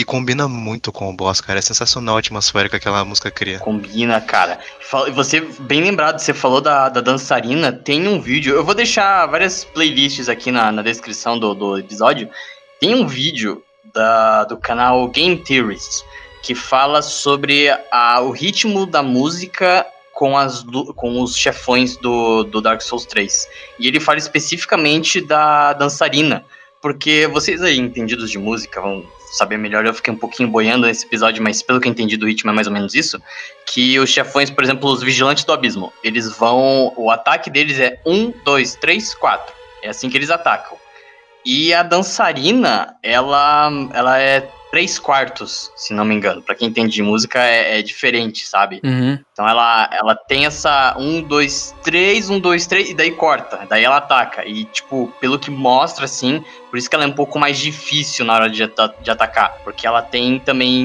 e 0.00 0.04
combina 0.04 0.48
muito 0.48 0.90
com 0.90 1.10
o 1.10 1.12
boss, 1.12 1.42
cara. 1.42 1.58
É 1.58 1.62
sensacional 1.62 2.16
a 2.16 2.20
atmosfera 2.20 2.70
que 2.70 2.76
aquela 2.76 3.04
música 3.04 3.30
cria. 3.30 3.58
Combina, 3.58 4.18
cara. 4.18 4.58
Você, 5.14 5.42
bem 5.60 5.82
lembrado, 5.82 6.18
você 6.18 6.32
falou 6.32 6.62
da, 6.62 6.88
da 6.88 7.02
dançarina, 7.02 7.70
tem 7.70 8.08
um 8.08 8.18
vídeo, 8.18 8.54
eu 8.54 8.64
vou 8.64 8.74
deixar 8.74 9.26
várias 9.26 9.62
playlists 9.62 10.30
aqui 10.30 10.50
na, 10.50 10.72
na 10.72 10.80
descrição 10.80 11.38
do, 11.38 11.54
do 11.54 11.78
episódio. 11.78 12.30
Tem 12.80 12.94
um 12.94 13.06
vídeo 13.06 13.62
da, 13.92 14.44
do 14.44 14.56
canal 14.56 15.06
Game 15.08 15.36
Theorist 15.36 16.02
que 16.42 16.54
fala 16.54 17.02
sobre 17.02 17.68
a, 17.92 18.22
o 18.22 18.30
ritmo 18.30 18.86
da 18.86 19.02
música 19.02 19.86
com, 20.14 20.34
as, 20.34 20.64
com 20.96 21.20
os 21.20 21.36
chefões 21.36 21.98
do, 21.98 22.44
do 22.44 22.62
Dark 22.62 22.80
Souls 22.80 23.04
3. 23.04 23.46
E 23.78 23.86
ele 23.86 24.00
fala 24.00 24.16
especificamente 24.16 25.20
da 25.20 25.74
dançarina. 25.74 26.42
Porque 26.80 27.26
vocês 27.26 27.62
aí, 27.62 27.78
entendidos 27.78 28.30
de 28.30 28.38
música, 28.38 28.80
vão 28.80 29.04
saber 29.32 29.58
melhor. 29.58 29.84
Eu 29.84 29.94
fiquei 29.94 30.12
um 30.12 30.16
pouquinho 30.16 30.48
boiando 30.48 30.86
nesse 30.86 31.04
episódio, 31.06 31.42
mas 31.42 31.62
pelo 31.62 31.80
que 31.80 31.86
eu 31.86 31.92
entendi 31.92 32.16
do 32.16 32.26
ritmo 32.26 32.50
é 32.50 32.54
mais 32.54 32.66
ou 32.66 32.72
menos 32.72 32.94
isso. 32.94 33.20
Que 33.66 33.98
os 33.98 34.08
chefões, 34.08 34.50
por 34.50 34.64
exemplo, 34.64 34.90
os 34.90 35.02
vigilantes 35.02 35.44
do 35.44 35.52
abismo, 35.52 35.92
eles 36.02 36.30
vão. 36.36 36.92
O 36.96 37.10
ataque 37.10 37.50
deles 37.50 37.78
é 37.78 38.00
um, 38.06 38.32
dois, 38.44 38.74
três, 38.76 39.14
quatro. 39.14 39.54
É 39.82 39.90
assim 39.90 40.08
que 40.08 40.16
eles 40.16 40.30
atacam. 40.30 40.78
E 41.44 41.72
a 41.72 41.82
dançarina, 41.82 42.96
ela, 43.02 43.70
ela 43.92 44.18
é 44.18 44.48
três 44.70 44.98
quartos, 44.98 45.70
se 45.76 45.92
não 45.92 46.04
me 46.04 46.14
engano. 46.14 46.42
Pra 46.42 46.54
quem 46.54 46.68
entende 46.68 46.92
de 46.94 47.02
música, 47.02 47.38
é, 47.40 47.78
é 47.78 47.82
diferente, 47.82 48.46
sabe? 48.46 48.80
Uhum. 48.84 49.18
Então 49.32 49.48
ela, 49.48 49.88
ela 49.92 50.14
tem 50.14 50.46
essa 50.46 50.94
um, 50.98 51.22
dois, 51.22 51.74
três, 51.82 52.30
um, 52.30 52.38
dois, 52.38 52.66
três, 52.66 52.90
e 52.90 52.94
daí 52.94 53.10
corta, 53.10 53.60
daí 53.68 53.82
ela 53.84 53.96
ataca. 53.96 54.46
E, 54.46 54.64
tipo, 54.66 55.12
pelo 55.20 55.38
que 55.38 55.50
mostra, 55.50 56.04
assim, 56.04 56.44
por 56.70 56.78
isso 56.78 56.88
que 56.88 56.94
ela 56.94 57.04
é 57.04 57.08
um 57.08 57.12
pouco 57.12 57.38
mais 57.38 57.58
difícil 57.58 58.24
na 58.24 58.34
hora 58.34 58.48
de, 58.50 58.62
ata- 58.62 58.94
de 59.02 59.10
atacar. 59.10 59.56
Porque 59.64 59.86
ela 59.86 60.02
tem 60.02 60.38
também 60.38 60.84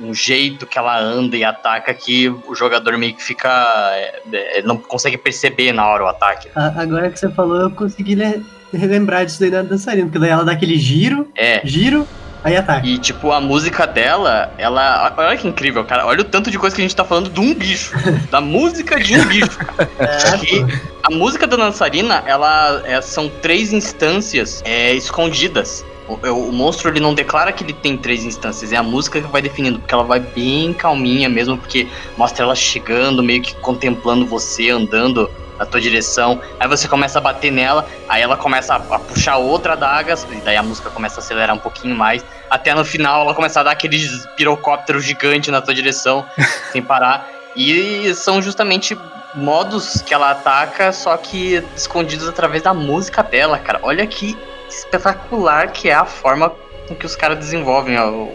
um, 0.00 0.08
um 0.08 0.14
jeito 0.14 0.66
que 0.66 0.78
ela 0.78 0.98
anda 0.98 1.36
e 1.36 1.44
ataca 1.44 1.94
que 1.94 2.28
o 2.28 2.54
jogador 2.54 2.98
meio 2.98 3.14
que 3.14 3.22
fica. 3.22 3.48
é, 3.94 4.20
é, 4.58 4.62
não 4.62 4.76
consegue 4.76 5.16
perceber 5.16 5.72
na 5.72 5.86
hora 5.86 6.04
o 6.04 6.08
ataque. 6.08 6.48
Agora 6.54 7.10
que 7.10 7.18
você 7.18 7.30
falou, 7.30 7.60
eu 7.60 7.70
consegui 7.70 8.14
le- 8.14 8.44
relembrar 8.72 9.24
disso 9.24 9.40
daí 9.40 9.50
na 9.50 9.62
dançarina, 9.62 10.06
porque 10.06 10.18
daí 10.18 10.30
ela 10.30 10.44
dá 10.44 10.52
aquele 10.52 10.78
giro, 10.78 11.30
É. 11.36 11.60
giro, 11.64 12.06
aí 12.44 12.56
ataca. 12.56 12.86
E, 12.86 12.98
tipo, 12.98 13.30
a 13.32 13.40
música 13.40 13.86
dela, 13.86 14.52
ela. 14.58 15.12
Olha 15.16 15.36
que 15.36 15.46
incrível, 15.48 15.84
cara. 15.84 16.06
Olha 16.06 16.20
o 16.20 16.24
tanto 16.24 16.50
de 16.50 16.58
coisa 16.58 16.74
que 16.74 16.82
a 16.82 16.84
gente 16.84 16.96
tá 16.96 17.04
falando 17.04 17.30
de 17.30 17.40
um 17.40 17.54
bicho. 17.54 17.92
da 18.30 18.40
música 18.40 18.98
de 19.00 19.18
um 19.18 19.24
bicho. 19.26 19.58
É. 20.00 20.80
A 21.02 21.10
música 21.10 21.46
da 21.46 21.56
dançarina, 21.56 22.22
ela 22.26 22.82
é- 22.84 23.00
são 23.00 23.28
três 23.42 23.72
instâncias 23.72 24.62
é, 24.64 24.92
escondidas. 24.94 25.84
O, 26.08 26.14
o- 26.28 26.48
o 26.48 26.52
monstro 26.52 26.88
ele 26.90 27.00
não 27.00 27.14
declara 27.14 27.52
que 27.52 27.62
ele 27.64 27.72
tem 27.72 27.96
três 27.96 28.24
instâncias, 28.24 28.72
é 28.72 28.76
a 28.76 28.82
música 28.82 29.20
que 29.20 29.26
vai 29.28 29.40
definindo, 29.40 29.78
porque 29.78 29.94
ela 29.94 30.02
vai 30.04 30.18
bem 30.20 30.72
calminha 30.72 31.28
mesmo, 31.28 31.56
porque 31.56 31.86
mostra 32.16 32.44
ela 32.44 32.54
chegando, 32.54 33.22
meio 33.22 33.40
que 33.42 33.54
contemplando 33.56 34.26
você, 34.26 34.70
andando 34.70 35.30
na 35.60 35.66
tua 35.66 35.80
direção. 35.80 36.40
Aí 36.58 36.66
você 36.66 36.88
começa 36.88 37.18
a 37.18 37.20
bater 37.20 37.52
nela, 37.52 37.86
aí 38.08 38.22
ela 38.22 38.36
começa 38.36 38.74
a, 38.74 38.76
a 38.76 38.98
puxar 38.98 39.36
outra 39.36 39.74
adaga, 39.74 40.14
e 40.32 40.36
daí 40.36 40.56
a 40.56 40.62
música 40.62 40.88
começa 40.88 41.20
a 41.20 41.22
acelerar 41.22 41.54
um 41.54 41.58
pouquinho 41.58 41.94
mais, 41.94 42.24
até 42.48 42.74
no 42.74 42.84
final 42.84 43.20
ela 43.20 43.34
começa 43.34 43.60
a 43.60 43.62
dar 43.62 43.72
aqueles 43.72 44.26
pirocópteros 44.36 45.04
gigantes 45.04 45.52
na 45.52 45.60
tua 45.60 45.74
direção, 45.74 46.26
sem 46.72 46.82
parar. 46.82 47.28
E 47.54 48.14
são 48.14 48.40
justamente 48.40 48.96
modos 49.34 50.00
que 50.00 50.14
ela 50.14 50.30
ataca, 50.30 50.92
só 50.92 51.16
que 51.16 51.62
escondidos 51.76 52.26
através 52.26 52.62
da 52.62 52.72
música 52.72 53.22
dela, 53.22 53.58
cara. 53.58 53.78
Olha 53.82 54.06
que 54.06 54.36
espetacular 54.68 55.72
que 55.72 55.90
é 55.90 55.94
a 55.94 56.04
forma 56.04 56.50
com 56.88 56.94
que 56.94 57.04
os 57.04 57.14
caras 57.14 57.38
desenvolvem 57.38 57.98
ó, 57.98 58.28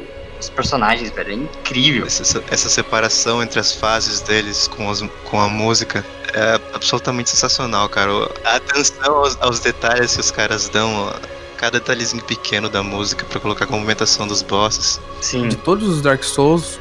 os 0.45 0.49
personagens, 0.49 1.11
velho. 1.11 1.31
É 1.31 1.35
incrível. 1.35 2.05
Essa, 2.05 2.43
essa 2.49 2.69
separação 2.69 3.41
entre 3.43 3.59
as 3.59 3.71
fases 3.73 4.21
deles 4.21 4.67
com, 4.67 4.89
as- 4.89 5.03
com 5.29 5.39
a 5.39 5.47
música 5.47 6.05
é 6.33 6.59
absolutamente 6.73 7.29
sensacional, 7.29 7.87
cara. 7.89 8.11
A 8.43 8.55
atenção 8.57 9.15
aos, 9.15 9.37
aos 9.41 9.59
detalhes 9.59 10.13
que 10.15 10.21
os 10.21 10.31
caras 10.31 10.69
dão 10.69 11.13
cada 11.57 11.79
detalhezinho 11.79 12.21
pequeno 12.23 12.67
da 12.69 12.83
música 12.83 13.25
pra 13.25 13.39
colocar 13.39 13.65
com 13.65 13.73
a 13.73 13.77
movimentação 13.77 14.27
dos 14.27 14.41
bosses. 14.41 14.99
Sim. 15.21 15.47
De 15.47 15.55
todos 15.55 15.87
os 15.87 16.01
Dark 16.01 16.23
Souls, 16.23 16.79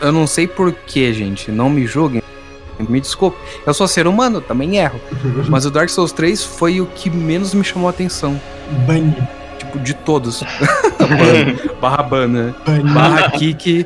eu 0.00 0.10
não 0.12 0.26
sei 0.26 0.46
porquê, 0.48 1.12
gente. 1.12 1.50
Não 1.52 1.70
me 1.70 1.86
julguem. 1.86 2.22
Me 2.78 3.00
desculpe. 3.00 3.38
Eu 3.64 3.72
sou 3.72 3.88
ser 3.88 4.06
humano, 4.06 4.40
também 4.40 4.76
erro. 4.76 5.00
Mas 5.48 5.64
o 5.64 5.70
Dark 5.70 5.88
Souls 5.88 6.12
3 6.12 6.42
foi 6.44 6.80
o 6.80 6.86
que 6.86 7.08
menos 7.08 7.54
me 7.54 7.64
chamou 7.64 7.86
a 7.86 7.90
atenção. 7.90 8.38
Banido. 8.86 9.26
Tipo, 9.76 9.84
de 9.84 9.94
todos. 9.94 10.42
Barra 11.80 12.02
ban, 12.02 12.26
né? 12.28 12.54
Barra 12.94 13.30
Kik 13.32 13.84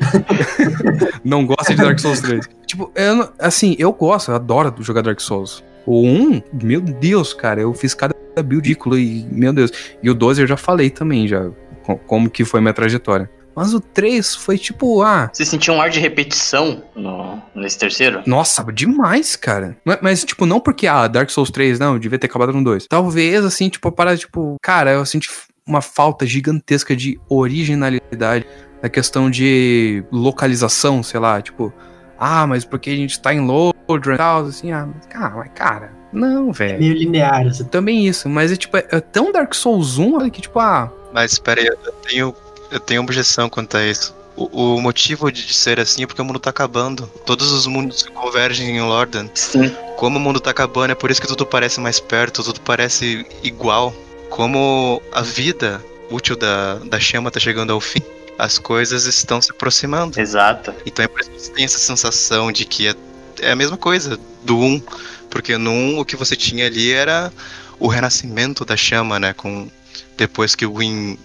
não 1.23 1.45
gosta 1.45 1.73
de 1.75 1.81
Dark 1.81 1.99
Souls 1.99 2.21
3. 2.21 2.47
Tipo, 2.65 2.91
eu, 2.95 3.29
assim, 3.39 3.75
eu 3.77 3.91
gosto, 3.91 4.31
eu 4.31 4.35
adoro 4.35 4.73
jogar 4.79 5.01
Dark 5.01 5.19
Souls. 5.19 5.63
O 5.85 6.05
1, 6.07 6.41
meu 6.63 6.79
Deus, 6.81 7.33
cara, 7.33 7.61
eu 7.61 7.73
fiz 7.73 7.93
cada 7.93 8.15
build 8.43 8.55
ridículo 8.67 8.97
e, 8.97 9.25
meu 9.31 9.51
Deus. 9.51 9.71
E 10.01 10.09
o 10.09 10.13
12 10.13 10.41
eu 10.43 10.47
já 10.47 10.57
falei 10.57 10.89
também, 10.89 11.27
já, 11.27 11.49
co- 11.83 11.97
como 12.07 12.29
que 12.29 12.45
foi 12.45 12.61
minha 12.61 12.73
trajetória. 12.73 13.29
Mas 13.53 13.73
o 13.73 13.81
3 13.81 14.33
foi 14.35 14.57
tipo, 14.57 15.01
ah, 15.01 15.29
Você 15.33 15.43
sentiu 15.43 15.73
um 15.73 15.81
ar 15.81 15.89
de 15.89 15.99
repetição 15.99 16.83
no, 16.95 17.41
nesse 17.53 17.77
terceiro? 17.77 18.21
nossa, 18.25 18.63
demais, 18.71 19.35
cara. 19.35 19.75
Mas, 19.83 19.97
mas, 20.01 20.23
tipo, 20.23 20.45
não 20.45 20.59
porque, 20.61 20.87
ah, 20.87 21.05
Dark 21.07 21.29
Souls 21.29 21.51
3, 21.51 21.77
não, 21.77 21.93
eu 21.93 21.99
devia 21.99 22.17
ter 22.17 22.27
acabado 22.27 22.53
no 22.53 22.63
2. 22.63 22.85
Talvez, 22.87 23.43
assim, 23.43 23.67
tipo, 23.67 23.89
a 23.89 23.91
parada, 23.91 24.15
tipo, 24.17 24.55
cara, 24.63 24.91
eu 24.91 25.05
senti 25.05 25.29
uma 25.67 25.81
falta 25.81 26.25
gigantesca 26.25 26.95
de 26.95 27.19
originalidade 27.29 28.45
na 28.81 28.89
questão 28.89 29.29
de 29.29 30.03
localização, 30.11 31.03
sei 31.03 31.19
lá, 31.19 31.41
tipo, 31.41 31.73
ah, 32.19 32.45
mas 32.47 32.65
porque 32.65 32.89
a 32.89 32.95
gente 32.95 33.19
tá 33.19 33.33
em 33.33 33.39
Lodran 33.39 34.15
e 34.15 34.17
tal, 34.17 34.45
assim, 34.45 34.71
ah, 34.71 34.87
mas, 34.87 35.05
cara, 35.05 35.35
mas, 35.35 35.51
cara, 35.53 35.91
não, 36.11 36.51
velho. 36.51 36.79
Meio 36.79 36.93
linear. 36.93 37.47
assim. 37.47 37.63
Também 37.65 38.07
isso, 38.07 38.27
mas 38.27 38.51
é 38.51 38.55
tipo, 38.55 38.75
é, 38.77 38.85
é 38.91 38.99
tão 38.99 39.31
Dark 39.31 39.53
Souls 39.53 39.97
1 39.97 40.15
olha, 40.15 40.29
que, 40.29 40.41
tipo, 40.41 40.59
ah, 40.59 40.91
Mas 41.13 41.33
espera 41.33 41.61
aí, 41.61 41.67
eu 41.67 41.91
tenho, 42.07 42.35
eu 42.71 42.79
tenho 42.79 43.01
objeção 43.01 43.49
quanto 43.49 43.77
a 43.77 43.85
isso. 43.85 44.15
O, 44.35 44.75
o 44.75 44.81
motivo 44.81 45.31
de 45.31 45.53
ser 45.53 45.79
assim 45.79 46.03
é 46.03 46.07
porque 46.07 46.21
o 46.21 46.25
mundo 46.25 46.39
tá 46.39 46.49
acabando. 46.49 47.05
Todos 47.25 47.51
os 47.51 47.67
mundos 47.67 48.03
convergem 48.03 48.77
em 48.77 48.81
Lordan. 48.81 49.29
Sim. 49.35 49.75
Como 49.97 50.17
o 50.17 50.21
mundo 50.21 50.39
tá 50.39 50.51
acabando, 50.51 50.91
é 50.91 50.95
por 50.95 51.11
isso 51.11 51.21
que 51.21 51.27
tudo 51.27 51.45
parece 51.45 51.79
mais 51.79 51.99
perto, 51.99 52.43
tudo 52.43 52.59
parece 52.61 53.25
igual. 53.43 53.93
Como 54.31 55.01
a 55.11 55.21
vida 55.21 55.83
útil 56.09 56.35
da, 56.35 56.75
da 56.75 56.99
chama 56.99 57.29
tá 57.29 57.39
chegando 57.39 57.71
ao 57.73 57.79
fim, 57.81 58.01
as 58.39 58.57
coisas 58.57 59.05
estão 59.05 59.41
se 59.41 59.51
aproximando. 59.51 60.19
Exato. 60.19 60.73
Então 60.85 61.05
é 61.05 61.07
por 61.07 61.19
isso 61.21 61.29
que 61.29 61.39
você 61.41 61.51
tem 61.51 61.65
essa 61.65 61.77
sensação 61.77 62.51
de 62.51 62.65
que 62.65 62.87
é, 62.87 62.95
é 63.41 63.51
a 63.51 63.55
mesma 63.55 63.77
coisa 63.77 64.17
do 64.43 64.57
1. 64.57 64.81
Porque 65.29 65.57
no 65.57 65.69
1 65.71 65.99
o 65.99 66.05
que 66.05 66.15
você 66.15 66.35
tinha 66.35 66.65
ali 66.65 66.91
era 66.91 67.31
o 67.79 67.87
renascimento 67.87 68.65
da 68.65 68.75
chama, 68.75 69.19
né? 69.19 69.33
Com, 69.33 69.69
depois 70.17 70.55
que 70.55 70.65
o 70.65 70.77
Win 70.77 71.17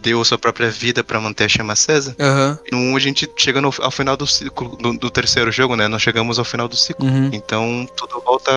deu 0.00 0.20
a 0.20 0.24
sua 0.24 0.38
própria 0.38 0.70
vida 0.70 1.02
pra 1.02 1.20
manter 1.20 1.44
a 1.44 1.48
chama 1.48 1.72
acesa. 1.72 2.14
aham, 2.20 2.58
No 2.70 2.78
1 2.78 2.96
a 2.96 3.00
gente 3.00 3.28
chega 3.36 3.60
no- 3.60 3.74
ao 3.80 3.90
final 3.90 4.16
do 4.16 4.26
ciclo, 4.28 4.76
do, 4.76 4.92
do 4.96 5.10
terceiro 5.10 5.50
jogo, 5.50 5.74
né? 5.76 5.88
Nós 5.88 6.02
chegamos 6.02 6.38
ao 6.38 6.44
final 6.44 6.68
do 6.68 6.76
ciclo. 6.76 7.04
uhum. 7.04 7.30
Então 7.32 7.88
tudo 7.96 8.20
volta 8.24 8.50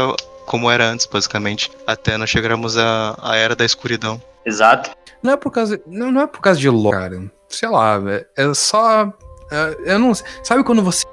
como 0.45 0.69
era 0.69 0.89
antes, 0.89 1.05
basicamente. 1.05 1.71
Até 1.85 2.17
nós 2.17 2.29
chegarmos 2.29 2.77
à, 2.77 3.17
à 3.21 3.35
era 3.35 3.55
da 3.55 3.65
escuridão. 3.65 4.21
Exato. 4.45 4.91
Não 5.21 5.33
é 5.33 5.37
por 5.37 5.51
causa. 5.51 5.81
Não, 5.85 6.11
não 6.11 6.21
é 6.21 6.27
por 6.27 6.41
causa 6.41 6.59
de 6.59 6.69
lore, 6.69 6.97
cara. 6.97 7.31
Sei 7.47 7.69
lá, 7.69 8.01
é, 8.07 8.25
é 8.37 8.53
só. 8.53 9.13
é, 9.51 9.93
eu 9.93 9.99
não 9.99 10.13
sei. 10.13 10.25
Sabe 10.43 10.63
quando 10.63 10.81
você 10.81 11.05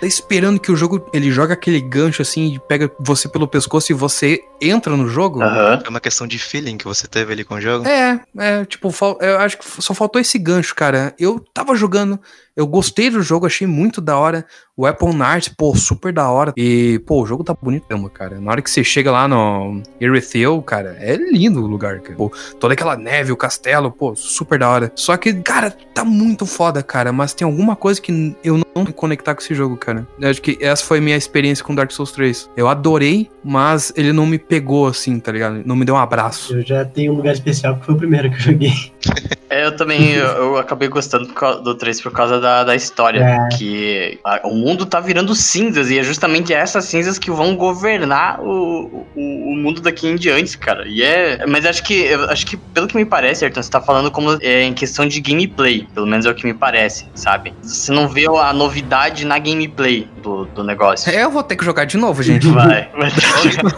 tá 0.00 0.06
esperando 0.06 0.60
que 0.60 0.70
o 0.70 0.76
jogo 0.76 1.08
ele 1.12 1.30
joga 1.30 1.54
aquele 1.54 1.80
gancho 1.80 2.22
assim 2.22 2.54
e 2.54 2.58
pega 2.60 2.90
você 3.00 3.28
pelo 3.28 3.48
pescoço 3.48 3.90
e 3.90 3.94
você 3.94 4.40
entra 4.60 4.96
no 4.96 5.08
jogo? 5.08 5.42
Aham. 5.42 5.82
É 5.84 5.88
uma 5.88 6.00
questão 6.00 6.26
de 6.26 6.38
feeling 6.38 6.76
que 6.76 6.84
você 6.84 7.06
teve 7.08 7.32
ali 7.32 7.44
com 7.44 7.54
o 7.54 7.60
jogo. 7.60 7.86
É, 7.86 8.20
é, 8.38 8.64
tipo, 8.64 8.92
eu 9.20 9.38
acho 9.38 9.58
que 9.58 9.82
só 9.82 9.94
faltou 9.94 10.20
esse 10.20 10.38
gancho, 10.38 10.74
cara. 10.74 11.14
Eu 11.18 11.40
tava 11.52 11.74
jogando, 11.74 12.20
eu 12.56 12.66
gostei 12.66 13.10
do 13.10 13.22
jogo, 13.22 13.46
achei 13.46 13.66
muito 13.66 14.00
da 14.00 14.16
hora. 14.16 14.44
O 14.76 14.82
Weapon 14.82 15.22
Art, 15.22 15.50
pô, 15.56 15.74
super 15.76 16.12
da 16.12 16.28
hora. 16.28 16.52
E, 16.56 17.00
pô, 17.06 17.22
o 17.22 17.26
jogo 17.26 17.44
tá 17.44 17.54
bonito 17.54 17.86
mesmo, 17.88 18.08
cara. 18.08 18.40
Na 18.40 18.50
hora 18.50 18.62
que 18.62 18.70
você 18.70 18.82
chega 18.82 19.10
lá 19.10 19.26
no 19.28 19.80
Erithel, 20.00 20.60
cara, 20.62 20.96
é 21.00 21.16
lindo 21.16 21.62
o 21.62 21.66
lugar, 21.66 22.00
cara. 22.00 22.16
Pô, 22.16 22.32
toda 22.58 22.74
aquela 22.74 22.96
neve, 22.96 23.32
o 23.32 23.36
castelo, 23.36 23.90
pô, 23.90 24.14
super 24.16 24.58
da 24.58 24.68
hora. 24.68 24.92
Só 24.94 25.16
que, 25.16 25.32
cara, 25.34 25.70
tá 25.70 26.04
muito 26.04 26.46
foda, 26.46 26.82
cara. 26.82 27.12
Mas 27.12 27.34
tem 27.34 27.44
alguma 27.44 27.76
coisa 27.76 28.00
que 28.00 28.36
eu 28.42 28.58
não 28.74 28.84
me 28.84 28.92
conectar 28.92 29.34
com 29.34 29.40
esse 29.40 29.54
jogo, 29.54 29.76
cara. 29.76 30.06
Eu 30.20 30.30
acho 30.30 30.42
que 30.42 30.58
essa 30.60 30.84
foi 30.84 30.98
a 30.98 31.02
minha 31.02 31.16
experiência 31.16 31.64
com 31.64 31.74
Dark 31.74 31.90
Souls 31.90 32.12
3. 32.12 32.50
Eu 32.56 32.68
adorei, 32.68 33.30
mas 33.44 33.92
ele 33.96 34.12
não 34.12 34.26
me 34.26 34.38
pegou 34.38 34.86
assim, 34.86 35.18
tá 35.20 35.30
ligado? 35.30 35.62
Não 35.64 35.76
me 35.76 35.84
deu 35.84 35.94
um 35.94 35.98
abraço. 35.98 36.54
Eu 36.54 36.62
já 36.62 36.84
tenho 36.84 37.12
um 37.12 37.16
lugar 37.16 37.34
especial, 37.34 37.74
porque 37.74 37.86
foi 37.86 37.94
o 37.94 37.98
primeiro 37.98 38.30
que 38.30 38.36
eu 38.36 38.40
joguei. 38.40 38.72
É, 39.54 39.66
eu 39.66 39.76
também 39.76 40.12
eu, 40.14 40.26
eu 40.26 40.56
acabei 40.58 40.88
gostando 40.88 41.28
do 41.62 41.74
3 41.74 42.00
por 42.00 42.12
causa 42.12 42.40
da, 42.40 42.64
da 42.64 42.74
história. 42.74 43.20
É. 43.20 43.56
Que 43.56 44.18
a- 44.24 44.40
o 44.44 44.54
mundo 44.54 44.84
tá 44.84 45.00
virando 45.00 45.34
cinzas 45.34 45.90
e 45.90 45.98
é 45.98 46.02
justamente 46.02 46.52
essas 46.52 46.84
cinzas 46.86 47.18
que 47.18 47.30
vão 47.30 47.54
governar 47.56 48.40
o, 48.40 49.06
o, 49.14 49.52
o 49.52 49.56
mundo 49.56 49.80
daqui 49.80 50.08
em 50.08 50.16
diante, 50.16 50.58
cara. 50.58 50.86
E 50.86 51.02
é. 51.02 51.46
Mas 51.46 51.64
acho 51.64 51.82
que, 51.84 51.94
eu 51.94 52.24
acho 52.30 52.46
que, 52.46 52.56
pelo 52.56 52.86
que 52.88 52.96
me 52.96 53.04
parece, 53.04 53.44
Ayrton, 53.44 53.62
você 53.62 53.70
tá 53.70 53.80
falando 53.80 54.10
como 54.10 54.36
é, 54.40 54.62
em 54.62 54.74
questão 54.74 55.06
de 55.06 55.20
gameplay. 55.20 55.86
Pelo 55.94 56.06
menos 56.06 56.26
é 56.26 56.30
o 56.30 56.34
que 56.34 56.46
me 56.46 56.54
parece, 56.54 57.06
sabe? 57.14 57.54
Você 57.62 57.92
não 57.92 58.08
vê 58.08 58.26
a 58.26 58.52
novidade 58.52 59.24
na 59.24 59.38
gameplay 59.38 60.08
do, 60.22 60.46
do 60.46 60.64
negócio. 60.64 61.10
É, 61.12 61.22
eu 61.22 61.30
vou 61.30 61.42
ter 61.42 61.56
que 61.56 61.64
jogar 61.64 61.84
de 61.84 61.96
novo, 61.96 62.22
gente. 62.22 62.48
Vai, 62.48 62.88
vai. 62.96 63.10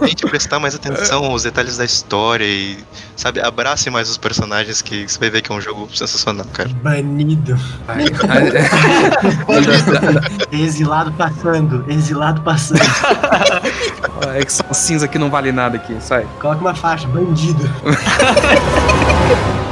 Tente 0.08 0.26
prestar 0.26 0.58
mais 0.58 0.74
atenção 0.74 1.24
aos 1.30 1.42
detalhes 1.42 1.76
da 1.76 1.84
história 1.84 2.44
e, 2.44 2.78
sabe, 3.16 3.40
abrace 3.40 3.90
mais 3.90 4.08
os 4.08 4.16
personagens 4.16 4.80
que 4.80 5.08
você 5.08 5.18
vai 5.18 5.30
ver 5.30 5.42
que 5.42 5.50
é 5.52 5.54
um 5.54 5.60
jogo 5.66 5.88
sensacional, 5.92 6.46
cara. 6.52 6.68
Banido. 6.82 7.58
Exilado 10.52 11.10
passando. 11.12 11.84
Exilado 11.88 12.40
passando. 12.42 12.80
é 14.34 14.44
que 14.44 14.52
só 14.52 14.72
cinza 14.72 15.08
que 15.08 15.18
não 15.18 15.28
vale 15.28 15.50
nada 15.50 15.76
aqui, 15.76 15.96
sai. 16.00 16.26
Coloca 16.40 16.60
uma 16.60 16.74
faixa, 16.74 17.08
bandido. 17.08 17.62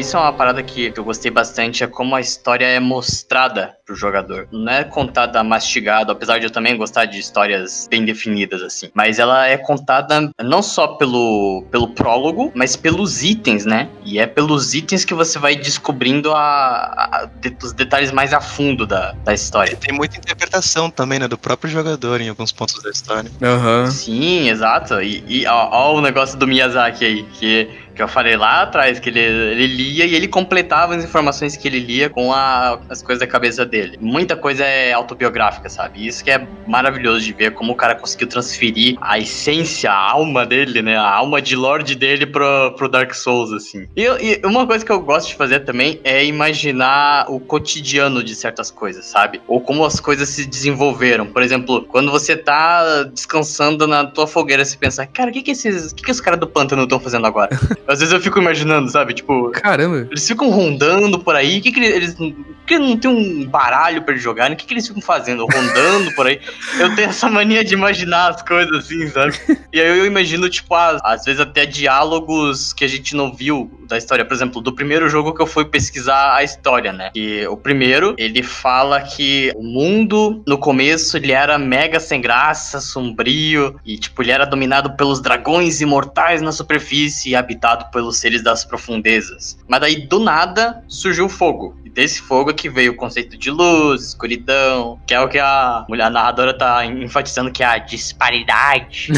Isso 0.00 0.16
é 0.16 0.20
uma 0.20 0.32
parada 0.32 0.62
que 0.62 0.92
eu 0.96 1.04
gostei 1.04 1.30
bastante, 1.30 1.84
é 1.84 1.86
como 1.86 2.14
a 2.16 2.20
história 2.20 2.64
é 2.64 2.80
mostrada 2.80 3.74
pro 3.84 3.94
jogador. 3.94 4.48
Não 4.50 4.72
é 4.72 4.82
contada 4.84 5.42
mastigado, 5.44 6.10
apesar 6.10 6.38
de 6.38 6.46
eu 6.46 6.50
também 6.50 6.76
gostar 6.76 7.04
de 7.04 7.18
histórias 7.18 7.86
bem 7.90 8.04
definidas, 8.04 8.62
assim. 8.62 8.88
Mas 8.94 9.18
ela 9.18 9.46
é 9.46 9.56
contada 9.58 10.30
não 10.42 10.62
só 10.62 10.86
pelo, 10.88 11.64
pelo 11.70 11.88
prólogo, 11.88 12.50
mas 12.54 12.76
pelos 12.76 13.22
itens, 13.22 13.66
né? 13.66 13.88
E 14.04 14.18
é 14.18 14.26
pelos 14.26 14.74
itens 14.74 15.04
que 15.04 15.12
você 15.12 15.38
vai 15.38 15.54
descobrindo 15.54 16.32
a, 16.32 16.38
a- 16.40 17.28
de- 17.40 17.56
os 17.62 17.72
detalhes 17.72 18.10
mais 18.10 18.32
a 18.32 18.40
fundo 18.40 18.86
da, 18.86 19.12
da 19.24 19.34
história. 19.34 19.76
Tem 19.76 19.94
muita 19.94 20.16
interpretação 20.16 20.90
também, 20.90 21.18
né, 21.18 21.28
do 21.28 21.36
próprio 21.36 21.70
jogador 21.70 22.20
em 22.20 22.28
alguns 22.30 22.52
pontos 22.52 22.82
da 22.82 22.90
história. 22.90 23.30
Aham. 23.42 23.90
Sim, 23.90 24.48
exato. 24.48 25.00
E, 25.02 25.22
e 25.28 25.46
ó, 25.46 25.68
ó 25.70 25.94
o 25.94 26.00
negócio 26.00 26.38
do 26.38 26.46
Miyazaki 26.46 27.04
aí, 27.04 27.22
que, 27.34 27.68
que 28.00 28.04
eu 28.04 28.08
falei 28.08 28.34
lá 28.34 28.62
atrás, 28.62 28.98
que 28.98 29.10
ele, 29.10 29.20
ele 29.20 29.66
lia 29.66 30.06
e 30.06 30.14
ele 30.14 30.26
completava 30.26 30.96
as 30.96 31.04
informações 31.04 31.54
que 31.54 31.68
ele 31.68 31.78
lia 31.80 32.08
com 32.08 32.32
a- 32.32 32.80
as 32.88 33.02
coisas 33.02 33.20
da 33.20 33.26
cabeça 33.26 33.66
dele. 33.66 33.98
Muita 34.00 34.34
coisa 34.34 34.64
é 34.64 34.92
autobiográfica, 34.94 35.68
sabe? 35.68 36.06
Isso 36.06 36.24
que 36.24 36.30
é 36.30 36.48
maravilhoso 36.66 37.20
de 37.26 37.34
ver 37.34 37.52
como 37.52 37.72
o 37.72 37.76
cara 37.76 37.94
conseguiu 37.94 38.26
transferir 38.26 38.96
a 39.02 39.18
essência, 39.18 39.92
a 39.92 40.12
alma 40.12 40.46
dele, 40.46 40.80
né? 40.80 40.96
A 40.96 41.10
alma 41.14 41.42
de 41.42 41.54
Lorde 41.54 41.94
dele 41.94 42.24
pro, 42.24 42.72
pro 42.76 42.88
Dark 42.88 43.12
Souls, 43.12 43.52
assim. 43.52 43.86
E, 43.94 44.04
e 44.04 44.40
uma 44.46 44.66
coisa 44.66 44.82
que 44.82 44.90
eu 44.92 45.00
gosto 45.00 45.28
de 45.28 45.34
fazer 45.34 45.60
também 45.60 46.00
é 46.02 46.24
imaginar 46.24 47.26
o 47.28 47.38
cotidiano 47.38 48.24
de 48.24 48.34
certas 48.34 48.70
coisas, 48.70 49.04
sabe? 49.04 49.42
Ou 49.46 49.60
como 49.60 49.84
as 49.84 50.00
coisas 50.00 50.28
se 50.30 50.46
desenvolveram. 50.46 51.26
Por 51.26 51.42
exemplo, 51.42 51.84
quando 51.86 52.10
você 52.10 52.34
tá 52.34 53.02
descansando 53.02 53.86
na 53.86 54.06
tua 54.06 54.26
fogueira, 54.26 54.64
você 54.64 54.76
pensa, 54.78 55.06
cara, 55.06 55.28
o 55.28 55.32
que 55.34 55.42
que 55.42 55.50
esses, 55.50 55.92
que 55.92 56.02
que 56.02 56.10
os 56.10 56.20
caras 56.20 56.40
do 56.40 56.46
pântano 56.46 56.84
estão 56.84 56.98
fazendo 56.98 57.26
agora? 57.26 57.50
Às 57.90 57.98
vezes 57.98 58.14
eu 58.14 58.20
fico 58.20 58.38
imaginando, 58.38 58.88
sabe? 58.88 59.12
Tipo, 59.12 59.50
Caramba. 59.50 60.06
eles 60.08 60.26
ficam 60.26 60.48
rondando 60.48 61.18
por 61.18 61.34
aí. 61.34 61.58
O 61.58 61.62
que, 61.62 61.72
que 61.72 61.80
eles. 61.80 62.14
Por 62.14 62.32
que 62.64 62.78
não 62.78 62.96
tem 62.96 63.10
um 63.10 63.44
baralho 63.48 64.02
pra 64.02 64.12
eles 64.12 64.22
jogarem? 64.22 64.54
O 64.54 64.56
que, 64.56 64.64
que 64.64 64.74
eles 64.74 64.86
ficam 64.86 65.02
fazendo? 65.02 65.44
Rondando 65.44 66.14
por 66.14 66.24
aí. 66.24 66.40
Eu 66.78 66.94
tenho 66.94 67.08
essa 67.08 67.28
mania 67.28 67.64
de 67.64 67.74
imaginar 67.74 68.28
as 68.30 68.42
coisas 68.42 68.72
assim, 68.72 69.08
sabe? 69.08 69.34
E 69.72 69.80
aí 69.80 69.98
eu 69.98 70.06
imagino, 70.06 70.48
tipo, 70.48 70.72
às, 70.72 71.00
às 71.04 71.24
vezes 71.24 71.40
até 71.40 71.66
diálogos 71.66 72.72
que 72.72 72.84
a 72.84 72.88
gente 72.88 73.16
não 73.16 73.32
viu 73.34 73.68
da 73.90 73.98
história, 73.98 74.24
por 74.24 74.32
exemplo, 74.32 74.60
do 74.60 74.72
primeiro 74.72 75.08
jogo 75.08 75.34
que 75.34 75.42
eu 75.42 75.46
fui 75.46 75.64
pesquisar 75.64 76.36
a 76.36 76.44
história, 76.44 76.92
né? 76.92 77.10
E 77.14 77.44
o 77.48 77.56
primeiro, 77.56 78.14
ele 78.16 78.42
fala 78.42 79.00
que 79.02 79.52
o 79.56 79.62
mundo, 79.62 80.42
no 80.46 80.56
começo, 80.56 81.16
ele 81.16 81.32
era 81.32 81.58
mega 81.58 81.98
sem 81.98 82.20
graça, 82.20 82.80
sombrio, 82.80 83.78
e, 83.84 83.98
tipo, 83.98 84.22
ele 84.22 84.30
era 84.30 84.46
dominado 84.46 84.96
pelos 84.96 85.20
dragões 85.20 85.80
imortais 85.80 86.40
na 86.40 86.52
superfície 86.52 87.30
e 87.30 87.36
habitado 87.36 87.90
pelos 87.90 88.18
seres 88.18 88.42
das 88.42 88.64
profundezas. 88.64 89.58
Mas 89.68 89.80
daí, 89.80 90.06
do 90.06 90.20
nada, 90.20 90.82
surgiu 90.86 91.26
o 91.26 91.28
fogo. 91.28 91.76
E 91.84 91.90
desse 91.90 92.20
fogo 92.22 92.54
que 92.54 92.70
veio 92.70 92.92
o 92.92 92.96
conceito 92.96 93.36
de 93.36 93.50
luz, 93.50 94.02
escuridão, 94.08 95.00
que 95.04 95.14
é 95.14 95.20
o 95.20 95.28
que 95.28 95.38
a 95.38 95.84
mulher 95.88 96.10
narradora 96.10 96.56
tá 96.56 96.86
enfatizando 96.86 97.50
que 97.50 97.64
é 97.64 97.66
a 97.66 97.78
disparidade. 97.78 99.08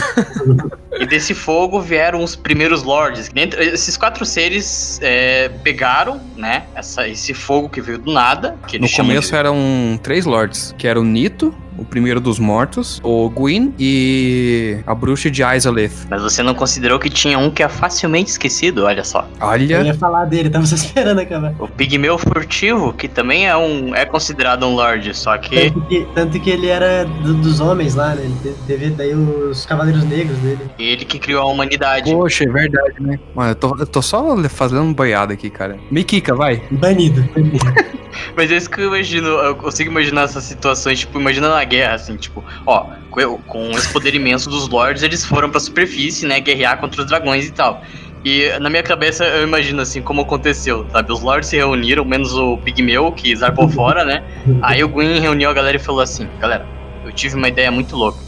e 0.98 1.04
desse 1.04 1.34
fogo 1.34 1.78
vieram 1.78 2.22
os 2.22 2.34
primeiros 2.34 2.82
lords. 2.82 3.28
Dentro, 3.28 3.62
esses 3.62 3.98
quatro 3.98 4.24
seres 4.24 4.61
é, 5.02 5.48
pegaram, 5.62 6.20
né, 6.36 6.64
essa, 6.74 7.08
esse 7.08 7.32
fogo 7.34 7.68
que 7.68 7.80
veio 7.80 7.98
do 7.98 8.12
nada. 8.12 8.56
Que 8.66 8.78
No 8.78 8.84
eles 8.86 8.96
começo 8.96 9.28
de- 9.30 9.36
eram 9.36 9.56
três 10.02 10.24
lords, 10.24 10.74
que 10.78 10.86
era 10.86 11.00
o 11.00 11.04
Nito, 11.04 11.54
o 11.78 11.84
primeiro 11.84 12.20
dos 12.20 12.38
mortos, 12.38 13.00
o 13.02 13.28
Gwyn 13.30 13.72
e 13.78 14.78
a 14.86 14.94
bruxa 14.94 15.30
de 15.30 15.42
Izalith. 15.42 16.06
Mas 16.10 16.22
você 16.22 16.42
não 16.42 16.54
considerou 16.54 16.98
que 16.98 17.08
tinha 17.10 17.38
um 17.38 17.50
que 17.50 17.62
é 17.62 17.68
facilmente 17.68 18.30
esquecido, 18.30 18.84
olha 18.84 19.04
só. 19.04 19.26
Eu 19.40 19.46
Olha, 19.46 19.82
ia 19.82 19.94
falar 19.94 20.24
dele, 20.26 20.50
tava 20.50 20.66
só 20.66 20.74
esperando 20.76 21.20
acabar. 21.20 21.54
O 21.58 21.68
Pigmeu 21.68 22.18
Furtivo, 22.18 22.92
que 22.92 23.08
também 23.08 23.46
é 23.48 23.56
um 23.56 23.94
é 23.94 24.04
considerado 24.04 24.64
um 24.66 24.74
lord, 24.74 25.14
só 25.16 25.36
que 25.38 25.70
Tanto 25.70 25.80
que, 25.86 26.06
tanto 26.14 26.40
que 26.40 26.50
ele 26.50 26.68
era 26.68 27.04
do- 27.04 27.34
dos 27.34 27.60
homens 27.60 27.94
lá, 27.94 28.14
né? 28.14 28.22
Ele 28.24 28.34
te- 28.42 28.58
teve 28.66 28.90
daí 28.90 29.14
os 29.14 29.64
Cavaleiros 29.66 30.04
Negros 30.04 30.38
dele. 30.38 30.60
ele 30.78 31.04
que 31.04 31.18
criou 31.18 31.42
a 31.42 31.46
humanidade. 31.46 32.10
poxa, 32.12 32.44
é 32.44 32.48
verdade, 32.48 32.94
né? 33.00 33.18
Mano, 33.34 33.50
eu 33.50 33.54
tô, 33.54 33.76
eu 33.78 33.86
tô 33.86 34.02
só 34.02 34.36
fazendo 34.48 34.82
um 34.82 34.92
boiada 34.94 35.32
aqui, 35.32 35.50
cara. 35.50 35.78
Mikika, 35.90 36.34
vai. 36.34 36.62
Banido. 36.70 37.22
banido. 37.34 37.58
Mas 38.36 38.50
é 38.52 38.56
isso 38.56 38.68
que 38.68 38.80
eu 38.80 38.88
imagino, 38.88 39.26
eu 39.26 39.54
consigo 39.56 39.90
imaginar 39.90 40.22
essas 40.24 40.44
situações, 40.44 41.00
tipo, 41.00 41.18
imagina 41.18 41.48
na 41.62 41.64
guerra, 41.64 41.94
assim, 41.94 42.16
tipo, 42.16 42.44
ó, 42.66 42.86
com, 43.46 43.70
esse 43.70 43.92
poder 43.92 44.14
imenso 44.14 44.50
dos 44.50 44.68
lords, 44.68 45.02
eles 45.02 45.24
foram 45.24 45.48
pra 45.48 45.60
superfície, 45.60 46.26
né, 46.26 46.40
guerrear 46.40 46.78
contra 46.78 47.00
os 47.00 47.06
dragões 47.06 47.46
e 47.46 47.52
tal. 47.52 47.82
E 48.24 48.48
na 48.60 48.70
minha 48.70 48.82
cabeça 48.82 49.24
eu 49.24 49.42
imagino 49.42 49.82
assim 49.82 50.00
como 50.00 50.22
aconteceu, 50.22 50.86
sabe? 50.92 51.12
Os 51.12 51.20
lords 51.22 51.48
se 51.48 51.56
reuniram, 51.56 52.04
menos 52.04 52.34
o 52.34 52.56
Pigmeu, 52.58 53.10
que 53.10 53.34
zarpou 53.34 53.68
fora, 53.68 54.04
né? 54.04 54.22
Aí 54.62 54.84
o 54.84 54.88
Gwyn 54.88 55.18
reuniu 55.18 55.50
a 55.50 55.52
galera 55.52 55.76
e 55.76 55.80
falou 55.80 56.00
assim: 56.00 56.28
Galera, 56.38 56.64
eu 57.04 57.10
tive 57.10 57.34
uma 57.34 57.48
ideia 57.48 57.68
muito 57.72 57.96
louca. 57.96 58.20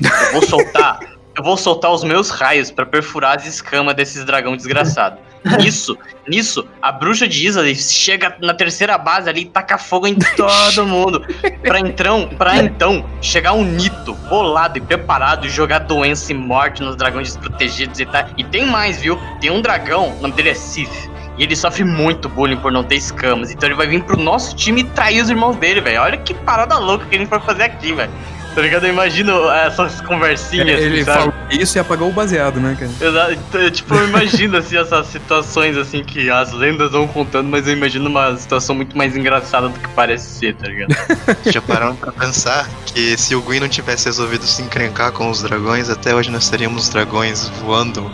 Eu 0.00 0.32
vou 0.34 0.42
soltar, 0.42 1.00
eu 1.36 1.42
vou 1.42 1.56
soltar 1.56 1.90
os 1.90 2.04
meus 2.04 2.30
raios 2.30 2.70
pra 2.70 2.86
perfurar 2.86 3.38
as 3.38 3.46
escamas 3.46 3.96
desses 3.96 4.24
dragão 4.24 4.56
desgraçado. 4.56 5.18
Nisso, 5.58 5.96
nisso, 6.28 6.68
a 6.82 6.92
bruxa 6.92 7.26
de 7.26 7.46
Isalith 7.46 7.80
chega 7.80 8.36
na 8.40 8.52
terceira 8.52 8.98
base 8.98 9.28
ali 9.28 9.42
e 9.42 9.44
taca 9.46 9.78
fogo 9.78 10.06
em 10.06 10.14
todo 10.14 10.86
mundo. 10.86 11.24
Pra 11.62 11.80
então, 11.80 12.28
pra 12.36 12.56
então 12.58 13.04
chegar 13.22 13.54
um 13.54 13.64
Nito 13.64 14.12
bolado 14.28 14.76
e 14.76 14.80
preparado 14.80 15.46
e 15.46 15.50
jogar 15.50 15.78
doença 15.80 16.32
e 16.32 16.34
morte 16.34 16.82
nos 16.82 16.94
dragões 16.94 17.28
desprotegidos 17.28 17.98
e 18.00 18.06
tal. 18.06 18.26
E 18.36 18.44
tem 18.44 18.66
mais, 18.66 19.00
viu? 19.00 19.18
Tem 19.40 19.50
um 19.50 19.62
dragão, 19.62 20.10
o 20.18 20.20
nome 20.20 20.34
dele 20.34 20.50
é 20.50 20.54
Sif. 20.54 21.10
E 21.38 21.42
ele 21.42 21.56
sofre 21.56 21.84
muito 21.84 22.28
bullying 22.28 22.58
por 22.58 22.70
não 22.70 22.84
ter 22.84 22.96
escamas. 22.96 23.50
Então 23.50 23.66
ele 23.66 23.76
vai 23.76 23.86
vir 23.86 24.02
pro 24.02 24.18
nosso 24.18 24.54
time 24.54 24.82
e 24.82 24.84
trair 24.84 25.22
os 25.22 25.30
irmãos 25.30 25.56
dele, 25.56 25.80
velho. 25.80 26.02
Olha 26.02 26.18
que 26.18 26.34
parada 26.34 26.76
louca 26.76 27.06
que 27.06 27.16
a 27.16 27.18
gente 27.18 27.28
foi 27.28 27.40
fazer 27.40 27.62
aqui, 27.62 27.94
velho. 27.94 28.10
Tá 28.54 28.60
ligado? 28.62 28.84
Eu 28.84 28.92
imagino 28.92 29.48
essas 29.50 30.00
conversinhas. 30.00 30.68
assim, 30.78 30.86
Ele 30.86 31.04
sabe? 31.04 31.18
falou 31.18 31.34
isso 31.50 31.78
e 31.78 31.80
apagou 31.80 32.08
o 32.08 32.12
baseado, 32.12 32.58
né, 32.60 32.76
cara? 32.78 32.90
Exato. 33.00 33.32
Então, 33.32 33.60
eu, 33.60 33.70
tipo, 33.70 33.94
eu 33.94 34.08
imagino 34.08 34.56
assim, 34.56 34.76
essas 34.76 35.06
situações 35.06 35.76
assim 35.76 36.02
que 36.02 36.28
as 36.30 36.52
lendas 36.52 36.90
vão 36.90 37.06
contando, 37.06 37.48
mas 37.48 37.66
eu 37.66 37.74
imagino 37.74 38.08
uma 38.08 38.36
situação 38.36 38.74
muito 38.74 38.96
mais 38.96 39.16
engraçada 39.16 39.68
do 39.68 39.78
que 39.78 39.88
parece 39.90 40.38
ser, 40.38 40.54
tá 40.56 40.66
ligado? 40.66 40.94
Já 41.46 41.62
pararam 41.62 41.94
pra 41.94 42.10
pensar 42.12 42.68
que 42.86 43.16
se 43.16 43.34
o 43.34 43.40
Gwyn 43.42 43.60
não 43.60 43.68
tivesse 43.68 44.06
resolvido 44.06 44.44
se 44.44 44.62
encrencar 44.62 45.12
com 45.12 45.30
os 45.30 45.42
dragões, 45.42 45.88
até 45.88 46.14
hoje 46.14 46.30
nós 46.30 46.48
teríamos 46.48 46.88
dragões 46.88 47.48
voando 47.60 48.10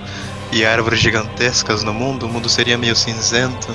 e 0.52 0.64
árvores 0.64 1.00
gigantescas 1.00 1.82
no 1.82 1.92
mundo, 1.94 2.26
o 2.26 2.28
mundo 2.28 2.48
seria 2.48 2.76
meio 2.78 2.94
cinzento. 2.94 3.74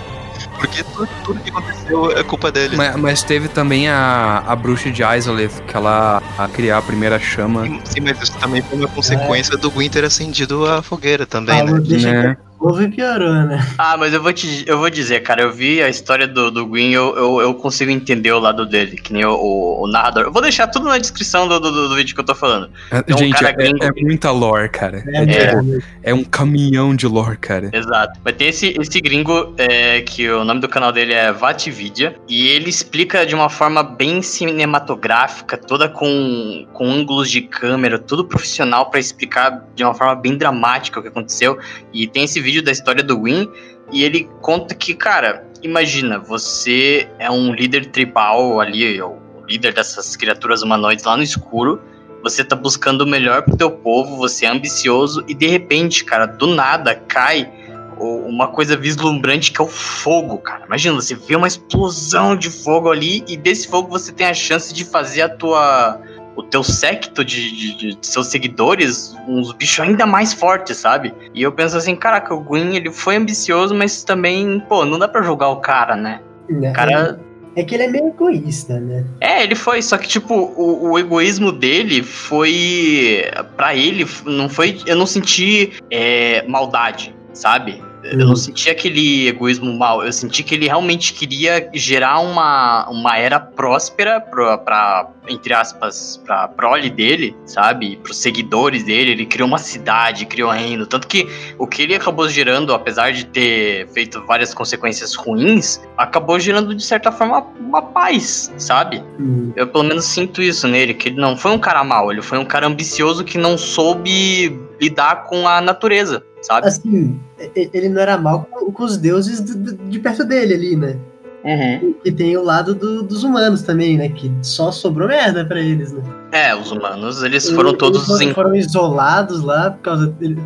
Porque 0.62 0.84
tudo, 0.84 1.10
tudo 1.24 1.40
que 1.40 1.50
aconteceu 1.50 2.12
é 2.16 2.24
culpa 2.24 2.52
dele. 2.52 2.78
Mas, 2.78 2.96
mas 2.96 3.24
teve 3.24 3.48
também 3.48 3.90
a, 3.90 4.44
a 4.46 4.56
bruxa 4.56 4.92
de 4.92 5.02
Izalith, 5.02 5.60
que 5.68 5.76
ela 5.76 6.22
a 6.38 6.48
criar 6.48 6.78
a 6.78 6.82
primeira 6.84 7.20
chama. 7.20 7.66
Sim, 7.84 8.02
mas 8.02 8.22
isso 8.22 8.38
também 8.38 8.62
foi 8.62 8.78
uma 8.78 8.88
consequência 8.88 9.58
do 9.58 9.72
Gwyn 9.72 9.90
ter 9.90 10.06
acendido 10.06 10.68
a 10.68 10.84
fogueira 10.84 11.26
também, 11.26 11.58
Falou, 11.58 11.76
né? 11.76 11.82
deixa 11.82 12.12
Né? 12.12 12.38
Houve 12.62 12.86
e 12.86 12.90
piorou, 12.90 13.34
né? 13.34 13.68
Ah, 13.78 13.98
mas 13.98 14.14
eu 14.14 14.22
vou 14.22 14.32
te 14.32 14.64
eu 14.68 14.78
vou 14.78 14.90
dizer, 14.90 15.22
cara, 15.22 15.42
eu 15.42 15.52
vi 15.52 15.82
a 15.82 15.90
história 15.90 16.28
do, 16.28 16.52
do 16.52 16.66
Gwyn, 16.66 16.92
eu, 16.92 17.16
eu, 17.16 17.42
eu 17.42 17.54
consigo 17.56 17.92
entender 17.92 18.32
o 18.32 18.40
lado 18.40 18.66
dele, 18.66 18.96
que 18.96 19.12
nem 19.12 19.26
o, 19.26 19.34
o, 19.34 19.84
o 19.84 19.88
narrador. 19.88 20.24
Eu 20.24 20.32
vou 20.32 20.42
deixar 20.42 20.68
tudo 20.68 20.86
na 20.88 20.98
descrição 20.98 21.48
do, 21.48 21.60
do, 21.60 21.90
do 21.90 21.96
vídeo 21.96 22.14
que 22.14 22.22
eu 22.22 22.26
tô 22.26 22.36
falando. 22.36 22.70
É, 22.92 23.14
um 23.14 23.18
Gente, 23.18 23.34
cara 23.34 23.50
é, 23.50 23.54
gringo. 23.54 23.84
é 23.84 23.92
muita 24.02 24.32
lore, 24.32 24.70
cara. 24.70 25.04
É, 25.08 25.24
É, 25.24 25.26
tipo, 25.26 25.84
é 26.04 26.14
um 26.14 26.24
caminhão 26.24 26.96
de 26.96 27.08
lore, 27.08 27.38
cara. 27.38 27.70
Exato. 27.74 28.20
Mas 28.24 28.36
tem 28.36 28.50
esse, 28.50 28.76
esse 28.80 29.02
gringo 29.02 29.54
é, 29.58 30.02
que 30.02 30.30
o 30.30 30.44
nome 30.44 30.60
do 30.60 30.68
canal 30.68 30.92
dele 30.92 31.14
é 31.14 31.32
Vatividia. 31.32 32.16
E 32.28 32.48
ele 32.48 32.70
explica 32.70 33.26
de 33.26 33.34
uma 33.34 33.50
forma 33.50 33.84
bem 33.84 34.22
cinematográfica, 34.22 35.58
toda 35.58 35.88
com, 35.90 36.68
com 36.74 36.92
ângulos 36.92 37.30
de 37.30 37.42
câmera, 37.42 37.98
tudo 37.98 38.26
profissional 38.26 38.90
pra 38.90 39.00
explicar 39.00 39.66
de 39.76 39.84
uma 39.84 39.94
forma 39.94 40.16
bem 40.16 40.38
dramática 40.38 41.00
o 41.00 41.04
que 41.04 41.10
aconteceu. 41.10 41.58
E 41.94 42.08
tem 42.08 42.24
esse 42.24 42.40
vídeo 42.40 42.51
da 42.60 42.72
história 42.72 43.04
do 43.04 43.22
Win. 43.22 43.48
E 43.92 44.04
ele 44.04 44.28
conta 44.42 44.74
que, 44.74 44.96
cara, 44.96 45.46
imagina, 45.62 46.18
você 46.18 47.08
é 47.20 47.30
um 47.30 47.54
líder 47.54 47.86
tribal 47.88 48.60
ali, 48.60 49.00
o 49.00 49.20
líder 49.48 49.74
dessas 49.74 50.16
criaturas 50.16 50.64
humanoides 50.64 51.06
lá 51.06 51.16
no 51.16 51.22
escuro. 51.22 51.80
Você 52.24 52.44
tá 52.44 52.56
buscando 52.56 53.02
o 53.02 53.08
melhor 53.08 53.44
pro 53.44 53.56
teu 53.56 53.70
povo, 53.70 54.16
você 54.16 54.46
é 54.46 54.50
ambicioso 54.50 55.24
e 55.28 55.34
de 55.34 55.48
repente, 55.48 56.04
cara, 56.04 56.26
do 56.26 56.48
nada 56.48 56.96
cai 56.96 57.52
uma 58.00 58.48
coisa 58.48 58.76
vislumbrante 58.76 59.52
que 59.52 59.62
é 59.62 59.64
o 59.64 59.68
fogo, 59.68 60.38
cara. 60.40 60.66
Imagina, 60.66 60.96
você 60.96 61.16
vê 61.16 61.36
uma 61.36 61.48
explosão 61.48 62.36
de 62.36 62.50
fogo 62.50 62.90
ali 62.90 63.24
e 63.28 63.38
desse 63.38 63.68
fogo 63.68 63.90
você 63.90 64.12
tem 64.12 64.28
a 64.28 64.34
chance 64.34 64.74
de 64.74 64.84
fazer 64.84 65.24
a 65.24 65.30
tua 65.30 66.00
o 66.36 66.44
teu 66.44 66.64
secto 66.64 67.24
de, 67.26 67.52
de- 67.52 67.96
de- 67.96 67.98
seus 68.02 68.28
seguidores 68.28 69.16
uns 69.28 69.52
bichos 69.54 69.80
ainda 69.82 70.06
mais 70.06 70.34
fortes, 70.34 70.78
sabe? 70.78 71.14
E 71.34 71.42
eu 71.42 71.52
penso 71.52 71.76
assim, 71.78 71.96
caraca, 71.96 72.34
o 72.34 72.40
Gwyn, 72.42 72.76
ele 72.76 72.90
foi 72.92 73.16
ambicioso, 73.18 73.74
mas 73.76 74.04
também, 74.04 74.60
pô, 74.68 74.86
não 74.86 74.98
dá 74.98 75.08
pra 75.08 75.22
julgar 75.22 75.50
o 75.50 75.58
cara, 75.58 75.96
né? 75.96 76.22
O 76.50 76.74
cara 76.74 77.20
É 77.56 77.64
que 77.64 77.76
ele 77.76 77.84
é 77.84 77.88
meio 77.88 78.08
egoísta, 78.08 78.80
né? 78.80 79.04
é, 79.20 79.44
ele 79.44 79.56
foi, 79.56 79.82
só 79.82 79.98
que, 79.98 80.08
tipo, 80.08 80.34
o, 80.34 80.92
o 80.92 81.00
egoísmo 81.00 81.52
dele 81.52 82.02
foi. 82.02 83.26
Pra 83.58 83.76
ele, 83.76 84.06
não 84.26 84.48
foi. 84.50 84.80
Eu 84.86 84.96
não 84.96 85.06
senti 85.06 85.74
é, 85.90 86.44
maldade, 86.48 87.14
sabe? 87.34 87.82
Eu 88.04 88.20
Uhum. 88.20 88.28
não 88.30 88.36
senti 88.36 88.70
aquele 88.70 89.28
egoísmo 89.28 89.72
mal. 89.78 90.04
Eu 90.04 90.12
senti 90.12 90.44
que 90.44 90.56
ele 90.56 90.66
realmente 90.68 91.14
queria 91.14 91.70
gerar 91.74 92.20
uma, 92.20 92.90
uma 92.90 93.18
era 93.18 93.40
próspera 93.40 94.20
pra, 94.20 94.58
pra, 94.58 95.08
entre 95.30 95.54
aspas, 95.54 96.22
pra 96.26 96.48
prole 96.48 96.90
dele, 96.90 97.36
sabe? 97.46 97.98
Pros 97.98 98.18
seguidores 98.18 98.84
dele. 98.84 99.12
Ele 99.12 99.26
criou 99.26 99.48
uma 99.48 99.58
cidade, 99.58 100.26
criou 100.26 100.50
um 100.50 100.54
reino. 100.54 100.86
Tanto 100.86 101.08
que 101.08 101.28
o 101.58 101.68
que 101.68 101.84
ele 101.84 101.96
acabou 101.96 102.28
gerando, 102.30 102.74
apesar 102.74 103.12
de 103.12 103.26
ter 103.26 103.88
feito 103.90 104.24
várias 104.26 104.54
consequências 104.54 105.14
ruins, 105.16 105.80
acabou 105.98 106.40
gerando, 106.40 106.74
de 106.74 106.84
certa 106.84 107.12
forma, 107.12 107.46
uma 107.60 107.82
paz, 107.82 108.52
sabe? 108.58 109.04
Hum. 109.20 109.52
Eu 109.56 109.68
pelo 109.68 109.84
menos 109.84 110.06
sinto 110.06 110.42
isso 110.42 110.68
nele, 110.68 110.94
que 110.94 111.10
ele 111.10 111.20
não 111.22 111.38
foi 111.38 111.52
um 111.52 111.60
cara 111.60 111.84
mau, 111.84 112.12
ele 112.12 112.22
foi 112.22 112.38
um 112.38 112.46
cara 112.46 112.66
ambicioso 112.68 113.24
que 113.24 113.38
não 113.38 113.58
soube 113.58 114.60
lidar 114.82 115.26
com 115.26 115.48
a 115.48 115.62
natureza, 115.62 116.24
sabe? 116.42 116.68
Assim, 116.68 117.20
ele 117.56 117.88
não 117.90 118.02
era 118.02 118.18
mal 118.18 118.48
com, 118.50 118.72
com 118.72 118.84
os 118.84 118.98
deuses 118.98 119.40
de 119.44 120.00
perto 120.00 120.24
dele 120.26 120.54
ali, 120.56 120.76
né? 120.76 120.98
Uhum. 121.44 121.96
E 122.06 122.12
tem 122.12 122.38
o 122.38 122.44
lado 122.44 122.76
do- 122.76 123.02
dos 123.02 123.24
humanos 123.24 123.64
também, 123.64 123.98
né? 123.98 124.10
Que 124.10 124.32
só 124.44 124.72
sobrou 124.72 125.08
merda 125.08 125.44
pra 125.46 125.60
eles, 125.60 125.92
né? 125.92 126.04
É, 126.32 126.56
os 126.56 126.72
humanos, 126.72 127.24
eles 127.24 127.50
foram 127.50 127.70
Eles 127.70 127.80
todos 127.80 128.06
foram, 128.06 128.22
em... 128.22 128.34
foram 128.34 128.56
isolados 128.56 129.42
lá 129.44 129.72
por 129.72 129.82
causa 129.82 130.08
dele. 130.08 130.40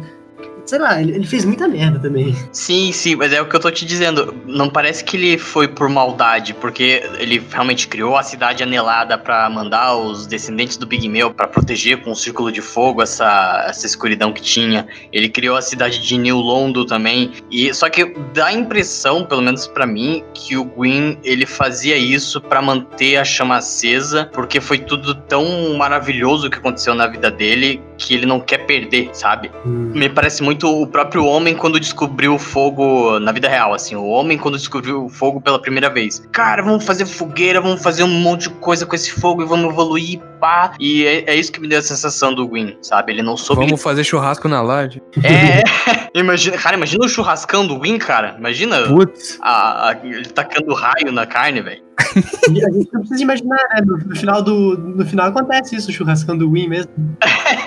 Sei 0.66 0.80
lá, 0.80 1.00
ele, 1.00 1.14
ele 1.14 1.28
fez 1.28 1.46
muita 1.46 1.68
merda 1.68 2.00
também. 2.00 2.36
Sim, 2.52 2.92
sim, 2.92 3.16
mas 3.16 3.32
é 3.32 3.42
o 3.42 3.48
que 3.48 3.56
eu 3.56 3.60
tô 3.60 3.70
te 3.70 3.86
dizendo. 3.86 4.34
Não 4.46 4.70
parece 4.70 5.04
que 5.04 5.16
ele 5.16 5.38
foi 5.38 5.68
por 5.68 5.88
maldade, 5.90 6.54
porque 6.54 7.04
ele 7.20 7.42
realmente 7.52 7.88
criou 7.88 8.18
a 8.18 8.24
cidade 8.24 8.64
anelada 8.64 9.18
pra 9.18 9.50
mandar 9.50 9.96
os 9.96 10.26
descendentes 10.26 10.78
do 10.78 10.88
Pigmeu 10.88 11.32
pra 11.32 11.48
proteger 11.48 12.02
com 12.02 12.12
o 12.12 12.16
círculo 12.16 12.52
de 12.52 12.62
fogo 12.62 13.02
essa, 13.02 13.66
essa 13.68 13.86
escuridão 13.86 14.34
que 14.34 14.42
tinha. 14.42 14.88
Ele 15.12 15.30
criou 15.30 15.56
a 15.56 15.62
cidade 15.62 16.00
de 16.00 16.18
New 16.18 16.38
Londo 16.38 16.86
também. 16.86 17.32
E 17.52 17.74
só 17.74 17.90
que 17.90 18.16
dá 18.34 18.48
a 18.48 18.54
impressão, 18.54 19.26
pelo 19.26 19.42
menos 19.42 19.68
pra 19.68 19.86
mim, 19.86 20.24
que 20.34 20.58
o 20.58 20.64
Gwyn 20.64 21.18
ele 21.24 21.46
fazia 21.46 21.96
isso 21.96 22.42
pra 22.42 22.62
manter 22.62 23.18
a 23.18 23.24
chama 23.24 23.58
acesa, 23.58 24.30
porque 24.34 24.60
foi 24.60 24.80
tudo 24.80 25.14
tão 25.14 25.76
maravilhoso 25.78 26.50
que 26.50 26.58
aconteceu 26.58 26.96
na 26.96 27.08
vida 27.08 27.30
dele 27.30 27.82
que 27.98 28.14
ele 28.14 28.26
não 28.26 28.40
quer 28.40 28.66
perder, 28.66 29.10
sabe? 29.14 29.52
Hum. 29.66 29.92
Me 29.94 30.10
parece 30.10 30.44
muito 30.44 30.55
o 30.64 30.88
próprio 30.88 31.26
homem 31.26 31.56
quando 31.56 31.80
descobriu 31.80 32.36
o 32.36 32.40
fogo 32.40 33.20
na 33.20 33.32
vida 33.32 33.48
real, 33.50 33.74
assim. 33.74 33.96
O 33.96 34.06
homem 34.06 34.38
quando 34.38 34.58
descobriu 34.58 35.06
o 35.06 35.10
fogo 35.10 35.40
pela 35.42 35.60
primeira 35.60 35.90
vez. 35.90 36.26
Cara, 36.32 36.62
vamos 36.64 36.84
fazer 36.86 37.06
fogueira, 37.06 37.60
vamos 37.62 37.82
fazer 37.82 38.04
um 38.04 38.08
monte 38.08 38.44
de 38.44 38.50
coisa 38.56 38.86
com 38.86 38.96
esse 38.96 39.12
fogo 39.12 39.42
e 39.42 39.46
vamos 39.46 39.72
evoluir, 39.72 40.20
pá. 40.40 40.74
E 40.80 41.06
é, 41.06 41.32
é 41.32 41.36
isso 41.36 41.52
que 41.52 41.60
me 41.60 41.68
deu 41.68 41.80
a 41.80 41.82
sensação 41.82 42.34
do 42.34 42.48
Gwyn, 42.48 42.78
sabe? 42.82 43.12
Ele 43.14 43.22
não 43.22 43.36
soube. 43.38 43.66
Vamos 43.66 43.82
fazer 43.82 44.04
churrasco 44.04 44.48
na 44.48 44.62
laje. 44.62 45.02
É. 45.24 45.64
imagina, 46.18 46.58
cara, 46.58 46.76
imagina 46.78 47.06
o 47.06 47.10
churrascão 47.10 47.66
do 47.66 47.78
Gwyn, 47.78 47.98
cara. 47.98 48.36
Imagina 48.38 48.84
Putz. 48.88 49.38
a- 49.42 49.90
a- 49.90 49.98
ele 50.04 50.26
tacando 50.26 50.74
raio 50.74 51.12
na 51.12 51.26
carne, 51.26 51.62
velho. 51.62 51.84
A 52.06 52.72
gente 52.72 52.90
não 52.94 53.00
precisa 53.02 53.24
imaginar, 53.24 53.58
né? 53.74 53.82
No, 53.86 53.98
no 53.98 54.16
final 54.16 54.42
do. 54.42 54.78
No 54.78 55.06
final 55.06 55.28
acontece 55.28 55.76
isso, 55.78 55.90
o 55.90 55.94
churrascão 55.94 56.38
do 56.38 56.52
Win 56.52 56.68
mesmo. 56.68 56.92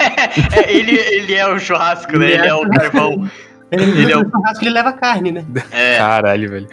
É, 0.53 0.72
ele, 0.72 0.97
ele 0.97 1.35
é 1.35 1.47
o 1.47 1.59
churrasco, 1.59 2.18
né? 2.18 2.33
Ele 2.33 2.47
é. 2.47 2.49
é 2.49 2.55
o 2.55 2.68
carvão. 2.68 3.31
Ele, 3.70 3.83
Ele 3.83 4.12
é 4.12 4.16
o- 4.16 4.24
churrasco 4.31 4.64
ele 4.64 4.70
leva 4.70 4.93
carne, 4.95 5.31
né? 5.31 5.45
É. 5.70 5.99
Caralho, 5.99 6.51
velho. 6.51 6.68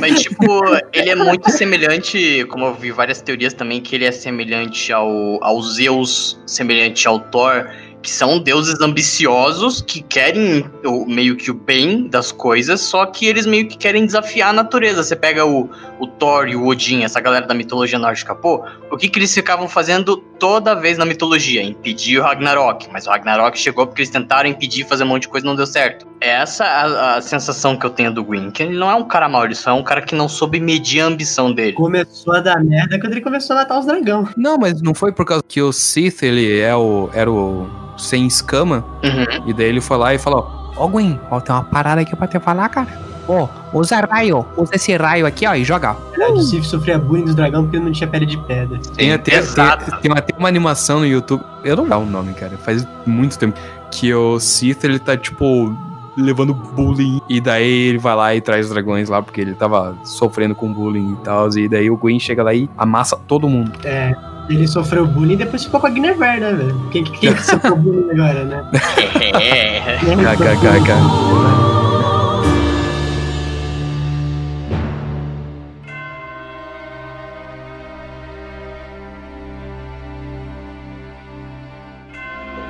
Mas, 0.00 0.22
tipo, 0.22 0.62
ele 0.92 1.10
é 1.10 1.14
muito 1.14 1.50
semelhante, 1.50 2.44
como 2.48 2.64
eu 2.64 2.74
vi 2.74 2.90
várias 2.90 3.20
teorias 3.20 3.52
também, 3.52 3.80
que 3.80 3.94
ele 3.94 4.06
é 4.06 4.12
semelhante 4.12 4.90
ao, 4.92 5.42
ao 5.44 5.60
Zeus, 5.60 6.40
semelhante 6.46 7.06
ao 7.06 7.20
Thor, 7.20 7.68
que 8.00 8.10
são 8.10 8.38
deuses 8.38 8.80
ambiciosos 8.82 9.80
que 9.80 10.02
querem 10.02 10.64
o, 10.84 11.06
meio 11.06 11.36
que 11.36 11.50
o 11.50 11.54
bem 11.54 12.06
das 12.06 12.30
coisas, 12.32 12.80
só 12.82 13.06
que 13.06 13.26
eles 13.26 13.46
meio 13.46 13.66
que 13.66 13.78
querem 13.78 14.04
desafiar 14.04 14.50
a 14.50 14.52
natureza. 14.52 15.02
Você 15.02 15.16
pega 15.16 15.44
o, 15.46 15.70
o 15.98 16.06
Thor 16.06 16.46
e 16.48 16.54
o 16.54 16.66
Odin, 16.66 17.02
essa 17.02 17.18
galera 17.20 17.46
da 17.46 17.54
mitologia 17.54 17.98
nórdica, 17.98 18.34
pô, 18.34 18.62
o 18.90 18.96
que, 18.98 19.08
que 19.08 19.18
eles 19.18 19.32
ficavam 19.32 19.68
fazendo 19.68 20.18
toda 20.44 20.74
vez 20.74 20.98
na 20.98 21.06
mitologia? 21.06 21.62
Impedir 21.62 22.18
o 22.18 22.22
Ragnarok. 22.22 22.86
Mas 22.92 23.06
o 23.06 23.10
Ragnarok 23.10 23.58
chegou 23.58 23.86
porque 23.86 24.02
eles 24.02 24.10
tentaram 24.10 24.46
impedir, 24.46 24.84
fazer 24.86 25.02
um 25.04 25.06
monte 25.06 25.22
de 25.22 25.28
coisa 25.28 25.46
e 25.46 25.48
não 25.48 25.56
deu 25.56 25.64
certo. 25.66 26.06
É 26.20 26.28
essa 26.32 26.64
a, 26.66 27.14
a 27.16 27.22
sensação 27.22 27.78
que 27.78 27.86
eu 27.86 27.88
tenho 27.88 28.12
do 28.12 28.22
Gwyn, 28.22 28.50
que 28.50 28.62
ele 28.62 28.76
não 28.76 28.90
é 28.90 28.94
um 28.94 29.04
cara 29.04 29.26
mau, 29.26 29.42
ele 29.46 29.54
só 29.54 29.70
é 29.70 29.72
um 29.72 29.82
cara 29.82 30.02
que 30.02 30.14
não 30.14 30.28
soube 30.28 30.60
medir 30.60 31.00
a 31.00 31.06
ambição 31.06 31.50
dele. 31.50 31.72
Começou 31.72 32.34
a 32.34 32.40
dar 32.40 32.62
merda 32.62 33.00
quando 33.00 33.12
ele 33.12 33.22
começou 33.22 33.56
a 33.56 33.60
matar 33.60 33.78
os 33.78 33.86
dragão. 33.86 34.28
Não, 34.36 34.58
mas 34.58 34.82
não 34.82 34.92
foi 34.92 35.12
por 35.12 35.24
causa 35.24 35.42
que 35.48 35.62
o 35.62 35.72
Sith, 35.72 36.22
ele 36.22 36.60
é 36.60 36.76
o, 36.76 37.08
era 37.14 37.30
o 37.30 37.66
sem 37.96 38.26
escama, 38.26 38.84
Uhum. 39.02 39.48
e 39.48 39.54
daí 39.54 39.66
ele 39.68 39.80
foi 39.80 39.96
lá 39.96 40.12
e 40.12 40.18
falou, 40.18 40.72
ó 40.76 40.86
Gwen, 40.88 41.18
ó, 41.30 41.40
tem 41.40 41.54
uma 41.54 41.64
parada 41.64 42.02
aqui 42.02 42.14
pra 42.14 42.26
te 42.26 42.38
falar, 42.38 42.68
cara. 42.68 43.13
Ó, 43.28 43.48
usa 43.72 44.00
raio, 44.00 44.44
usa 44.56 44.74
esse 44.74 44.96
raio 44.96 45.26
aqui, 45.26 45.46
ó, 45.46 45.54
e 45.54 45.64
joga. 45.64 45.96
Verdade, 46.10 46.38
o 46.38 46.42
Sif 46.42 46.66
sofria 46.66 46.98
bullying 46.98 47.24
dos 47.24 47.34
dragão 47.34 47.64
porque 47.64 47.78
não 47.78 47.90
tinha 47.92 48.08
pele 48.08 48.26
de 48.26 48.38
pedra. 48.38 48.78
Tem 48.96 49.12
até, 49.12 49.36
exato. 49.36 49.90
tem, 49.90 50.00
tem 50.00 50.12
até 50.12 50.34
uma 50.38 50.48
animação 50.48 51.00
no 51.00 51.06
YouTube, 51.06 51.42
eu 51.64 51.76
não 51.76 51.88
dá 51.88 51.98
o 51.98 52.04
nome, 52.04 52.34
cara, 52.34 52.56
faz 52.58 52.86
muito 53.06 53.38
tempo, 53.38 53.58
que 53.90 54.12
o 54.12 54.38
Sith, 54.38 54.84
ele 54.84 54.98
tá, 54.98 55.16
tipo, 55.16 55.74
levando 56.16 56.54
bullying, 56.54 57.20
e 57.28 57.40
daí 57.40 57.88
ele 57.88 57.98
vai 57.98 58.14
lá 58.14 58.34
e 58.34 58.40
traz 58.40 58.66
os 58.66 58.72
dragões 58.72 59.08
lá, 59.08 59.22
porque 59.22 59.40
ele 59.40 59.54
tava 59.54 59.96
sofrendo 60.04 60.54
com 60.54 60.72
bullying 60.72 61.12
e 61.12 61.24
tal, 61.24 61.48
e 61.56 61.68
daí 61.68 61.90
o 61.90 61.96
Gwen 61.96 62.18
chega 62.18 62.42
lá 62.42 62.54
e 62.54 62.68
amassa 62.76 63.16
todo 63.26 63.48
mundo. 63.48 63.72
É. 63.84 64.14
Ele 64.48 64.66
sofreu 64.68 65.06
bullying 65.06 65.34
e 65.34 65.36
depois 65.36 65.64
ficou 65.64 65.80
com 65.80 65.86
a 65.86 65.90
Guinevere, 65.90 66.40
né, 66.40 66.52
velho? 66.52 66.88
Quem, 66.90 67.02
quem 67.04 67.32
que 67.32 67.42
sofreu 67.42 67.76
bullying 67.76 68.10
agora, 68.10 68.44
né? 68.44 68.70
É. 69.40 69.96
KKKK. 69.96 71.73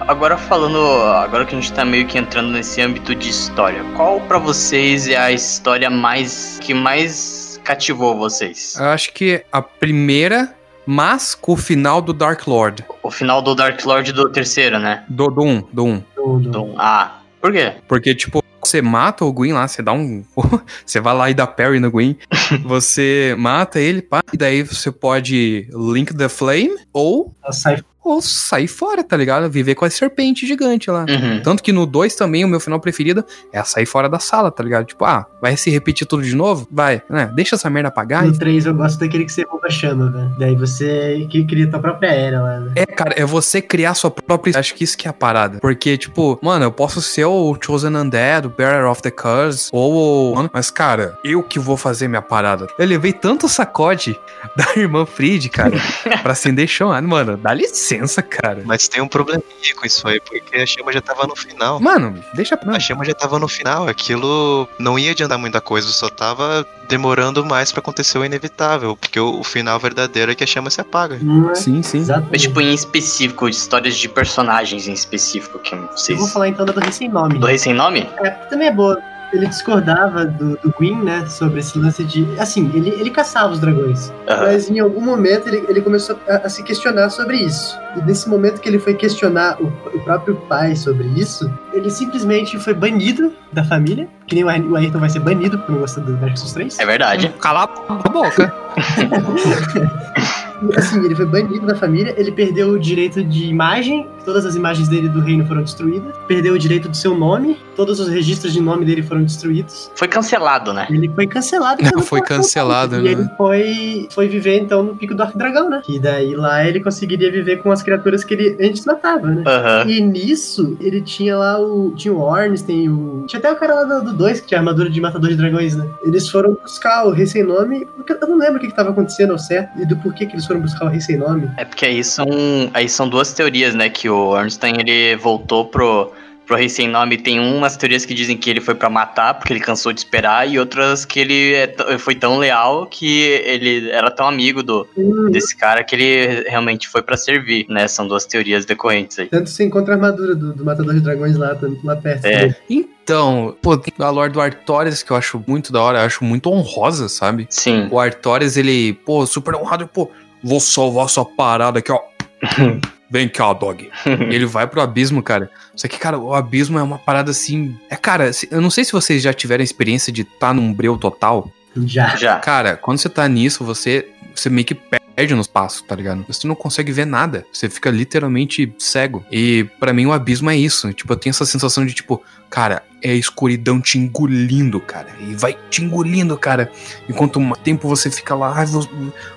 Agora 0.06 0.36
falando, 0.36 0.78
agora 1.14 1.46
que 1.46 1.54
a 1.56 1.60
gente 1.60 1.72
tá 1.72 1.82
meio 1.84 2.06
que 2.06 2.18
entrando 2.18 2.50
nesse 2.50 2.80
âmbito 2.80 3.14
de 3.14 3.30
história, 3.30 3.82
qual 3.96 4.20
pra 4.20 4.38
vocês 4.38 5.08
é 5.08 5.16
a 5.16 5.32
história 5.32 5.88
mais 5.88 6.58
que 6.60 6.74
mais 6.74 7.58
cativou 7.64 8.14
vocês? 8.16 8.76
Eu 8.78 8.84
acho 8.86 9.12
que 9.14 9.42
a 9.50 9.62
primeira, 9.62 10.54
mas 10.84 11.34
com 11.34 11.52
o 11.52 11.56
final 11.56 12.02
do 12.02 12.12
Dark 12.12 12.46
Lord. 12.46 12.84
O 13.02 13.10
final 13.10 13.40
do 13.40 13.54
Dark 13.54 13.82
Lord 13.84 14.12
do 14.12 14.28
terceiro, 14.30 14.78
né? 14.78 15.04
Do 15.08 15.24
1, 15.28 15.30
do 15.30 15.42
1. 15.42 15.68
Do 15.72 15.84
um. 15.84 16.02
Do- 16.14 16.38
do- 16.38 16.50
Do, 16.50 16.74
ah, 16.76 17.20
por 17.40 17.50
quê? 17.52 17.72
Porque, 17.88 18.14
tipo, 18.14 18.42
você 18.62 18.82
mata 18.82 19.24
o 19.24 19.32
Gwyn 19.32 19.52
lá, 19.54 19.66
você 19.66 19.80
dá 19.82 19.92
um. 19.94 20.22
você 20.84 21.00
vai 21.00 21.14
lá 21.14 21.30
e 21.30 21.34
dá 21.34 21.46
parry 21.46 21.80
no 21.80 21.90
Gwyn. 21.90 22.14
você 22.62 23.34
mata 23.38 23.80
ele, 23.80 24.02
pá. 24.02 24.20
E 24.32 24.36
daí 24.36 24.62
você 24.62 24.92
pode 24.92 25.66
Link 25.72 26.12
the 26.14 26.28
Flame 26.28 26.74
ou, 26.92 27.34
sai 27.50 27.82
ou 28.04 28.20
sair 28.20 28.68
fora, 28.68 29.02
tá 29.02 29.16
ligado? 29.16 29.50
Viver 29.50 29.74
com 29.74 29.84
a 29.84 29.90
serpente 29.90 30.46
gigante 30.46 30.90
lá. 30.90 31.06
Uhum. 31.08 31.40
Tanto 31.42 31.62
que 31.62 31.72
no 31.72 31.86
2 31.86 32.14
também, 32.14 32.44
o 32.44 32.48
meu 32.48 32.60
final 32.60 32.78
preferido 32.78 33.24
é 33.52 33.62
sair 33.64 33.86
fora 33.86 34.08
da 34.08 34.18
sala, 34.18 34.50
tá 34.50 34.62
ligado? 34.62 34.84
Tipo, 34.84 35.04
ah, 35.04 35.26
vai 35.40 35.56
se 35.56 35.70
repetir 35.70 36.06
tudo 36.06 36.22
de 36.22 36.34
novo? 36.34 36.68
Vai, 36.70 37.02
né? 37.08 37.30
Deixa 37.34 37.56
essa 37.56 37.70
merda 37.70 37.88
apagar. 37.88 38.24
No 38.24 38.36
3 38.36 38.66
eu 38.66 38.74
gosto 38.74 38.98
daquele 38.98 39.24
que 39.24 39.32
você 39.32 39.42
rouba 39.42 39.66
a 39.66 39.70
chama, 39.70 40.10
velho. 40.10 40.34
Daí 40.38 40.54
você 40.54 41.26
que 41.30 41.44
cria 41.44 41.68
tua 41.70 41.80
própria 41.80 42.08
era 42.08 42.42
lá, 42.42 42.60
né? 42.60 42.72
É, 42.76 42.86
cara, 42.86 43.14
é 43.16 43.24
você 43.24 43.62
criar 43.62 43.94
sua 43.94 44.10
própria. 44.10 44.58
Acho 44.58 44.74
que 44.74 44.84
isso 44.84 44.96
que 44.96 45.06
é 45.08 45.10
a 45.10 45.14
parada. 45.14 45.58
Porque, 45.60 45.96
tipo, 45.96 46.38
mano, 46.42 46.64
eu 46.64 46.72
posso 46.72 47.00
ser 47.00 47.24
o 47.24 47.56
Chosen 47.60 47.96
Undead, 47.96 48.46
o 48.46 48.50
Bearer 48.50 48.90
of 48.90 49.00
the 49.00 49.10
Curse, 49.10 49.70
ou 49.72 50.32
o. 50.32 50.34
Mano, 50.36 50.50
mas, 50.52 50.70
cara, 50.70 51.18
eu 51.24 51.42
que 51.42 51.58
vou 51.58 51.76
fazer 51.76 52.08
minha 52.08 52.22
parada. 52.22 52.66
Eu 52.78 52.86
levei 52.86 53.12
tanto 53.12 53.48
sacode 53.48 54.18
da 54.56 54.66
irmã 54.76 55.06
Fried, 55.06 55.48
cara, 55.48 55.76
pra 56.22 56.32
acender 56.32 56.68
chão. 56.68 56.90
Mano, 57.02 57.36
dá 57.36 57.54
licença, 57.54 57.93
cara. 58.22 58.62
Mas 58.64 58.88
tem 58.88 59.02
um 59.02 59.08
probleminha 59.08 59.44
com 59.76 59.86
isso 59.86 60.06
aí, 60.06 60.20
porque 60.20 60.56
a 60.56 60.66
chama 60.66 60.92
já 60.92 61.00
tava 61.00 61.26
no 61.26 61.36
final. 61.36 61.80
Mano, 61.80 62.22
deixa 62.34 62.56
pra. 62.56 62.76
A 62.76 62.80
chama 62.80 63.04
já 63.04 63.14
tava 63.14 63.38
no 63.38 63.48
final, 63.48 63.88
aquilo 63.88 64.68
não 64.78 64.98
ia 64.98 65.10
adiantar 65.12 65.38
muita 65.38 65.60
coisa, 65.60 65.88
só 65.88 66.08
tava 66.08 66.66
demorando 66.88 67.44
mais 67.44 67.72
pra 67.72 67.80
acontecer 67.80 68.18
o 68.18 68.24
inevitável, 68.24 68.96
porque 68.96 69.18
o, 69.18 69.40
o 69.40 69.44
final 69.44 69.78
verdadeiro 69.78 70.32
é 70.32 70.34
que 70.34 70.44
a 70.44 70.46
chama 70.46 70.70
se 70.70 70.80
apaga. 70.80 71.16
É? 71.50 71.54
Sim, 71.54 71.82
sim. 71.82 72.04
Mas, 72.30 72.42
tipo, 72.42 72.60
em 72.60 72.74
específico, 72.74 73.48
de 73.48 73.56
histórias 73.56 73.96
de 73.96 74.08
personagens 74.08 74.86
em 74.86 74.92
específico 74.92 75.58
que 75.58 75.74
Eu 75.74 75.88
vocês. 75.92 76.18
vou 76.18 76.28
falar 76.28 76.48
então 76.48 76.66
da 76.66 76.72
do 76.72 76.80
Rei 76.80 76.92
Sem 76.92 77.08
Nome. 77.08 77.38
Do 77.38 77.46
Rei 77.46 77.58
Sem 77.58 77.72
Nome? 77.74 78.08
É, 78.18 78.30
também 78.30 78.68
é 78.68 78.72
boa. 78.72 78.98
Ele 79.34 79.46
discordava 79.48 80.24
do, 80.24 80.56
do 80.58 80.70
Gwyn, 80.78 81.02
né, 81.02 81.26
sobre 81.26 81.58
esse 81.60 81.76
lance 81.78 82.04
de... 82.04 82.24
Assim, 82.38 82.70
ele, 82.72 82.90
ele 82.90 83.10
caçava 83.10 83.52
os 83.52 83.58
dragões. 83.58 84.12
Aham. 84.28 84.44
Mas 84.44 84.70
em 84.70 84.78
algum 84.78 85.00
momento 85.00 85.48
ele, 85.48 85.64
ele 85.68 85.80
começou 85.80 86.16
a, 86.28 86.36
a 86.36 86.48
se 86.48 86.62
questionar 86.62 87.10
sobre 87.10 87.36
isso. 87.38 87.76
E 87.96 88.02
nesse 88.02 88.28
momento 88.28 88.60
que 88.60 88.68
ele 88.68 88.78
foi 88.78 88.94
questionar 88.94 89.60
o, 89.60 89.66
o 89.92 90.00
próprio 90.04 90.36
pai 90.48 90.76
sobre 90.76 91.04
isso, 91.08 91.50
ele 91.72 91.90
simplesmente 91.90 92.58
foi 92.58 92.74
banido 92.74 93.32
da 93.52 93.64
família. 93.64 94.08
Que 94.26 94.36
nem 94.36 94.44
o 94.44 94.48
Ayrton- 94.48 94.68
o 94.70 94.76
Ayrton 94.76 94.98
vai 95.00 95.08
ser 95.10 95.18
banido 95.18 95.58
por 95.58 95.72
não 95.72 95.80
gostar 95.80 96.02
do 96.02 96.12
Dark 96.16 96.36
Souls 96.36 96.52
3. 96.52 96.78
É 96.78 96.86
verdade. 96.86 97.28
Cala 97.40 97.64
a 97.88 98.08
boca. 98.08 98.54
Assim, 100.76 101.04
ele 101.04 101.14
foi 101.14 101.26
banido 101.26 101.66
da 101.66 101.74
família, 101.74 102.14
ele 102.16 102.32
perdeu 102.32 102.70
o 102.70 102.78
direito 102.78 103.22
de 103.22 103.46
imagem, 103.46 104.08
todas 104.24 104.46
as 104.46 104.54
imagens 104.54 104.88
dele 104.88 105.08
do 105.08 105.20
reino 105.20 105.46
foram 105.46 105.62
destruídas, 105.62 106.14
perdeu 106.26 106.54
o 106.54 106.58
direito 106.58 106.88
do 106.88 106.96
seu 106.96 107.16
nome, 107.16 107.58
todos 107.76 108.00
os 108.00 108.08
registros 108.08 108.52
de 108.52 108.60
nome 108.60 108.84
dele 108.84 109.02
foram 109.02 109.22
destruídos. 109.22 109.90
Foi 109.94 110.08
cancelado, 110.08 110.72
né? 110.72 110.86
Ele 110.90 111.10
foi 111.14 111.26
cancelado. 111.26 111.82
pelo 111.82 112.02
Foi 112.02 112.20
cancelado, 112.22 112.96
né? 112.96 113.10
E 113.10 113.12
ele 113.12 113.28
foi, 113.36 114.08
foi 114.10 114.28
viver 114.28 114.60
então 114.60 114.82
no 114.82 114.96
Pico 114.96 115.14
do 115.14 115.22
Arquidragão, 115.22 115.68
né? 115.68 115.82
E 115.88 115.98
daí 115.98 116.34
lá 116.34 116.64
ele 116.66 116.80
conseguiria 116.80 117.30
viver 117.30 117.62
com 117.62 117.70
as 117.70 117.82
criaturas 117.82 118.24
que 118.24 118.34
ele 118.34 118.56
antes 118.60 118.84
matava, 118.84 119.28
né? 119.28 119.44
Aham. 119.46 119.90
E 119.90 120.00
nisso, 120.00 120.76
ele 120.80 121.00
tinha 121.00 121.36
lá 121.36 121.60
o. 121.60 121.92
Tinha 121.96 122.12
o 122.12 122.20
Ornstein, 122.20 122.88
o. 122.88 123.24
Tinha 123.26 123.38
até 123.38 123.52
o 123.52 123.56
cara 123.56 123.74
lá 123.74 123.84
do 124.00 124.12
2 124.12 124.40
que 124.40 124.48
tinha 124.48 124.58
armadura 124.60 124.88
de 124.88 125.00
matador 125.00 125.30
de 125.30 125.36
dragões, 125.36 125.76
né? 125.76 125.88
Eles 126.02 126.28
foram 126.28 126.54
buscar 126.54 127.04
o 127.04 127.10
Rei 127.10 127.26
Sem 127.26 127.42
Nome. 127.42 127.86
Eu 128.08 128.28
não 128.28 128.38
lembro 128.38 128.56
o 128.56 128.60
que, 128.60 128.68
que 128.68 128.74
tava 128.74 128.90
acontecendo 128.90 129.32
ao 129.32 129.38
certo 129.38 129.80
e 129.80 129.86
do 129.86 129.96
porquê 129.96 130.26
que 130.26 130.34
eles 130.34 130.46
foram 130.46 130.53
buscar 130.58 130.86
o 130.86 130.88
Rei 130.88 131.00
Sem 131.00 131.16
Nome. 131.16 131.50
É 131.56 131.64
porque 131.64 131.86
aí 131.86 132.02
são, 132.02 132.26
aí 132.72 132.88
são 132.88 133.08
duas 133.08 133.32
teorias, 133.32 133.74
né? 133.74 133.88
Que 133.88 134.08
o 134.08 134.28
Ornstein 134.28 134.74
ele 134.78 135.16
voltou 135.16 135.66
pro, 135.66 136.12
pro 136.46 136.56
Rei 136.56 136.68
Sem 136.68 136.88
Nome. 136.88 137.16
Tem 137.16 137.40
umas 137.40 137.76
teorias 137.76 138.04
que 138.04 138.14
dizem 138.14 138.36
que 138.36 138.48
ele 138.50 138.60
foi 138.60 138.74
pra 138.74 138.88
matar, 138.88 139.34
porque 139.34 139.52
ele 139.52 139.60
cansou 139.60 139.92
de 139.92 140.00
esperar, 140.00 140.48
e 140.48 140.58
outras 140.58 141.04
que 141.04 141.20
ele 141.20 141.54
é 141.54 141.98
foi 141.98 142.14
tão 142.14 142.38
leal 142.38 142.86
que 142.86 143.22
ele 143.44 143.90
era 143.90 144.10
tão 144.10 144.26
amigo 144.26 144.62
do, 144.62 144.86
desse 145.30 145.56
cara 145.56 145.82
que 145.82 145.94
ele 145.94 146.48
realmente 146.48 146.88
foi 146.88 147.02
pra 147.02 147.16
servir, 147.16 147.66
né? 147.68 147.88
São 147.88 148.06
duas 148.06 148.24
teorias 148.26 148.64
decorrentes 148.64 149.18
aí. 149.18 149.26
Tanto 149.26 149.50
você 149.50 149.64
encontra 149.64 149.94
a 149.94 149.96
armadura 149.96 150.34
do, 150.34 150.52
do 150.52 150.64
matador 150.64 150.94
de 150.94 151.00
dragões 151.00 151.36
lá, 151.36 151.54
tanto 151.54 151.84
lá 151.84 151.96
perto. 151.96 152.24
É. 152.24 152.38
também. 152.38 152.56
Então, 153.04 153.54
pô, 153.60 153.76
tem 153.76 153.92
a 153.98 154.08
lore 154.08 154.32
do 154.32 154.40
Artorias 154.40 155.02
que 155.02 155.10
eu 155.10 155.16
acho 155.16 155.42
muito 155.46 155.70
da 155.70 155.82
hora, 155.82 155.98
eu 155.98 156.06
acho 156.06 156.24
muito 156.24 156.50
honrosa, 156.50 157.06
sabe? 157.06 157.46
Sim. 157.50 157.86
O 157.90 158.00
Artorias, 158.00 158.56
ele, 158.56 158.94
pô, 158.94 159.26
super 159.26 159.54
honrado, 159.54 159.86
pô, 159.86 160.10
vou 160.44 160.60
salvar 160.60 161.08
sua 161.08 161.24
parada 161.24 161.78
aqui, 161.78 161.90
ó. 161.90 162.00
Vem 163.10 163.28
cá, 163.28 163.52
dog. 163.52 163.88
E 164.06 164.34
ele 164.34 164.44
vai 164.44 164.66
pro 164.66 164.80
abismo, 164.80 165.22
cara. 165.22 165.48
Só 165.76 165.86
que, 165.86 165.98
cara, 165.98 166.18
o 166.18 166.34
abismo 166.34 166.78
é 166.78 166.82
uma 166.82 166.98
parada 166.98 167.30
assim. 167.30 167.76
É, 167.88 167.96
cara, 167.96 168.30
eu 168.50 168.60
não 168.60 168.70
sei 168.70 168.84
se 168.84 168.92
vocês 168.92 169.22
já 169.22 169.32
tiveram 169.32 169.60
a 169.60 169.64
experiência 169.64 170.12
de 170.12 170.22
estar 170.22 170.52
num 170.52 170.72
breu 170.72 170.96
total. 170.96 171.48
Já. 171.76 172.16
Já. 172.16 172.38
Cara, 172.40 172.76
quando 172.76 172.98
você 172.98 173.08
tá 173.08 173.28
nisso, 173.28 173.64
você 173.64 174.08
você 174.34 174.50
meio 174.50 174.66
que 174.66 174.74
perde 175.14 175.34
nos 175.34 175.46
passos, 175.46 175.82
tá 175.82 175.94
ligado? 175.94 176.24
Você 176.26 176.46
não 176.46 176.54
consegue 176.54 176.92
ver 176.92 177.06
nada. 177.06 177.46
Você 177.52 177.68
fica 177.68 177.90
literalmente 177.90 178.72
cego. 178.78 179.24
E 179.30 179.64
para 179.78 179.92
mim 179.92 180.06
o 180.06 180.12
abismo 180.12 180.50
é 180.50 180.56
isso. 180.56 180.92
Tipo, 180.92 181.12
eu 181.12 181.16
tenho 181.16 181.30
essa 181.30 181.46
sensação 181.46 181.86
de 181.86 181.94
tipo, 181.94 182.22
cara, 182.50 182.82
é 183.00 183.10
a 183.10 183.14
escuridão 183.14 183.80
te 183.80 183.98
engolindo, 183.98 184.80
cara. 184.80 185.08
E 185.20 185.34
vai 185.34 185.56
te 185.70 185.82
engolindo, 185.82 186.36
cara. 186.36 186.70
Enquanto 187.08 187.40
mais 187.40 187.62
tempo 187.62 187.88
você 187.88 188.10
fica 188.10 188.34
lá, 188.34 188.54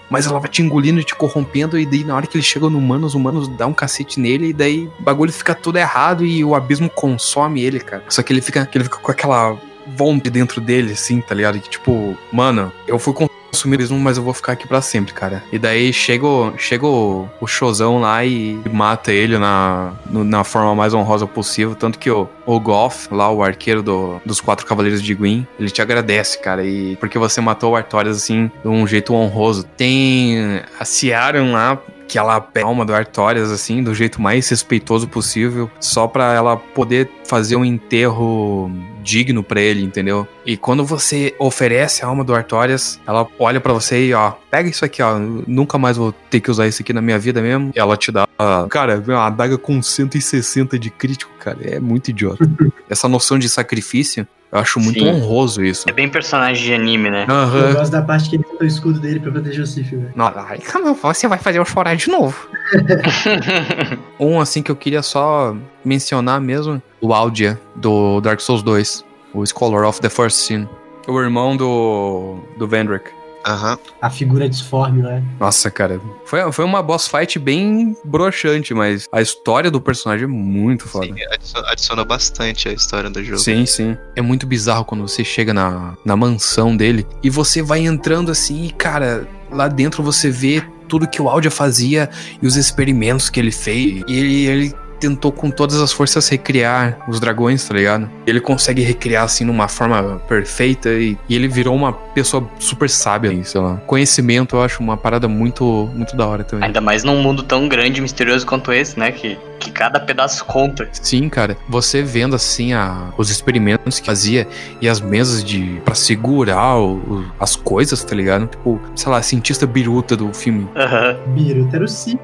mas 0.09 0.25
ela 0.25 0.39
vai 0.39 0.49
te 0.49 0.61
engolindo 0.61 0.99
e 0.99 1.03
te 1.03 1.15
corrompendo. 1.15 1.77
E 1.77 1.85
daí, 1.85 2.03
na 2.03 2.15
hora 2.15 2.25
que 2.25 2.37
ele 2.37 2.43
chega 2.43 2.69
no 2.69 2.77
humano, 2.77 3.05
os 3.05 3.13
humanos 3.13 3.47
dão 3.47 3.69
um 3.69 3.73
cacete 3.73 4.19
nele. 4.19 4.49
E 4.49 4.53
daí 4.53 4.89
o 4.99 5.03
bagulho 5.03 5.31
fica 5.31 5.53
tudo 5.53 5.77
errado 5.77 6.25
e 6.25 6.43
o 6.43 6.55
abismo 6.55 6.89
consome 6.89 7.61
ele, 7.61 7.79
cara. 7.79 8.03
Só 8.09 8.23
que 8.23 8.33
ele 8.33 8.41
fica, 8.41 8.67
ele 8.73 8.83
fica 8.83 8.97
com 8.97 9.11
aquela 9.11 9.57
vontade 9.95 10.29
dentro 10.29 10.59
dele, 10.59 10.93
assim, 10.93 11.21
tá 11.21 11.33
ligado? 11.33 11.59
Que 11.59 11.69
tipo, 11.69 12.17
mano, 12.31 12.71
eu 12.87 12.99
fui 12.99 13.13
consumir 13.51 13.77
mesmo, 13.77 13.97
mas 13.99 14.17
eu 14.17 14.23
vou 14.23 14.33
ficar 14.33 14.53
aqui 14.53 14.67
para 14.67 14.81
sempre, 14.81 15.13
cara. 15.13 15.43
E 15.51 15.57
daí 15.57 15.91
chega, 15.91 16.27
chega 16.57 16.85
o, 16.85 17.27
o 17.39 17.47
showzão 17.47 17.99
lá 17.99 18.23
e 18.25 18.59
mata 18.71 19.11
ele 19.11 19.37
na, 19.37 19.93
na 20.09 20.43
forma 20.43 20.75
mais 20.75 20.93
honrosa 20.93 21.25
possível. 21.25 21.75
Tanto 21.75 21.97
que 21.99 22.09
o, 22.09 22.27
o 22.45 22.59
Goff, 22.59 23.07
lá 23.11 23.31
o 23.31 23.43
arqueiro 23.43 23.81
do, 23.81 24.21
dos 24.25 24.39
quatro 24.39 24.65
cavaleiros 24.65 25.01
de 25.01 25.13
Gwyn, 25.13 25.47
ele 25.59 25.69
te 25.69 25.81
agradece, 25.81 26.39
cara. 26.39 26.65
E 26.65 26.95
porque 26.97 27.17
você 27.17 27.41
matou 27.41 27.73
o 27.73 27.75
Artorias 27.75 28.17
assim, 28.17 28.51
de 28.61 28.67
um 28.67 28.85
jeito 28.85 29.13
honroso. 29.13 29.63
Tem 29.63 30.61
a 30.79 30.85
Ciaran 30.85 31.51
lá 31.51 31.79
que 32.07 32.17
ela 32.17 32.39
pega 32.39 32.65
a 32.65 32.69
alma 32.69 32.85
do 32.85 32.93
Artorias, 32.93 33.51
assim, 33.51 33.83
do 33.83 33.93
jeito 33.93 34.21
mais 34.21 34.47
respeitoso 34.47 35.07
possível, 35.07 35.69
só 35.79 36.07
para 36.07 36.33
ela 36.33 36.55
poder 36.55 37.09
fazer 37.25 37.57
um 37.57 37.65
enterro 37.65 38.71
digno 39.07 39.41
para 39.41 39.61
ele, 39.61 39.81
entendeu? 39.81 40.27
E 40.45 40.57
quando 40.57 40.83
você 40.83 41.33
oferece 41.39 42.03
a 42.03 42.07
alma 42.09 42.25
do 42.25 42.35
Artorias, 42.35 42.99
ela 43.07 43.25
olha 43.39 43.61
para 43.61 43.71
você 43.71 44.07
e, 44.07 44.13
ó, 44.13 44.33
pega 44.51 44.67
isso 44.67 44.83
aqui, 44.83 45.01
ó, 45.01 45.17
nunca 45.17 45.77
mais 45.77 45.95
vou 45.95 46.11
ter 46.11 46.41
que 46.41 46.51
usar 46.51 46.67
isso 46.67 46.81
aqui 46.81 46.91
na 46.91 47.01
minha 47.01 47.17
vida 47.17 47.41
mesmo. 47.41 47.71
E 47.73 47.79
ela 47.79 47.95
te 47.95 48.11
dá, 48.11 48.27
cara, 48.69 49.01
uma 49.07 49.27
adaga 49.27 49.57
com 49.57 49.81
160 49.81 50.77
de 50.77 50.89
crítico, 50.89 51.31
cara, 51.39 51.57
é 51.61 51.79
muito 51.79 52.09
idiota. 52.09 52.45
Essa 52.89 53.07
noção 53.07 53.39
de 53.39 53.47
sacrifício 53.47 54.27
eu 54.51 54.59
acho 54.59 54.79
muito 54.79 54.99
Sim. 54.99 55.07
honroso 55.07 55.63
isso. 55.63 55.89
É 55.89 55.91
bem 55.91 56.07
personagem 56.07 56.63
de 56.63 56.73
anime, 56.73 57.09
né? 57.09 57.25
Uhum. 57.29 57.57
Eu 57.57 57.73
gosto 57.73 57.91
da 57.91 58.01
parte 58.01 58.29
que 58.29 58.37
ele 58.37 58.43
botou 58.43 58.61
o 58.61 58.65
escudo 58.65 58.99
dele 58.99 59.19
pra 59.19 59.31
proteger 59.31 59.61
o 59.61 59.67
Sif, 59.67 59.95
velho. 59.95 60.13
Ai, 60.17 60.59
calma, 60.59 60.93
você 60.93 61.27
vai 61.27 61.37
fazer 61.37 61.59
eu 61.59 61.65
chorar 61.65 61.95
de 61.95 62.09
novo. 62.09 62.49
um, 64.19 64.39
assim, 64.39 64.61
que 64.61 64.71
eu 64.71 64.75
queria 64.75 65.01
só 65.01 65.55
mencionar 65.83 66.39
mesmo, 66.39 66.81
o 67.01 67.13
Aldia, 67.13 67.59
do 67.75 68.21
Dark 68.21 68.39
Souls 68.39 68.63
2. 68.63 69.05
O 69.33 69.45
Scholar 69.45 69.85
of 69.85 69.99
the 69.99 70.09
First 70.09 70.37
Sin. 70.37 70.67
O 71.07 71.19
irmão 71.19 71.55
do, 71.55 72.39
do 72.57 72.67
Vendrick. 72.67 73.16
Uhum. 73.45 73.77
A 74.01 74.09
figura 74.09 74.47
disforme, 74.47 75.01
né? 75.01 75.23
Nossa, 75.39 75.69
cara. 75.71 76.01
Foi, 76.25 76.51
foi 76.51 76.65
uma 76.65 76.81
boss 76.81 77.07
fight 77.07 77.39
bem 77.39 77.95
broxante, 78.03 78.73
mas 78.73 79.07
a 79.11 79.21
história 79.21 79.71
do 79.71 79.79
personagem 79.79 80.25
é 80.25 80.27
muito 80.27 80.87
foda. 80.87 81.05
Sim, 81.05 81.15
adiciona, 81.31 81.71
adiciona 81.71 82.05
bastante 82.05 82.69
a 82.69 82.73
história 82.73 83.09
do 83.09 83.23
jogo. 83.23 83.39
Sim, 83.39 83.65
sim. 83.65 83.97
É 84.15 84.21
muito 84.21 84.45
bizarro 84.45 84.85
quando 84.85 85.07
você 85.07 85.23
chega 85.23 85.53
na, 85.53 85.95
na 86.03 86.15
mansão 86.15 86.75
dele 86.75 87.05
e 87.23 87.29
você 87.29 87.61
vai 87.61 87.79
entrando 87.85 88.31
assim 88.31 88.65
e, 88.65 88.71
cara, 88.71 89.27
lá 89.51 89.67
dentro 89.67 90.03
você 90.03 90.29
vê 90.29 90.63
tudo 90.87 91.07
que 91.07 91.21
o 91.21 91.29
Aldia 91.29 91.51
fazia 91.51 92.09
e 92.41 92.47
os 92.47 92.55
experimentos 92.55 93.29
que 93.29 93.39
ele 93.39 93.51
fez. 93.51 94.03
E 94.07 94.17
ele, 94.17 94.45
ele 94.45 94.75
tentou 94.99 95.31
com 95.31 95.49
todas 95.49 95.81
as 95.81 95.91
forças 95.91 96.27
recriar 96.29 96.97
os 97.07 97.19
dragões, 97.19 97.67
tá 97.67 97.73
ligado? 97.73 98.09
Ele 98.25 98.39
consegue 98.39 98.81
recriar 98.81 99.23
assim 99.23 99.45
numa 99.45 99.67
forma 99.67 100.21
perfeita 100.27 100.89
e, 100.89 101.17
e 101.27 101.35
ele 101.35 101.47
virou 101.47 101.75
uma 101.75 101.93
pessoa 101.93 102.47
super 102.59 102.89
sábia, 102.89 103.43
sei 103.43 103.61
lá. 103.61 103.77
Conhecimento 103.85 104.55
eu 104.55 104.61
acho 104.61 104.81
uma 104.81 104.97
parada 104.97 105.27
muito 105.27 105.89
muito 105.93 106.15
da 106.15 106.25
hora 106.25 106.43
também. 106.43 106.65
Ainda 106.65 106.81
mais 106.81 107.03
num 107.03 107.21
mundo 107.21 107.43
tão 107.43 107.67
grande 107.67 107.99
e 107.99 108.01
misterioso 108.01 108.45
quanto 108.45 108.71
esse, 108.71 108.99
né? 108.99 109.11
Que, 109.11 109.37
que 109.59 109.71
cada 109.71 109.99
pedaço 109.99 110.43
conta. 110.45 110.87
Sim, 110.91 111.29
cara. 111.29 111.57
Você 111.69 112.01
vendo 112.01 112.35
assim 112.35 112.73
a, 112.73 113.09
os 113.17 113.29
experimentos 113.29 113.99
que 113.99 114.05
fazia 114.05 114.47
e 114.81 114.87
as 114.87 114.99
mesas 114.99 115.43
de 115.43 115.81
para 115.83 115.95
segurar 115.95 116.77
o, 116.77 116.95
o, 116.95 117.25
as 117.39 117.55
coisas, 117.55 118.03
tá 118.03 118.15
ligado? 118.15 118.47
Tipo, 118.47 118.79
sei 118.95 119.11
lá, 119.11 119.21
cientista 119.21 119.65
biruta 119.65 120.15
do 120.15 120.33
filme. 120.33 120.67
Aham. 120.75 121.17
Uhum. 121.25 121.33
Biruta 121.33 121.75
era 121.75 121.85
o 121.85 121.87
Cip, 121.87 122.19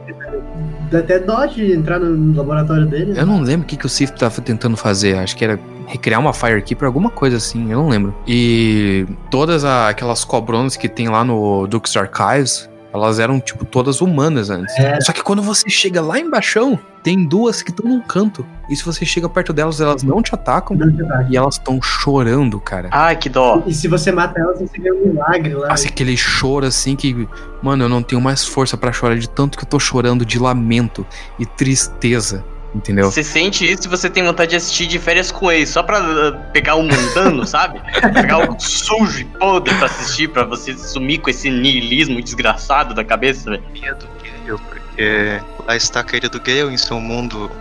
Dá 0.94 1.00
até 1.00 1.18
dó 1.18 1.44
de 1.48 1.74
entrar 1.74 2.00
no 2.00 2.38
laboratório 2.38 2.86
dele. 2.86 3.14
Né? 3.14 3.20
Eu 3.20 3.26
não 3.26 3.41
lembro 3.41 3.66
o 3.66 3.68
que, 3.68 3.76
que 3.76 3.86
o 3.88 3.89
Sif 3.89 4.12
tava 4.12 4.39
tentando 4.41 4.78
fazer. 4.78 5.18
Acho 5.18 5.36
que 5.36 5.44
era 5.44 5.60
recriar 5.88 6.22
uma 6.22 6.32
Firekeeper, 6.32 6.86
alguma 6.86 7.10
coisa 7.10 7.38
assim, 7.38 7.72
eu 7.72 7.80
não 7.80 7.89
lembro. 7.89 8.14
E 8.28 9.08
todas 9.32 9.66
a, 9.66 9.89
aquelas 9.89 10.24
cobronas 10.24 10.78
que 10.78 10.88
tem 10.88 11.10
lá 11.10 11.24
no 11.24 11.66
Duke's 11.66 11.98
Archives, 11.98 12.70
elas 12.94 13.20
eram, 13.20 13.39
tipo, 13.39 13.66
todas 13.66 14.02
humanas 14.02 14.50
antes. 14.50 14.78
É. 14.78 15.02
Só 15.02 15.12
que 15.12 15.24
quando 15.24 15.41
você 15.41 15.70
chega 15.70 16.00
lá 16.00 16.20
embaixo, 16.20 16.78
tem 17.02 17.26
duas 17.26 17.64
que 17.64 17.72
estão 17.72 17.89
num 17.89 18.00
canto. 18.00 18.46
E 18.70 18.76
se 18.76 18.86
você 18.86 19.04
chega 19.04 19.28
perto 19.28 19.52
delas, 19.52 19.82
elas 19.82 20.04
não 20.04 20.22
te 20.22 20.34
atacam. 20.36 20.78
Não 20.78 20.89
te. 20.89 21.04
E 21.32 21.36
elas 21.36 21.56
estão 21.56 21.82
chorando, 21.82 22.60
cara. 22.60 22.89
Ai, 22.91 23.16
que 23.16 23.30
dó. 23.30 23.64
E 23.66 23.74
se 23.74 23.88
você 23.88 24.12
mata 24.12 24.39
elas, 24.39 24.60
você 24.60 24.78
ganha 24.78 24.94
um 24.94 25.08
milagre 25.08 25.56
lá. 25.56 25.74
Assim, 25.74 25.88
aquele 25.88 26.16
choro 26.16 26.66
assim 26.68 26.96
que. 26.96 27.28
Mano, 27.62 27.86
eu 27.86 27.89
não 27.89 28.04
tenho 28.04 28.22
mais 28.22 28.46
força 28.46 28.78
para 28.78 28.91
chorar 28.91 29.18
de 29.18 29.28
tanto 29.28 29.58
que 29.58 29.64
eu 29.64 29.70
tô 29.70 29.80
chorando 29.80 30.24
de 30.24 30.38
lamento 30.38 31.06
e 31.39 31.46
tristeza. 31.46 32.46
Entendeu? 32.76 33.11
Você 33.11 33.24
sente 33.24 33.69
isso 33.71 33.84
e 33.86 33.88
você 33.88 34.09
tem 34.09 34.24
vontade 34.24 34.51
de 34.51 34.57
assistir 34.57 34.88
de 34.88 34.97
férias 34.97 35.32
com 35.32 35.51
ele, 35.51 35.65
só 35.67 35.84
pra 35.84 36.01
uh, 36.01 36.51
pegar 36.51 36.76
um 36.76 36.84
mundano, 36.84 37.45
sabe? 37.47 37.82
Pegar 38.13 38.36
algo 38.36 38.59
sujo 38.59 39.19
e 39.19 39.26
podre 39.26 39.74
pra 39.76 39.86
assistir, 39.86 40.30
pra 40.30 40.43
você 40.43 40.76
sumir 40.76 41.19
com 41.19 41.30
esse 41.30 41.49
niilismo 41.49 42.21
desgraçado 42.21 42.93
da 42.93 43.03
cabeça, 43.03 43.51
velho. 43.51 43.63
Medo 43.71 44.07
Gale, 44.24 44.59
porque 44.69 45.39
lá 45.67 45.76
está 45.76 45.99
a 45.99 46.03
querida 46.03 46.30
do 46.30 46.39
Gale 46.39 46.74
em 46.74 46.78
seu 46.78 46.99
mundo 46.99 47.51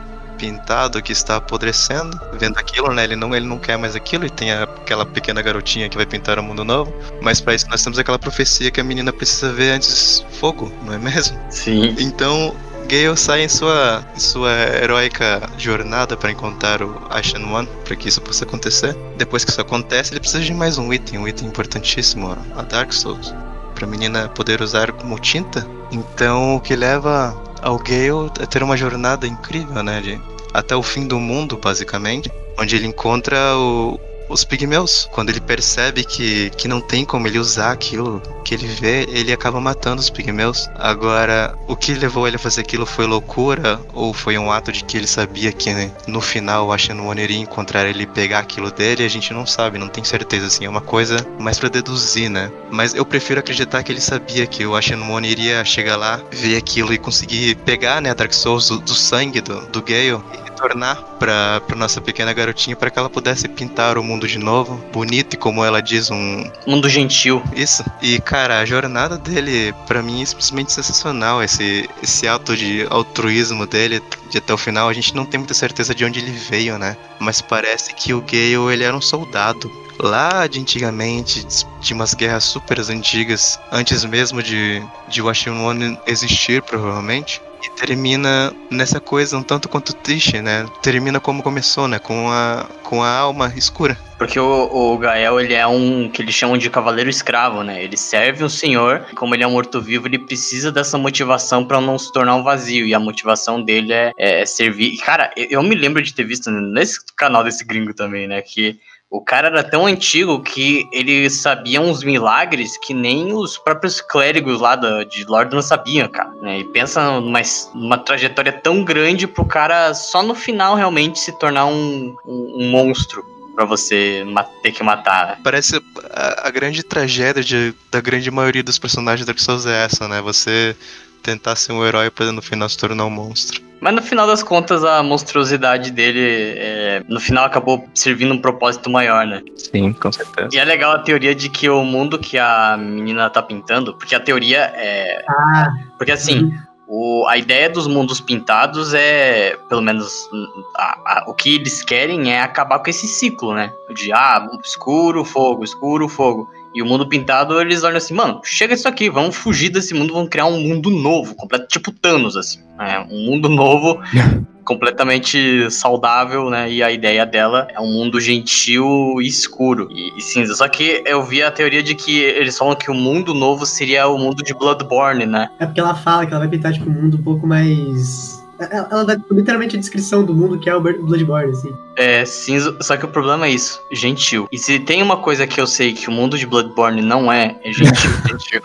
pintado 0.43 1.01
que 1.01 1.13
está 1.13 1.37
apodrecendo, 1.37 2.19
vendo 2.33 2.59
aquilo, 2.59 2.93
né? 2.93 3.05
Ele 3.05 3.15
não, 3.15 3.33
ele 3.33 3.47
não 3.47 3.59
quer 3.59 3.79
mais 3.79 3.95
aquilo 3.95 4.27
e 4.27 4.31
tem 4.31 4.51
aquela 4.51 5.07
pequena 5.07 5.41
garotinha 5.41 5.89
que 5.89 5.97
vai 5.97 6.05
pintar 6.05 6.37
o 6.37 6.43
um 6.43 6.45
mundo 6.45 6.65
novo. 6.65 6.93
Mas 7.21 7.41
para 7.41 7.55
isso 7.55 7.69
nós 7.69 7.81
temos 7.81 7.97
aquela 7.97 8.19
profecia 8.19 8.69
que 8.69 8.81
a 8.81 8.85
menina 8.85 9.13
precisa 9.13 9.53
ver 9.53 9.71
antes 9.71 10.27
fogo, 10.41 10.73
não 10.85 10.95
é 10.95 10.99
mesmo? 10.99 11.39
Sim. 11.49 11.95
Então 11.97 12.57
Gale 12.93 13.17
sai 13.17 13.45
em 13.45 13.49
sua, 13.49 14.05
em 14.15 14.21
sua 14.21 14.53
heróica 14.53 15.41
jornada 15.57 16.15
para 16.15 16.31
encontrar 16.31 16.83
o 16.83 17.01
Ashen 17.09 17.43
One, 17.43 17.67
para 17.87 17.97
que 17.97 18.11
isso 18.11 18.21
possa 18.21 18.45
acontecer. 18.45 18.95
Depois 19.17 19.47
que 19.47 19.51
isso 19.51 19.63
acontece, 19.63 20.13
ele 20.13 20.21
precisa 20.21 20.45
de 20.45 20.53
mais 20.53 20.77
um 20.77 20.93
item, 20.93 21.19
um 21.19 21.27
item 21.27 21.49
importantíssimo, 21.49 22.37
a 22.55 22.61
Dark 22.61 22.93
Souls, 22.93 23.35
para 23.75 23.87
a 23.87 23.89
menina 23.89 24.29
poder 24.29 24.61
usar 24.61 24.93
como 24.93 25.19
tinta. 25.19 25.67
Então, 25.91 26.57
o 26.57 26.61
que 26.61 26.77
leva 26.77 27.35
ao 27.63 27.79
Gale 27.79 28.31
a 28.39 28.47
ter 28.47 28.63
uma 28.63 28.77
jornada 28.77 29.27
incrível, 29.27 29.83
né, 29.83 30.03
de 30.03 30.21
até 30.53 30.77
o 30.77 30.83
fim 30.83 31.07
do 31.07 31.19
mundo, 31.19 31.57
basicamente, 31.57 32.31
onde 32.59 32.77
ele 32.77 32.89
encontra 32.89 33.57
o, 33.57 33.99
os 34.33 34.45
pigmeus. 34.45 35.09
Quando 35.13 35.31
ele 35.31 35.41
percebe 35.41 36.05
que, 36.05 36.51
que 36.51 36.67
não 36.67 36.81
tem 36.81 37.05
como 37.05 37.27
ele 37.27 37.39
usar 37.39 37.73
aquilo 37.73 38.23
que 38.45 38.55
ele 38.55 38.67
vê, 38.67 39.07
ele 39.11 39.33
acaba 39.33 39.61
matando 39.61 40.01
os 40.01 40.11
pigmeus. 40.11 40.69
Agora, 40.77 41.55
o 41.69 41.77
que 41.77 41.95
levou 41.95 42.27
ele 42.27 42.37
a 42.37 42.39
fazer 42.39 42.63
aquilo 42.63 42.87
foi 42.87 43.07
loucura 43.07 43.81
ou 43.93 44.13
foi 44.13 44.39
um 44.39 44.51
ato 44.51 44.73
de 44.73 44.85
que 44.85 44.97
ele 44.97 45.07
sabia 45.07 45.53
que 45.53 45.73
né, 45.73 45.91
no 46.07 46.21
final 46.21 46.67
o 46.67 46.73
Ashen 46.73 47.01
One 47.01 47.23
iria 47.23 47.39
encontrar 47.39 47.87
ele 47.87 48.07
pegar 48.07 48.41
aquilo 48.41 48.71
dele? 48.71 49.05
A 49.05 49.09
gente 49.09 49.33
não 49.33 49.47
sabe, 49.47 49.79
não 49.79 49.89
tem 49.89 50.03
certeza 50.03 50.47
assim. 50.47 50.65
É 50.65 50.69
uma 50.69 50.81
coisa 50.81 51.17
mais 51.39 51.59
para 51.59 51.69
deduzir, 51.69 52.29
né? 52.29 52.51
Mas 52.71 52.95
eu 52.95 53.05
prefiro 53.05 53.41
acreditar 53.41 53.83
que 53.83 53.93
ele 53.93 54.01
sabia 54.01 54.47
que 54.47 54.65
o 54.65 54.75
Ashen 54.75 55.03
One 55.03 55.29
iria 55.29 55.65
chegar 55.65 55.97
lá, 55.97 56.21
ver 56.31 56.57
aquilo 56.57 56.93
e 56.93 56.99
conseguir 56.99 57.57
pegar, 57.57 58.01
né, 58.01 58.11
a 58.11 58.15
Dark 58.15 58.33
Souls 58.33 58.69
do, 58.69 58.79
do 58.79 58.95
sangue 58.95 59.41
do, 59.41 59.61
do 59.67 59.83
Gale 59.83 60.23
retornar 60.63 61.03
para 61.19 61.61
para 61.61 61.77
nossa 61.77 62.01
pequena 62.01 62.33
garotinha 62.33 62.77
para 62.77 62.91
que 62.91 62.99
ela 62.99 63.11
pudesse 63.11 63.49
pintar 63.49 63.99
o 63.99 64.05
mundo 64.05 64.27
de 64.29 64.39
novo, 64.39 64.77
bonito 64.93 65.35
e 65.35 65.37
como 65.37 65.65
ela 65.65 65.83
diz 65.83 66.11
um 66.11 66.51
mundo 66.67 66.89
gentil. 66.89 67.43
Isso. 67.55 67.85
E 68.01 68.21
cara, 68.21 68.61
a 68.61 68.65
jornada 68.65 69.19
dele 69.19 69.75
para 69.87 70.03
mim 70.03 70.23
é 70.23 70.25
simplesmente 70.25 70.73
sensacional, 70.73 71.43
esse 71.43 71.89
esse 72.03 72.29
ato 72.29 72.57
de 72.57 72.87
altruísmo 72.89 73.67
dele 73.67 74.03
de 74.31 74.39
até 74.39 74.55
o 74.55 74.59
final, 74.59 74.89
a 74.89 74.93
gente 74.93 75.15
não 75.15 75.27
tem 75.27 75.39
muita 75.39 75.55
certeza 75.55 75.95
de 75.95 76.05
onde 76.05 76.21
ele 76.21 76.33
veio, 76.33 76.79
né? 76.79 76.97
Mas 77.19 77.41
parece 77.41 77.95
que 77.95 78.15
o 78.15 78.23
Gale 78.23 78.73
ele 78.73 78.85
era 78.85 78.97
um 78.97 79.01
soldado 79.01 79.71
lá 79.99 80.47
de 80.47 80.59
antigamente, 80.59 81.47
de 81.81 81.93
umas 81.93 82.15
guerras 82.15 82.45
super 82.45 82.81
antigas, 82.81 83.61
antes 83.71 84.05
mesmo 84.05 84.43
de, 84.43 84.83
de 85.09 85.21
Washington 85.21 85.99
existir, 86.07 86.63
provavelmente 86.63 87.41
e 87.63 87.71
termina 87.71 88.53
nessa 88.71 89.01
coisa 89.01 89.37
um 89.37 89.43
tanto 89.43 89.69
quanto 89.69 89.95
triste, 89.95 90.41
né? 90.41 90.67
Termina 90.83 91.21
como 91.21 91.43
começou, 91.43 91.87
né? 91.87 91.99
Com 91.99 92.29
a, 92.31 92.67
com 92.83 93.03
a 93.03 93.11
alma 93.11 93.53
escura. 93.57 93.97
Porque 94.19 94.39
o, 94.39 94.69
o 94.73 94.99
Gael, 94.99 95.41
ele 95.41 95.55
é 95.55 95.67
um 95.67 96.09
que 96.09 96.23
eles 96.23 96.35
chamam 96.35 96.57
de 96.57 96.71
cavaleiro 96.71 97.11
escravo, 97.11 97.63
né? 97.63 97.83
Ele 97.83 97.97
serve 97.97 98.45
um 98.45 98.49
senhor, 98.49 99.07
como 99.17 99.35
ele 99.35 99.43
é 99.43 99.47
um 99.47 99.53
morto-vivo, 99.53 100.07
ele 100.07 100.19
precisa 100.19 100.71
dessa 100.71 100.97
motivação 100.97 101.65
para 101.65 101.81
não 101.81 101.99
se 101.99 102.13
tornar 102.13 102.35
um 102.37 102.43
vazio. 102.43 102.87
E 102.87 102.95
a 102.95 103.01
motivação 103.01 103.63
dele 103.63 103.93
é, 103.93 104.13
é 104.17 104.47
servir. 104.47 104.97
Cara, 104.99 105.33
eu, 105.37 105.47
eu 105.51 105.63
me 105.63 105.75
lembro 105.75 106.03
de 106.03 106.15
ter 106.15 106.25
visto 106.25 106.51
nesse 106.51 107.01
canal 107.17 107.43
desse 107.43 107.65
gringo 107.65 107.95
também, 107.95 108.29
né? 108.29 108.43
Que 108.43 108.79
O 109.13 109.21
cara 109.21 109.49
era 109.49 109.63
tão 109.63 109.85
antigo 109.85 110.41
que 110.41 110.89
ele 110.91 111.29
sabia 111.29 111.83
uns 111.83 112.03
milagres 112.03 112.79
que 112.79 112.95
nem 112.95 113.35
os 113.35 113.59
próprios 113.59 114.01
clérigos 114.01 114.59
lá 114.59 114.75
de 114.75 115.25
Lord 115.25 115.55
não 115.55 115.61
sabiam, 115.61 116.09
cara. 116.09 116.31
Né? 116.41 116.61
E 116.61 116.65
pensa 116.65 117.21
numa, 117.21 117.43
numa 117.75 117.99
trajetória 117.99 118.51
tão 118.51 118.83
grande 118.83 119.27
pro 119.27 119.45
cara 119.45 119.93
só 119.93 120.23
no 120.23 120.35
final 120.35 120.75
realmente 120.77 121.19
se 121.19 121.31
tornar 121.33 121.67
um, 121.67 122.17
um, 122.27 122.57
um 122.59 122.71
monstro 122.71 123.23
para 123.55 123.67
você 123.67 124.25
ter 124.63 124.73
que 124.73 124.83
matar, 124.83 125.27
né? 125.27 125.39
Parece 125.45 125.77
a, 126.11 126.49
a 126.49 126.51
grande 126.51 126.83
tragédia 126.83 127.45
de, 127.45 127.75
da 127.91 128.01
grande 128.01 128.31
maioria 128.31 128.63
dos 128.63 128.79
personagens 128.79 129.27
da 129.27 129.33
Dark 129.33 129.39
Souls 129.39 129.67
é 129.67 129.85
essa, 129.85 130.09
né? 130.09 130.23
Você 130.23 130.75
tentar 131.23 131.57
ser 131.57 131.73
um 131.73 131.85
herói 131.85 132.11
para 132.11 132.31
no 132.33 132.43
final 132.43 132.69
se 132.69 132.77
tornar 132.77 133.05
um 133.07 133.11
monstro. 133.11 133.61
Mas 133.81 133.95
no 133.95 134.03
final 134.03 134.27
das 134.29 134.43
contas, 134.45 134.85
a 134.85 135.03
monstruosidade 135.03 135.91
dele, 135.91 136.55
é, 136.57 137.03
no 137.09 137.19
final, 137.19 137.45
acabou 137.45 137.85
servindo 137.95 138.33
um 138.33 138.39
propósito 138.39 138.89
maior, 138.89 139.27
né? 139.27 139.43
Sim, 139.57 139.93
com 139.93 140.13
certeza. 140.13 140.49
E 140.53 140.59
é 140.59 140.65
legal 140.65 140.93
a 140.93 140.99
teoria 141.01 141.35
de 141.35 141.49
que 141.49 141.69
o 141.69 141.83
mundo 141.85 142.17
que 142.19 142.39
a 142.39 142.77
menina 142.77 143.29
tá 143.29 143.43
pintando, 143.43 143.95
porque 143.95 144.15
a 144.15 144.21
teoria 144.21 144.73
é. 144.77 145.25
Ah, 145.29 145.73
Porque 145.99 146.13
assim. 146.13 146.53
O, 146.95 147.27
a 147.27 147.39
ideia 147.39 147.71
dos 147.71 147.87
mundos 147.87 148.21
pintados 148.21 148.93
é, 148.93 149.57
pelo 149.67 149.81
menos, 149.81 150.29
a- 150.77 150.99
a- 151.07 151.25
o 151.27 151.33
que 151.33 151.55
eles 151.55 151.83
querem 151.83 152.31
é 152.31 152.43
acabar 152.43 152.81
com 152.81 152.91
esse 152.91 153.09
ciclo, 153.09 153.55
né? 153.55 153.73
De, 153.95 154.13
ah, 154.13 154.47
escuro, 154.63 155.25
fogo, 155.25 155.65
escuro, 155.65 156.07
fogo. 156.07 156.51
E 156.75 156.83
o 156.83 156.87
mundo 156.87 157.09
pintado, 157.09 157.61
eles 157.61 157.83
olham 157.83 157.99
assim, 157.99 158.15
mano, 158.15 158.41
chega 158.45 158.75
isso 158.75 158.89
aqui, 158.89 159.11
vamos 159.11 159.37
fugir 159.37 159.69
desse 159.69 159.93
mundo, 159.95 160.13
vamos 160.13 160.29
criar 160.29 160.47
um 160.47 160.61
mundo 160.61 160.91
novo, 160.91 161.35
completo, 161.35 161.67
tipo 161.69 161.93
Thanos, 161.93 162.37
assim. 162.37 162.61
É, 162.79 162.99
um 163.01 163.27
mundo 163.27 163.49
novo, 163.49 164.01
completamente 164.65 165.71
saudável, 165.71 166.49
né? 166.49 166.71
E 166.71 166.83
a 166.83 166.91
ideia 166.91 167.27
dela 167.27 167.69
é 167.75 167.81
um 167.81 167.93
mundo 167.93 168.21
gentil 168.21 169.21
e 169.21 169.27
escuro 169.27 169.89
e, 169.91 170.17
e 170.17 170.21
cinza. 170.21 170.55
Só 170.55 170.67
que 170.69 171.03
eu 171.05 171.23
vi 171.23 171.43
a 171.43 171.51
teoria 171.51 171.83
de 171.83 171.95
que 171.95 172.21
eles 172.21 172.57
falam 172.57 172.75
que 172.75 172.91
o 172.91 172.95
mundo 172.95 173.35
novo 173.35 173.67
seria 173.67 174.09
o 174.09 174.19
mundo 174.19 174.43
de 174.43 174.55
Bloodborne, 174.55 175.27
né? 175.27 175.49
é 175.59 175.67
porque 175.67 175.81
ela 175.81 175.95
fala 175.95 176.27
que 176.27 176.33
ela 176.33 176.41
vai 176.41 176.49
pintar, 176.49 176.73
tipo, 176.73 176.89
um 176.89 176.93
mundo 176.93 177.17
um 177.17 177.23
pouco 177.23 177.47
mais. 177.47 178.42
Ela, 178.71 178.89
ela 178.91 179.05
dá 179.05 179.21
literalmente 179.31 179.77
a 179.77 179.79
descrição 179.79 180.25
do 180.25 180.35
mundo 180.35 180.59
que 180.59 180.69
é 180.69 180.75
o 180.75 180.81
Bloodborne, 180.81 181.53
assim. 181.53 181.75
É 181.97 182.25
cinza, 182.25 182.77
só 182.81 182.97
que 182.97 183.05
o 183.05 183.09
problema 183.09 183.47
é 183.47 183.51
isso, 183.51 183.83
gentil. 183.91 184.49
E 184.51 184.59
se 184.59 184.79
tem 184.79 185.03
uma 185.03 185.17
coisa 185.17 185.47
que 185.47 185.61
eu 185.61 185.67
sei 185.67 185.93
que 185.93 186.09
o 186.09 186.13
mundo 186.13 186.39
de 186.39 186.47
Bloodborne 186.47 187.03
não 187.03 187.33
é, 187.33 187.59
é 187.63 187.73
gentil. 187.73 188.11
gentil. 188.29 188.63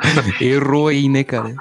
Errou 0.40 0.88
aí, 0.88 1.08
né, 1.08 1.24
cara? 1.24 1.54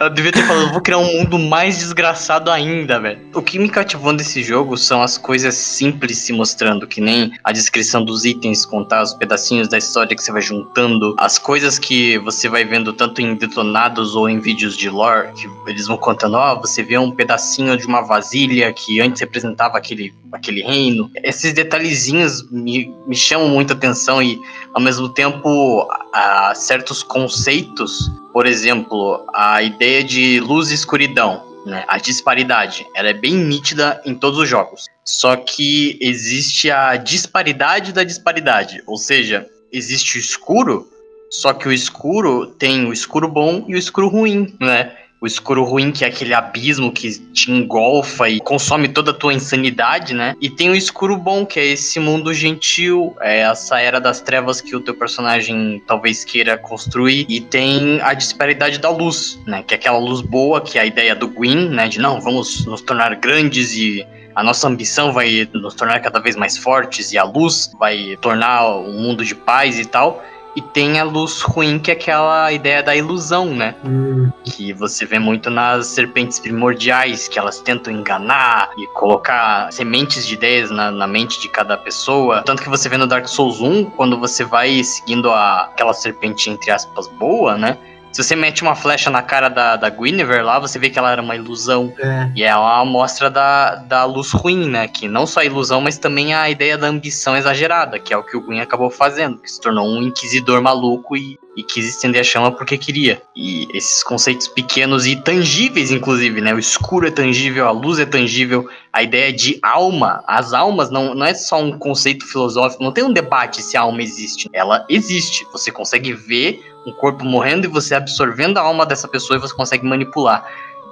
Eu 0.00 0.10
devia 0.10 0.32
ter 0.32 0.46
falado, 0.46 0.72
vou 0.72 0.80
criar 0.80 0.98
um 0.98 1.18
mundo 1.18 1.38
mais 1.38 1.78
desgraçado 1.78 2.50
ainda, 2.50 2.98
velho. 2.98 3.20
O 3.34 3.42
que 3.42 3.58
me 3.58 3.68
cativou 3.68 4.12
nesse 4.12 4.42
jogo 4.42 4.76
são 4.76 5.02
as 5.02 5.18
coisas 5.18 5.54
simples 5.54 6.18
se 6.18 6.32
mostrando, 6.32 6.86
que 6.86 7.00
nem 7.00 7.32
a 7.44 7.52
descrição 7.52 8.04
dos 8.04 8.24
itens, 8.24 8.64
contar 8.64 9.02
os 9.02 9.14
pedacinhos 9.14 9.68
da 9.68 9.78
história 9.78 10.14
que 10.16 10.22
você 10.22 10.32
vai 10.32 10.42
juntando, 10.42 11.14
as 11.18 11.38
coisas 11.38 11.78
que 11.78 12.18
você 12.18 12.48
vai 12.48 12.64
vendo 12.64 12.92
tanto 12.92 13.20
em 13.20 13.34
detonados 13.34 14.14
ou 14.16 14.28
em 14.28 14.38
vídeos 14.40 14.76
de 14.76 14.88
lore, 14.88 15.32
que 15.34 15.48
eles 15.66 15.86
vão 15.86 15.96
contando, 15.96 16.34
ó, 16.34 16.58
você 16.58 16.82
vê 16.82 16.98
um 16.98 17.10
pedacinho 17.10 17.76
de 17.76 17.86
uma 17.86 18.00
vasilha 18.00 18.72
que 18.72 19.00
antes 19.00 19.20
representava 19.20 19.76
aquele, 19.76 20.12
aquele 20.32 20.62
reino. 20.62 21.10
Esses 21.22 21.52
detalhezinhos 21.52 22.48
me, 22.50 22.92
me 23.06 23.16
chamam 23.16 23.48
muita 23.48 23.74
atenção 23.74 24.22
e, 24.22 24.40
ao 24.74 24.80
mesmo 24.80 25.08
tempo, 25.08 25.86
a, 26.12 26.54
certos 26.54 27.02
conceitos, 27.02 28.10
por 28.32 28.46
exemplo, 28.46 29.26
a 29.34 29.62
ideia 29.62 30.02
de 30.04 30.40
luz 30.40 30.70
e 30.70 30.74
escuridão, 30.74 31.42
né? 31.66 31.84
A 31.88 31.98
disparidade, 31.98 32.86
ela 32.94 33.08
é 33.08 33.12
bem 33.12 33.34
nítida 33.34 34.00
em 34.04 34.14
todos 34.14 34.38
os 34.38 34.48
jogos. 34.48 34.86
Só 35.04 35.36
que 35.36 35.98
existe 36.00 36.70
a 36.70 36.96
disparidade 36.96 37.92
da 37.92 38.04
disparidade, 38.04 38.82
ou 38.86 38.96
seja, 38.96 39.46
existe 39.72 40.16
o 40.16 40.20
escuro, 40.20 40.88
só 41.30 41.52
que 41.52 41.68
o 41.68 41.72
escuro 41.72 42.46
tem 42.46 42.86
o 42.86 42.92
escuro 42.92 43.28
bom 43.28 43.64
e 43.68 43.74
o 43.74 43.78
escuro 43.78 44.08
ruim, 44.08 44.56
né? 44.60 44.96
O 45.20 45.26
escuro 45.26 45.64
ruim, 45.64 45.92
que 45.92 46.02
é 46.02 46.08
aquele 46.08 46.32
abismo 46.32 46.90
que 46.90 47.10
te 47.32 47.50
engolfa 47.50 48.26
e 48.30 48.40
consome 48.40 48.88
toda 48.88 49.10
a 49.10 49.14
tua 49.14 49.34
insanidade, 49.34 50.14
né? 50.14 50.34
E 50.40 50.48
tem 50.48 50.70
o 50.70 50.74
escuro 50.74 51.14
bom, 51.14 51.44
que 51.44 51.60
é 51.60 51.66
esse 51.66 52.00
mundo 52.00 52.32
gentil, 52.32 53.14
é 53.20 53.40
essa 53.40 53.78
era 53.78 54.00
das 54.00 54.22
trevas 54.22 54.62
que 54.62 54.74
o 54.74 54.80
teu 54.80 54.94
personagem 54.94 55.82
talvez 55.86 56.24
queira 56.24 56.56
construir. 56.56 57.26
E 57.28 57.38
tem 57.38 58.00
a 58.00 58.14
disparidade 58.14 58.78
da 58.78 58.88
luz, 58.88 59.38
né? 59.46 59.62
Que 59.62 59.74
é 59.74 59.76
aquela 59.76 59.98
luz 59.98 60.22
boa, 60.22 60.58
que 60.62 60.78
é 60.78 60.80
a 60.80 60.86
ideia 60.86 61.14
do 61.14 61.28
Gwyn, 61.28 61.68
né? 61.68 61.86
De 61.86 61.98
não, 61.98 62.18
vamos 62.18 62.64
nos 62.64 62.80
tornar 62.80 63.14
grandes 63.16 63.74
e 63.74 64.06
a 64.34 64.42
nossa 64.42 64.66
ambição 64.68 65.12
vai 65.12 65.46
nos 65.52 65.74
tornar 65.74 66.00
cada 66.00 66.18
vez 66.18 66.34
mais 66.34 66.56
fortes 66.56 67.12
e 67.12 67.18
a 67.18 67.24
luz 67.24 67.70
vai 67.78 68.16
tornar 68.22 68.66
um 68.78 69.02
mundo 69.02 69.22
de 69.22 69.34
paz 69.34 69.78
e 69.78 69.84
tal. 69.84 70.24
E 70.54 70.60
tem 70.60 70.98
a 70.98 71.04
luz 71.04 71.40
ruim, 71.40 71.78
que 71.78 71.90
é 71.90 71.94
aquela 71.94 72.50
ideia 72.52 72.82
da 72.82 72.94
ilusão, 72.96 73.46
né? 73.46 73.76
Hum, 73.84 74.30
que 74.44 74.72
você 74.72 75.06
vê 75.06 75.18
muito 75.18 75.48
nas 75.48 75.86
serpentes 75.86 76.40
primordiais, 76.40 77.28
que 77.28 77.38
elas 77.38 77.60
tentam 77.60 77.92
enganar 77.92 78.70
e 78.76 78.86
colocar 78.88 79.72
sementes 79.72 80.26
de 80.26 80.34
ideias 80.34 80.70
na, 80.70 80.90
na 80.90 81.06
mente 81.06 81.40
de 81.40 81.48
cada 81.48 81.76
pessoa. 81.76 82.42
Tanto 82.42 82.62
que 82.62 82.68
você 82.68 82.88
vê 82.88 82.96
no 82.96 83.06
Dark 83.06 83.28
Souls 83.28 83.60
1, 83.60 83.90
quando 83.90 84.18
você 84.18 84.44
vai 84.44 84.82
seguindo 84.82 85.30
a, 85.30 85.62
aquela 85.62 85.92
serpente, 85.92 86.50
entre 86.50 86.70
aspas, 86.70 87.06
boa, 87.06 87.56
né? 87.56 87.78
Se 88.12 88.24
você 88.24 88.34
mete 88.34 88.62
uma 88.62 88.74
flecha 88.74 89.08
na 89.08 89.22
cara 89.22 89.48
da, 89.48 89.76
da 89.76 89.88
Guinevere 89.88 90.42
lá, 90.42 90.58
você 90.58 90.78
vê 90.78 90.90
que 90.90 90.98
ela 90.98 91.12
era 91.12 91.22
uma 91.22 91.36
ilusão. 91.36 91.94
é. 91.98 92.30
E 92.34 92.42
é 92.42 92.54
uma 92.56 92.80
amostra 92.80 93.30
da, 93.30 93.76
da 93.76 94.04
luz 94.04 94.32
ruim, 94.32 94.68
né? 94.68 94.88
Que 94.88 95.06
não 95.08 95.26
só 95.26 95.40
a 95.40 95.44
ilusão, 95.44 95.80
mas 95.80 95.98
também 95.98 96.34
a 96.34 96.50
ideia 96.50 96.76
da 96.76 96.88
ambição 96.88 97.36
exagerada, 97.36 97.98
que 97.98 98.12
é 98.12 98.16
o 98.16 98.22
que 98.22 98.36
o 98.36 98.40
Gwyn 98.40 98.60
acabou 98.60 98.90
fazendo, 98.90 99.38
que 99.38 99.50
se 99.50 99.60
tornou 99.60 99.88
um 99.88 100.02
inquisidor 100.02 100.60
maluco 100.60 101.16
e, 101.16 101.38
e 101.56 101.62
quis 101.62 101.86
estender 101.88 102.20
a 102.20 102.24
chama 102.24 102.50
porque 102.50 102.76
queria. 102.76 103.22
E 103.36 103.68
esses 103.74 104.02
conceitos 104.02 104.48
pequenos 104.48 105.06
e 105.06 105.16
tangíveis, 105.16 105.90
inclusive, 105.90 106.40
né? 106.40 106.52
O 106.52 106.58
escuro 106.58 107.06
é 107.06 107.10
tangível, 107.10 107.68
a 107.68 107.70
luz 107.70 107.98
é 107.98 108.06
tangível, 108.06 108.68
a 108.92 109.02
ideia 109.02 109.32
de 109.32 109.58
alma, 109.62 110.22
as 110.26 110.52
almas 110.52 110.90
não, 110.90 111.14
não 111.14 111.26
é 111.26 111.34
só 111.34 111.60
um 111.60 111.78
conceito 111.78 112.26
filosófico, 112.26 112.82
não 112.82 112.92
tem 112.92 113.04
um 113.04 113.12
debate 113.12 113.62
se 113.62 113.76
a 113.76 113.82
alma 113.82 114.02
existe. 114.02 114.48
Ela 114.52 114.84
existe. 114.88 115.46
Você 115.52 115.70
consegue 115.70 116.12
ver 116.12 116.60
um 116.86 116.92
corpo 116.92 117.24
morrendo 117.24 117.66
e 117.66 117.68
você 117.68 117.94
absorvendo 117.94 118.58
a 118.58 118.62
alma 118.62 118.86
dessa 118.86 119.06
pessoa 119.06 119.36
e 119.36 119.40
você 119.40 119.54
consegue 119.54 119.86
manipular. 119.86 120.44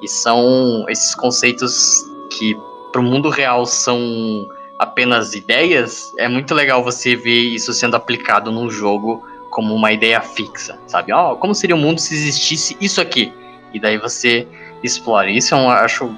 E 0.02 0.08
são 0.08 0.84
esses 0.88 1.14
conceitos 1.14 2.04
que 2.30 2.56
para 2.92 3.00
o 3.00 3.04
mundo 3.04 3.28
real 3.28 3.66
são 3.66 4.48
apenas 4.78 5.34
ideias. 5.34 6.12
É 6.18 6.28
muito 6.28 6.54
legal 6.54 6.84
você 6.84 7.16
ver 7.16 7.40
isso 7.40 7.72
sendo 7.72 7.96
aplicado 7.96 8.52
num 8.52 8.70
jogo 8.70 9.24
como 9.50 9.74
uma 9.74 9.92
ideia 9.92 10.20
fixa, 10.20 10.78
sabe? 10.86 11.12
Ó, 11.12 11.34
como 11.36 11.54
seria 11.54 11.74
o 11.74 11.78
mundo 11.78 12.00
se 12.00 12.14
existisse 12.14 12.76
isso 12.80 13.00
aqui? 13.00 13.32
E 13.72 13.80
daí 13.80 13.98
você 13.98 14.46
explora. 14.82 15.30
Isso 15.30 15.54
eu 15.54 15.68
acho 15.70 16.10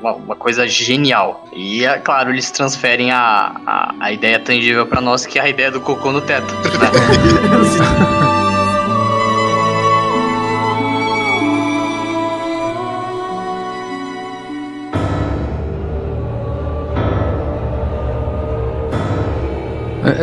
uma, 0.00 0.12
uma 0.12 0.36
coisa 0.36 0.66
genial. 0.68 1.46
E 1.52 1.84
é 1.84 1.98
claro, 1.98 2.30
eles 2.30 2.50
transferem 2.50 3.10
a, 3.10 3.54
a, 3.66 3.94
a 4.00 4.12
ideia 4.12 4.38
tangível 4.38 4.86
para 4.86 5.00
nós, 5.00 5.24
que 5.24 5.38
é 5.38 5.42
a 5.42 5.48
ideia 5.48 5.70
do 5.70 5.80
cocô 5.80 6.12
no 6.12 6.20
teto. 6.20 6.52
né? 6.54 8.12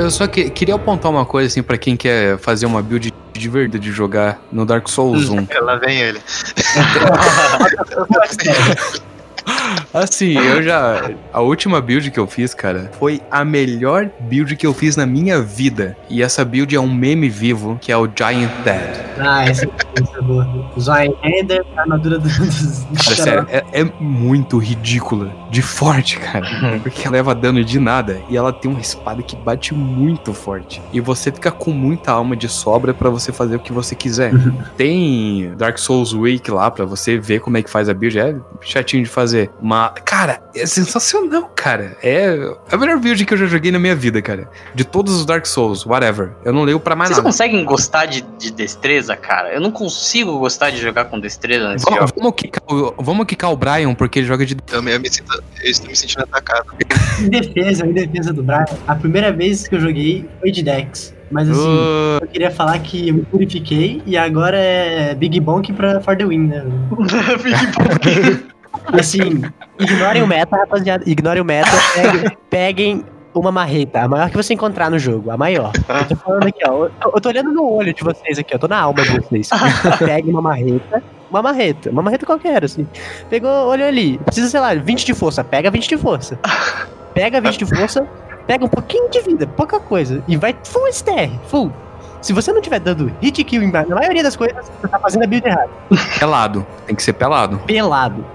Eu 0.10 0.12
só 0.12 0.26
que- 0.26 0.50
queria 0.50 0.74
apontar 0.74 1.12
uma 1.12 1.24
coisa 1.24 1.46
assim 1.46 1.62
pra 1.62 1.78
quem 1.78 1.96
quer 1.96 2.36
fazer 2.40 2.66
uma 2.66 2.82
build 2.82 3.14
de 3.32 3.48
verdade 3.48 3.84
de 3.84 3.92
jogar 3.92 4.42
no 4.52 4.66
Dark 4.66 4.90
Souls 4.90 5.30
1. 5.30 5.46
Lá 5.62 5.76
vem 5.76 6.00
ele. 6.00 6.20
Assim, 9.94 10.38
eu 10.38 10.62
já. 10.62 11.12
A 11.34 11.42
última 11.42 11.82
build 11.82 12.12
que 12.12 12.20
eu 12.20 12.28
fiz, 12.28 12.54
cara, 12.54 12.92
foi 13.00 13.22
a 13.32 13.44
melhor 13.44 14.10
build 14.22 14.56
que 14.56 14.66
eu 14.66 14.74
fiz 14.74 14.96
na 14.96 15.06
minha 15.06 15.42
vida. 15.42 15.98
E 16.10 16.22
essa 16.22 16.46
build 16.46 16.76
é 16.76 16.80
um 16.80 16.92
meme 16.92 17.30
vivo, 17.30 17.78
que 17.82 17.92
é 17.92 17.98
o 17.98 18.08
Giant 18.08 18.52
Dead. 18.64 19.10
Ah, 19.20 19.44
essa, 19.46 19.66
é 19.66 20.22
boa. 20.22 20.48
O 20.76 20.80
Zion 20.80 21.14
Ender, 21.24 21.66
a 21.76 21.82
armadura 21.82 22.18
dos. 22.18 22.86
Cara, 23.04 23.16
sério, 23.16 23.48
é, 23.50 23.64
é 23.72 23.84
muito 24.00 24.58
ridícula. 24.58 25.32
De 25.50 25.62
forte, 25.62 26.20
cara. 26.20 26.46
Porque 26.82 27.02
ela 27.02 27.14
leva 27.14 27.36
dano 27.36 27.64
de 27.64 27.80
nada. 27.80 28.22
E 28.30 28.38
ela 28.38 28.54
tem 28.54 28.70
uma 28.70 28.80
espada 28.80 29.22
que 29.22 29.36
bate 29.36 29.74
muito 29.74 30.34
forte. 30.34 30.82
E 30.94 31.00
você 31.00 31.32
fica 31.32 31.52
com 31.52 31.72
muita 31.72 32.12
alma 32.12 32.36
de 32.36 32.48
sobra 32.48 32.94
pra 32.94 33.10
você 33.10 33.32
fazer 33.32 33.56
o 33.56 33.60
que 33.60 33.74
você 33.74 33.96
quiser. 33.96 34.32
tem 34.78 35.54
Dark 35.58 35.78
Souls 35.78 36.14
Week 36.14 36.50
lá 36.50 36.70
pra 36.70 36.86
você 36.86 37.18
ver 37.18 37.40
como 37.42 37.58
é 37.58 37.64
que 37.64 37.70
faz 37.70 37.90
a 37.90 37.94
build. 37.94 38.20
É 38.20 38.36
chatinho 38.62 39.04
de 39.04 39.10
fazer. 39.10 39.39
Mas, 39.62 39.92
cara, 40.04 40.42
é 40.56 40.66
sensacional, 40.66 41.52
cara. 41.56 41.96
É 42.04 42.36
a 42.72 42.78
melhor 42.78 42.98
build 43.00 43.24
que 43.26 43.34
eu 43.34 43.38
já 43.38 43.46
joguei 43.46 43.72
na 43.72 43.80
minha 43.80 43.96
vida, 43.96 44.22
cara. 44.22 44.50
De 44.74 44.84
todos 44.84 45.14
os 45.16 45.26
Dark 45.26 45.46
Souls, 45.46 45.86
whatever. 45.86 46.32
Eu 46.44 46.52
não 46.54 46.64
leio 46.64 46.80
pra 46.80 46.96
mais 46.96 47.10
Vocês 47.10 47.18
nada. 47.20 47.30
conseguem 47.30 47.64
gostar 47.66 48.06
de, 48.06 48.22
de 48.38 48.52
destreza, 48.52 49.16
cara? 49.16 49.54
Eu 49.54 49.62
não 49.62 49.72
consigo 49.72 50.38
gostar 50.40 50.70
de 50.72 50.78
jogar 50.78 51.06
com 51.06 51.20
destreza 51.20 51.70
nesse 51.70 51.86
Vamos, 51.86 52.00
jogo. 52.00 52.14
vamos, 52.18 52.34
quicar, 52.36 52.64
o- 52.68 52.94
vamos 52.98 53.26
quicar 53.26 53.52
o 53.52 53.56
Brian 53.56 53.94
porque 53.94 54.20
ele 54.20 54.28
joga 54.28 54.46
de 54.46 54.58
Eu 54.72 54.82
me, 54.82 54.94
eu 54.94 55.00
me 55.00 55.10
sinto, 55.10 55.32
eu 55.64 55.70
estou 55.72 55.88
me 55.88 55.96
sentindo 55.96 56.24
atacado. 56.24 56.66
Em 57.20 57.30
defesa, 57.30 57.86
em 57.86 57.94
defesa 57.94 58.34
do 58.34 58.42
Brian, 58.44 58.66
a 58.88 58.96
primeira 58.96 59.32
vez 59.32 59.68
que 59.68 59.76
eu 59.76 59.80
joguei 59.80 60.28
foi 60.40 60.52
de 60.52 60.64
Dex. 60.64 61.14
Mas 61.32 61.48
assim, 61.48 61.60
Uh, 61.60 62.18
eu 62.24 62.28
queria 62.28 62.50
falar 62.50 62.80
que 62.80 63.10
eu 63.10 63.14
me 63.14 63.22
purifiquei 63.22 64.02
e 64.04 64.18
agora 64.18 64.58
é 64.58 65.14
Big 65.14 65.40
Bonk 65.40 65.72
pra 65.74 66.02
For 66.02 66.18
the 66.18 66.26
Win, 66.26 66.48
né? 66.48 66.64
E 68.06 68.59
assim, 68.94 69.42
ignorem 69.80 70.24
o 70.24 70.28
meta, 70.28 70.56
rapaziada. 70.56 71.04
Ignorem 71.08 71.42
o 71.42 71.46
meta. 71.46 71.70
Peguem, 71.94 72.38
peguem 72.50 73.06
uma 73.34 73.52
marreta, 73.52 74.02
a 74.02 74.08
maior 74.08 74.30
que 74.30 74.38
você 74.38 74.54
encontrar 74.54 74.90
no 74.90 74.98
jogo, 74.98 75.32
a 75.32 75.38
maior. 75.38 75.72
Eu 75.88 76.06
tô 76.08 76.16
falando 76.16 76.48
aqui, 76.48 76.60
ó. 76.68 76.86
Eu, 76.86 76.92
eu 77.16 77.22
tô 77.22 77.30
olhando 77.30 77.52
no 77.52 77.64
olho 77.70 77.94
de 77.94 78.04
vocês 78.04 78.40
aqui, 78.40 78.56
ó. 78.56 78.58
Tô 78.58 78.68
na 78.68 78.80
alma 78.80 79.02
de 79.02 79.20
vocês. 79.20 79.50
Pegue 80.00 80.30
uma 80.30 80.42
marreta. 80.42 81.04
Uma 81.30 81.44
marreta, 81.44 81.92
uma 81.92 82.02
marreta 82.02 82.26
qualquer, 82.26 82.64
assim. 82.66 82.88
Pegou, 83.30 83.68
olhou 83.68 83.88
ali. 83.88 84.18
Precisa, 84.20 84.50
sei 84.50 84.60
lá, 84.60 84.74
20 84.74 85.06
de 85.06 85.14
força. 85.14 85.44
Pega 85.44 85.70
20 85.70 85.88
de 85.88 85.98
força. 85.98 86.40
Pega 87.14 87.42
20 87.42 87.58
de 87.58 87.66
força, 87.66 88.08
pega 88.48 88.66
um 88.66 88.70
pouquinho 88.70 89.10
de 89.10 89.22
vida, 89.22 89.46
pouca 89.46 89.80
coisa. 89.80 90.24
E 90.28 90.38
vai 90.38 90.56
full 90.64 90.92
STR, 90.92 91.30
full. 91.48 91.72
Se 92.22 92.34
você 92.34 92.52
não 92.52 92.62
tiver 92.62 92.80
dando 92.80 93.12
hit 93.22 93.44
kill 93.44 93.64
em- 93.64 93.72
na 93.72 93.86
maioria 93.86 94.22
das 94.24 94.36
coisas, 94.36 94.58
você 94.82 94.88
tá 94.88 95.00
fazendo 95.00 95.24
a 95.24 95.28
build 95.28 95.48
errada. 95.48 95.70
pelado. 96.20 96.68
Tem 96.86 96.96
que 96.96 97.02
ser 97.04 97.14
pelado. 97.14 97.60
Pelado. 97.60 98.26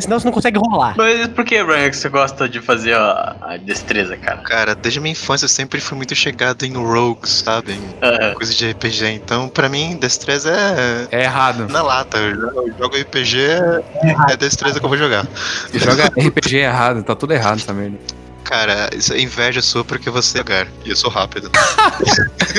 Senão 0.00 0.18
você 0.18 0.24
não 0.26 0.32
consegue 0.32 0.58
rolar. 0.58 0.94
Mas 0.96 1.26
por 1.28 1.44
que, 1.44 1.62
Brian, 1.62 1.90
que 1.90 1.96
você 1.96 2.08
gosta 2.08 2.48
de 2.48 2.60
fazer 2.60 2.94
a, 2.94 3.36
a 3.40 3.56
destreza, 3.56 4.16
cara? 4.16 4.38
Cara, 4.38 4.74
desde 4.74 4.98
a 4.98 5.02
minha 5.02 5.12
infância 5.12 5.44
eu 5.44 5.48
sempre 5.48 5.80
fui 5.80 5.96
muito 5.96 6.14
chegado 6.14 6.64
em 6.64 6.72
rogues, 6.74 7.42
sabe? 7.44 7.72
Em 7.72 8.34
coisa 8.34 8.54
de 8.54 8.70
RPG. 8.70 9.06
Então, 9.12 9.48
pra 9.48 9.68
mim, 9.68 9.96
destreza 10.00 10.50
é 10.50 11.08
É 11.20 11.22
errado. 11.24 11.68
na 11.68 11.82
lata. 11.82 12.16
Eu 12.18 12.34
jogo- 12.78 12.96
RPG, 12.96 13.38
é, 13.38 14.32
é 14.32 14.36
destreza 14.36 14.78
que 14.80 14.84
eu 14.84 14.88
vou 14.88 14.98
jogar. 14.98 15.26
Joga 15.74 16.06
RPG 16.16 16.56
errado, 16.58 17.02
tá 17.02 17.14
tudo 17.14 17.32
errado 17.32 17.58
essa 17.58 17.72
merda. 17.72 17.98
Cara, 18.44 18.90
isso 18.94 19.12
é 19.12 19.20
inveja 19.20 19.62
sua 19.62 19.84
porque 19.84 20.10
você 20.10 20.38
é 20.38 20.40
jogar. 20.40 20.66
E 20.84 20.90
eu 20.90 20.96
sou 20.96 21.10
rápido. 21.10 21.50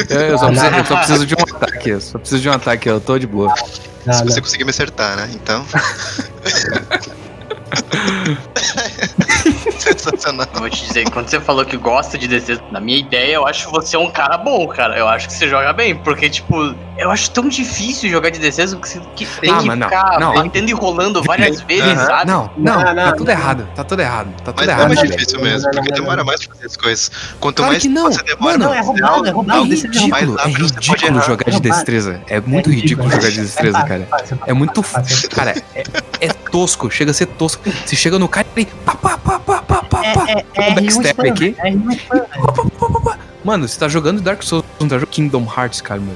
Eu, 0.09 0.21
eu 0.21 0.37
só 0.37 0.47
preciso, 0.47 0.75
eu 0.75 0.85
só 0.85 0.95
preciso 0.95 1.25
de 1.25 1.35
um 1.35 1.55
ataque, 1.55 1.89
eu 1.89 2.01
só 2.01 2.17
preciso 2.17 2.41
de 2.41 2.49
um 2.49 2.53
ataque, 2.53 2.89
eu 2.89 3.01
tô 3.01 3.19
de 3.19 3.27
boa. 3.27 3.53
Se 3.57 4.23
você 4.23 4.39
conseguir 4.39 4.63
me 4.63 4.69
acertar, 4.69 5.17
né? 5.17 5.29
Então. 5.33 5.65
Sensacional. 9.79 10.47
eu 10.53 10.59
vou 10.59 10.69
te 10.69 10.85
dizer, 10.85 11.09
quando 11.09 11.27
você 11.27 11.39
falou 11.39 11.65
que 11.65 11.77
gosta 11.77 12.17
de 12.17 12.27
destreza, 12.27 12.61
na 12.71 12.79
minha 12.79 12.99
ideia, 12.99 13.33
eu 13.35 13.47
acho 13.47 13.65
que 13.67 13.71
você 13.71 13.95
é 13.95 13.99
um 13.99 14.11
cara 14.11 14.37
bom, 14.37 14.67
cara. 14.67 14.97
Eu 14.97 15.07
acho 15.07 15.27
que 15.27 15.33
você 15.33 15.47
joga 15.47 15.73
bem, 15.73 15.95
porque, 15.95 16.29
tipo, 16.29 16.75
eu 16.97 17.09
acho 17.11 17.29
tão 17.31 17.47
difícil 17.47 18.09
jogar 18.09 18.29
de 18.29 18.39
destreza 18.39 18.75
porque 18.77 18.89
você 18.89 18.99
que- 19.15 19.25
tem 19.41 19.49
Ah, 19.51 19.57
que 19.59 19.67
não, 19.67 19.75
ficar 19.89 20.19
não. 20.19 20.33
tentando 20.43 20.69
e 20.69 20.73
rolando 20.73 21.23
várias 21.23 21.61
vezes, 21.61 21.83
Aham. 21.97 22.05
sabe? 22.05 22.31
Não, 22.31 22.49
não, 22.57 22.75
Não, 22.75 22.93
não, 22.93 23.03
tá 23.05 23.11
tudo 23.13 23.25
não. 23.27 23.33
errado, 23.33 23.67
tá 23.75 23.83
tudo 23.83 24.01
errado, 24.01 24.29
tá 24.43 24.53
tudo 24.53 24.55
Mas 24.57 24.67
é 24.67 24.71
errado. 24.71 24.87
mais 24.87 25.01
velho. 25.01 25.11
difícil 25.13 25.37
Não, 25.39 25.45
mesmo, 25.45 25.63
não, 25.63 25.71
porque 25.71 25.79
não, 25.79 25.85
não, 25.97 26.03
demora 26.03 26.17
não. 26.17 26.25
mais 26.25 26.45
pra 26.45 26.55
fazer 26.55 26.67
as 26.67 26.77
coisas. 26.77 27.11
Quanto 27.39 27.55
Claro 27.57 27.71
mais 27.71 27.81
que 27.83 27.89
não. 27.89 28.11
você 28.11 28.23
demora 28.23 28.57
Mano, 28.57 28.65
Não, 28.65 28.73
é 28.73 28.81
roubado, 28.81 29.27
é 29.27 29.31
roubado. 29.31 29.59
É 29.61 29.63
ridículo, 29.63 30.09
mais 30.09 30.45
é 30.45 30.49
ridículo 30.49 31.21
jogar 31.21 31.51
de 31.51 31.59
destreza. 31.61 32.21
É 32.27 32.39
muito 32.41 32.69
ridículo 32.69 33.09
jogar 33.09 33.29
de 33.29 33.41
destreza, 33.41 33.81
cara. 33.83 34.07
É 34.45 34.53
muito. 34.53 34.83
Cara, 35.33 35.55
é, 35.75 35.83
é 36.19 36.27
tosco, 36.51 36.89
chega 36.91 37.11
a 37.11 37.13
ser 37.13 37.27
tosco. 37.27 37.60
Você 37.85 37.95
chega 37.95 38.17
no 38.17 38.27
cara 38.27 38.47
e. 38.57 38.65
Pá, 38.65 38.95
pá, 38.95 39.17
pá, 39.17 39.39
pá, 39.39 39.61
pá, 39.61 39.83
pá, 39.83 40.01
É, 40.05 40.13
pá. 40.13 40.25
é, 40.55 40.61
um 40.61 40.63
é, 40.63 40.71
backstep 40.75 41.17
R1 41.21 41.31
aqui. 41.31 41.55
é 41.59 41.71
R1 41.71 41.91
spam, 41.93 42.17
velho. 42.17 42.41
Pá, 42.41 42.51
pá, 42.53 42.63
pá, 42.63 42.89
pá, 42.89 43.01
pá. 43.01 43.17
Mano, 43.43 43.67
você 43.67 43.79
tá 43.79 43.87
jogando 43.87 44.21
Dark 44.21 44.43
Souls, 44.43 44.63
não 44.79 44.87
tá 44.87 44.95
jogando 44.95 45.09
Kingdom 45.09 45.43
Hearts, 45.57 45.81
cara, 45.81 45.99
meu. 45.99 46.15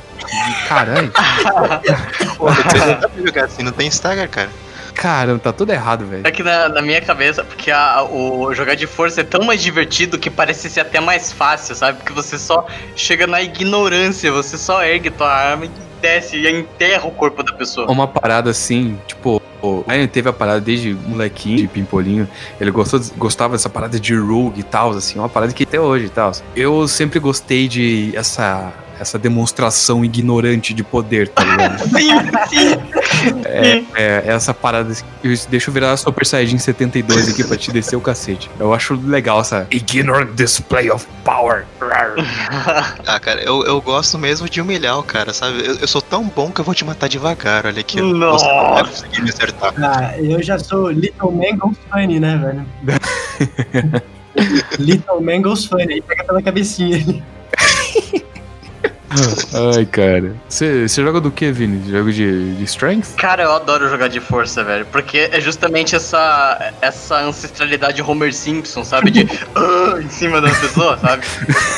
Caralho. 0.67 1.11
Pô, 2.37 2.45
você 2.51 3.17
não 3.17 3.25
jogar 3.25 3.45
assim, 3.45 3.63
não 3.63 3.71
tem 3.71 3.87
stagger, 3.87 4.29
cara. 4.29 4.49
Cara, 4.93 5.37
tá 5.39 5.51
tudo 5.51 5.71
errado, 5.73 6.05
velho. 6.05 6.21
É 6.25 6.31
que 6.31 6.41
na, 6.41 6.69
na 6.69 6.81
minha 6.81 7.01
cabeça, 7.01 7.43
porque 7.43 7.69
a- 7.71 8.03
o 8.03 8.53
jogar 8.53 8.75
de 8.75 8.87
força 8.87 9.21
é 9.21 9.23
tão 9.23 9.43
mais 9.43 9.61
divertido 9.61 10.17
que 10.17 10.29
parece 10.29 10.69
ser 10.69 10.81
até 10.81 10.99
mais 11.01 11.31
fácil, 11.31 11.75
sabe? 11.75 11.97
Porque 11.97 12.13
você 12.13 12.37
só 12.37 12.65
chega 12.95 13.27
na 13.27 13.41
ignorância, 13.41 14.31
você 14.31 14.57
só 14.57 14.83
ergue 14.83 15.09
tua 15.09 15.29
arma 15.33 15.65
e 15.65 15.71
desce 16.01 16.37
e 16.37 16.47
enterra 16.49 17.05
o 17.07 17.11
corpo 17.11 17.43
da 17.43 17.51
pessoa. 17.53 17.91
Uma 17.91 18.07
parada 18.07 18.49
assim, 18.51 18.97
tipo. 19.07 19.41
O 19.65 19.83
Ryan 19.87 20.07
teve 20.07 20.29
a 20.29 20.33
parada 20.33 20.61
desde 20.61 20.93
molequinho, 20.93 21.57
de 21.57 21.67
pimpolinho. 21.67 22.27
Ele 22.59 22.71
gostou, 22.71 23.01
gostava 23.17 23.53
dessa 23.53 23.69
parada 23.69 23.99
de 23.99 24.15
rogue 24.15 24.59
e 24.59 24.63
tal, 24.63 24.91
assim, 24.91 25.17
uma 25.17 25.29
parada 25.29 25.51
que 25.53 25.63
até 25.63 25.79
hoje 25.79 26.05
e 26.05 26.09
tal. 26.09 26.31
Eu 26.55 26.87
sempre 26.87 27.19
gostei 27.19 27.67
de 27.67 28.11
essa, 28.15 28.71
essa 28.99 29.17
demonstração 29.17 30.03
ignorante 30.03 30.73
de 30.73 30.83
poder, 30.83 31.27
tá 31.29 31.43
ligado? 31.43 31.79
Sim, 31.89 32.09
sim. 32.49 33.41
É, 33.45 33.83
é, 33.95 34.23
essa 34.27 34.53
parada. 34.53 34.93
Deixa 35.49 35.69
eu 35.69 35.73
virar 35.73 35.97
Super 35.97 36.25
Saiyajin 36.25 36.57
72 36.57 37.29
aqui 37.29 37.43
pra 37.43 37.57
te 37.57 37.71
descer 37.71 37.95
o 37.95 38.01
cacete. 38.01 38.49
Eu 38.59 38.73
acho 38.73 38.93
legal 38.93 39.41
essa 39.41 39.67
ignorant 39.71 40.31
display 40.35 40.89
of 40.91 41.05
power. 41.23 41.65
Ah, 43.05 43.19
cara, 43.19 43.41
eu, 43.41 43.63
eu 43.65 43.79
gosto 43.81 44.17
mesmo 44.17 44.49
de 44.49 44.59
humilhar 44.59 44.97
o 44.97 45.03
cara, 45.03 45.33
sabe? 45.33 45.65
Eu, 45.65 45.75
eu 45.75 45.87
sou 45.87 46.01
tão 46.01 46.23
bom 46.27 46.51
que 46.51 46.59
eu 46.59 46.65
vou 46.65 46.73
te 46.73 46.83
matar 46.83 47.07
devagar, 47.07 47.65
olha 47.65 47.79
aqui. 47.79 48.01
Nossa. 48.01 48.45
Você 48.45 48.51
não 48.51 48.73
vai 48.73 48.83
conseguir 48.83 49.21
me 49.21 49.29
acertar. 49.29 49.73
Ah, 49.77 50.17
eu 50.17 50.41
já 50.41 50.57
sou 50.57 50.89
Little 50.89 51.31
Man 51.31 51.57
Goes 51.57 51.77
Funny, 51.91 52.19
né, 52.19 52.37
velho? 52.37 54.01
Little 54.79 55.21
Man 55.21 55.41
Goes 55.41 55.65
Funny, 55.65 55.93
aí 55.93 56.01
pega 56.01 56.23
pela 56.23 56.41
cabecinha 56.41 56.97
ali. 56.97 57.23
Ai, 59.75 59.85
cara. 59.85 60.35
Você 60.49 60.87
joga 60.87 61.19
do 61.21 61.31
que, 61.31 61.51
Vini? 61.51 61.89
Jogo 61.91 62.11
de, 62.11 62.55
de 62.55 62.63
Strength? 62.65 63.15
Cara, 63.17 63.43
eu 63.43 63.51
adoro 63.53 63.89
jogar 63.89 64.07
de 64.07 64.19
força, 64.19 64.63
velho. 64.63 64.85
Porque 64.91 65.29
é 65.31 65.39
justamente 65.39 65.95
essa, 65.95 66.73
essa 66.81 67.19
ancestralidade 67.21 68.01
Homer 68.01 68.33
Simpson, 68.33 68.83
sabe? 68.83 69.11
De 69.11 69.27
"Ah", 69.55 69.99
em 70.01 70.09
cima 70.09 70.41
da 70.41 70.49
pessoa, 70.49 70.97
sabe? 70.97 71.23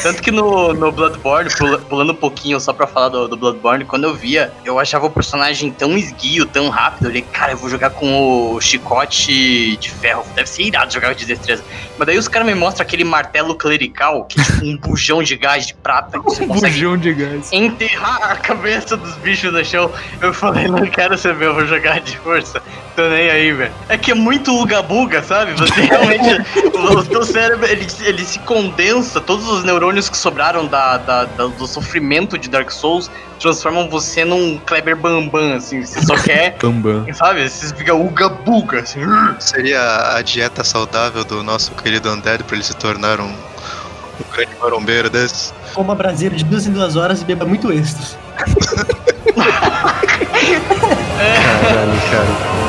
Tanto 0.03 0.21
que 0.21 0.31
no, 0.31 0.73
no 0.73 0.91
Bloodborne, 0.91 1.49
pula- 1.55 1.77
pulando 1.79 2.11
um 2.11 2.15
pouquinho 2.15 2.59
só 2.59 2.73
pra 2.73 2.87
falar 2.87 3.09
do, 3.09 3.27
do 3.27 3.37
Bloodborne, 3.37 3.85
quando 3.85 4.05
eu 4.05 4.13
via, 4.15 4.51
eu 4.65 4.79
achava 4.79 5.05
o 5.05 5.09
personagem 5.09 5.71
tão 5.71 5.97
esguio, 5.97 6.45
tão 6.45 6.69
rápido. 6.69 7.05
Eu 7.05 7.09
falei, 7.09 7.21
cara, 7.31 7.51
eu 7.53 7.57
vou 7.57 7.69
jogar 7.69 7.89
com 7.91 8.53
o 8.55 8.61
chicote 8.61 9.77
de 9.77 9.89
ferro. 9.91 10.23
Deve 10.35 10.49
ser 10.49 10.63
irado 10.63 10.91
jogar 10.93 11.13
de 11.13 11.25
destreza. 11.25 11.63
Mas 11.97 12.05
daí 12.07 12.17
os 12.17 12.27
caras 12.27 12.47
me 12.47 12.55
mostram 12.55 12.85
aquele 12.85 13.03
martelo 13.03 13.55
clerical, 13.55 14.25
que 14.25 14.39
é 14.39 14.43
tipo 14.43 14.65
um 14.65 14.77
bujão 14.77 15.21
de 15.23 15.35
gás 15.35 15.65
de 15.67 15.73
prata. 15.73 16.19
Que 16.19 16.25
você 16.25 16.45
consegue 16.45 16.73
Bujão 16.73 16.97
de 16.97 17.13
gás. 17.13 17.26
Enterrar 17.51 18.31
a 18.31 18.35
cabeça 18.35 18.95
dos 18.97 19.15
bichos 19.15 19.51
no 19.51 19.63
chão. 19.63 19.91
Eu 20.21 20.33
falei, 20.33 20.67
não 20.67 20.85
quero 20.87 21.17
saber, 21.17 21.45
eu 21.45 21.53
vou 21.53 21.65
jogar 21.65 21.99
de 22.01 22.17
força. 22.17 22.61
Tô 22.95 23.07
nem 23.09 23.29
aí, 23.29 23.51
velho. 23.51 23.71
É 23.89 23.97
que 23.97 24.11
é 24.11 24.15
muito 24.15 24.51
uga-buga, 24.59 25.21
sabe? 25.21 25.53
Você 25.53 25.81
realmente. 25.81 26.41
o 26.75 27.03
teu 27.05 27.23
cérebro, 27.23 27.65
ele, 27.67 27.85
ele 28.01 28.25
se 28.25 28.39
condensa, 28.39 29.21
todos 29.21 29.47
os 29.47 29.63
neurônios 29.63 30.09
que 30.09 30.17
sobraram 30.17 30.65
da, 30.65 30.97
da- 30.97 31.25
da- 31.25 31.47
do 31.47 31.67
sofrimento 31.67 32.37
de 32.37 32.49
Dark 32.49 32.71
Souls 32.71 33.09
transformam 33.39 33.87
você 33.87 34.25
num 34.25 34.57
Kleber 34.65 34.95
Bambam, 34.95 35.53
assim. 35.53 35.85
Você 35.85 36.01
só 36.03 36.15
quer. 36.15 36.57
Bambam. 36.61 37.05
Sabe? 37.13 37.47
Você 37.47 37.73
fica 37.75 37.93
uga-buga, 37.93 38.79
assim. 38.79 39.01
Seria 39.39 40.15
a 40.15 40.21
dieta 40.23 40.63
saudável 40.63 41.23
do 41.23 41.43
nosso 41.43 41.71
querido 41.73 42.11
Undead 42.11 42.43
pra 42.45 42.55
ele 42.55 42.63
se 42.65 42.75
tornar 42.75 43.19
um, 43.19 43.31
um 44.19 44.33
grande 44.33 44.51
marombeiro 44.59 45.09
desse. 45.09 45.53
Coma 45.73 45.93
braseira 45.95 46.35
de 46.35 46.43
duas 46.43 46.65
em 46.65 46.71
duas 46.71 46.95
horas 46.95 47.21
e 47.21 47.25
beba 47.25 47.45
muito 47.45 47.71
extra. 47.71 48.17
Caralho, 51.17 52.01
cara. 52.11 52.66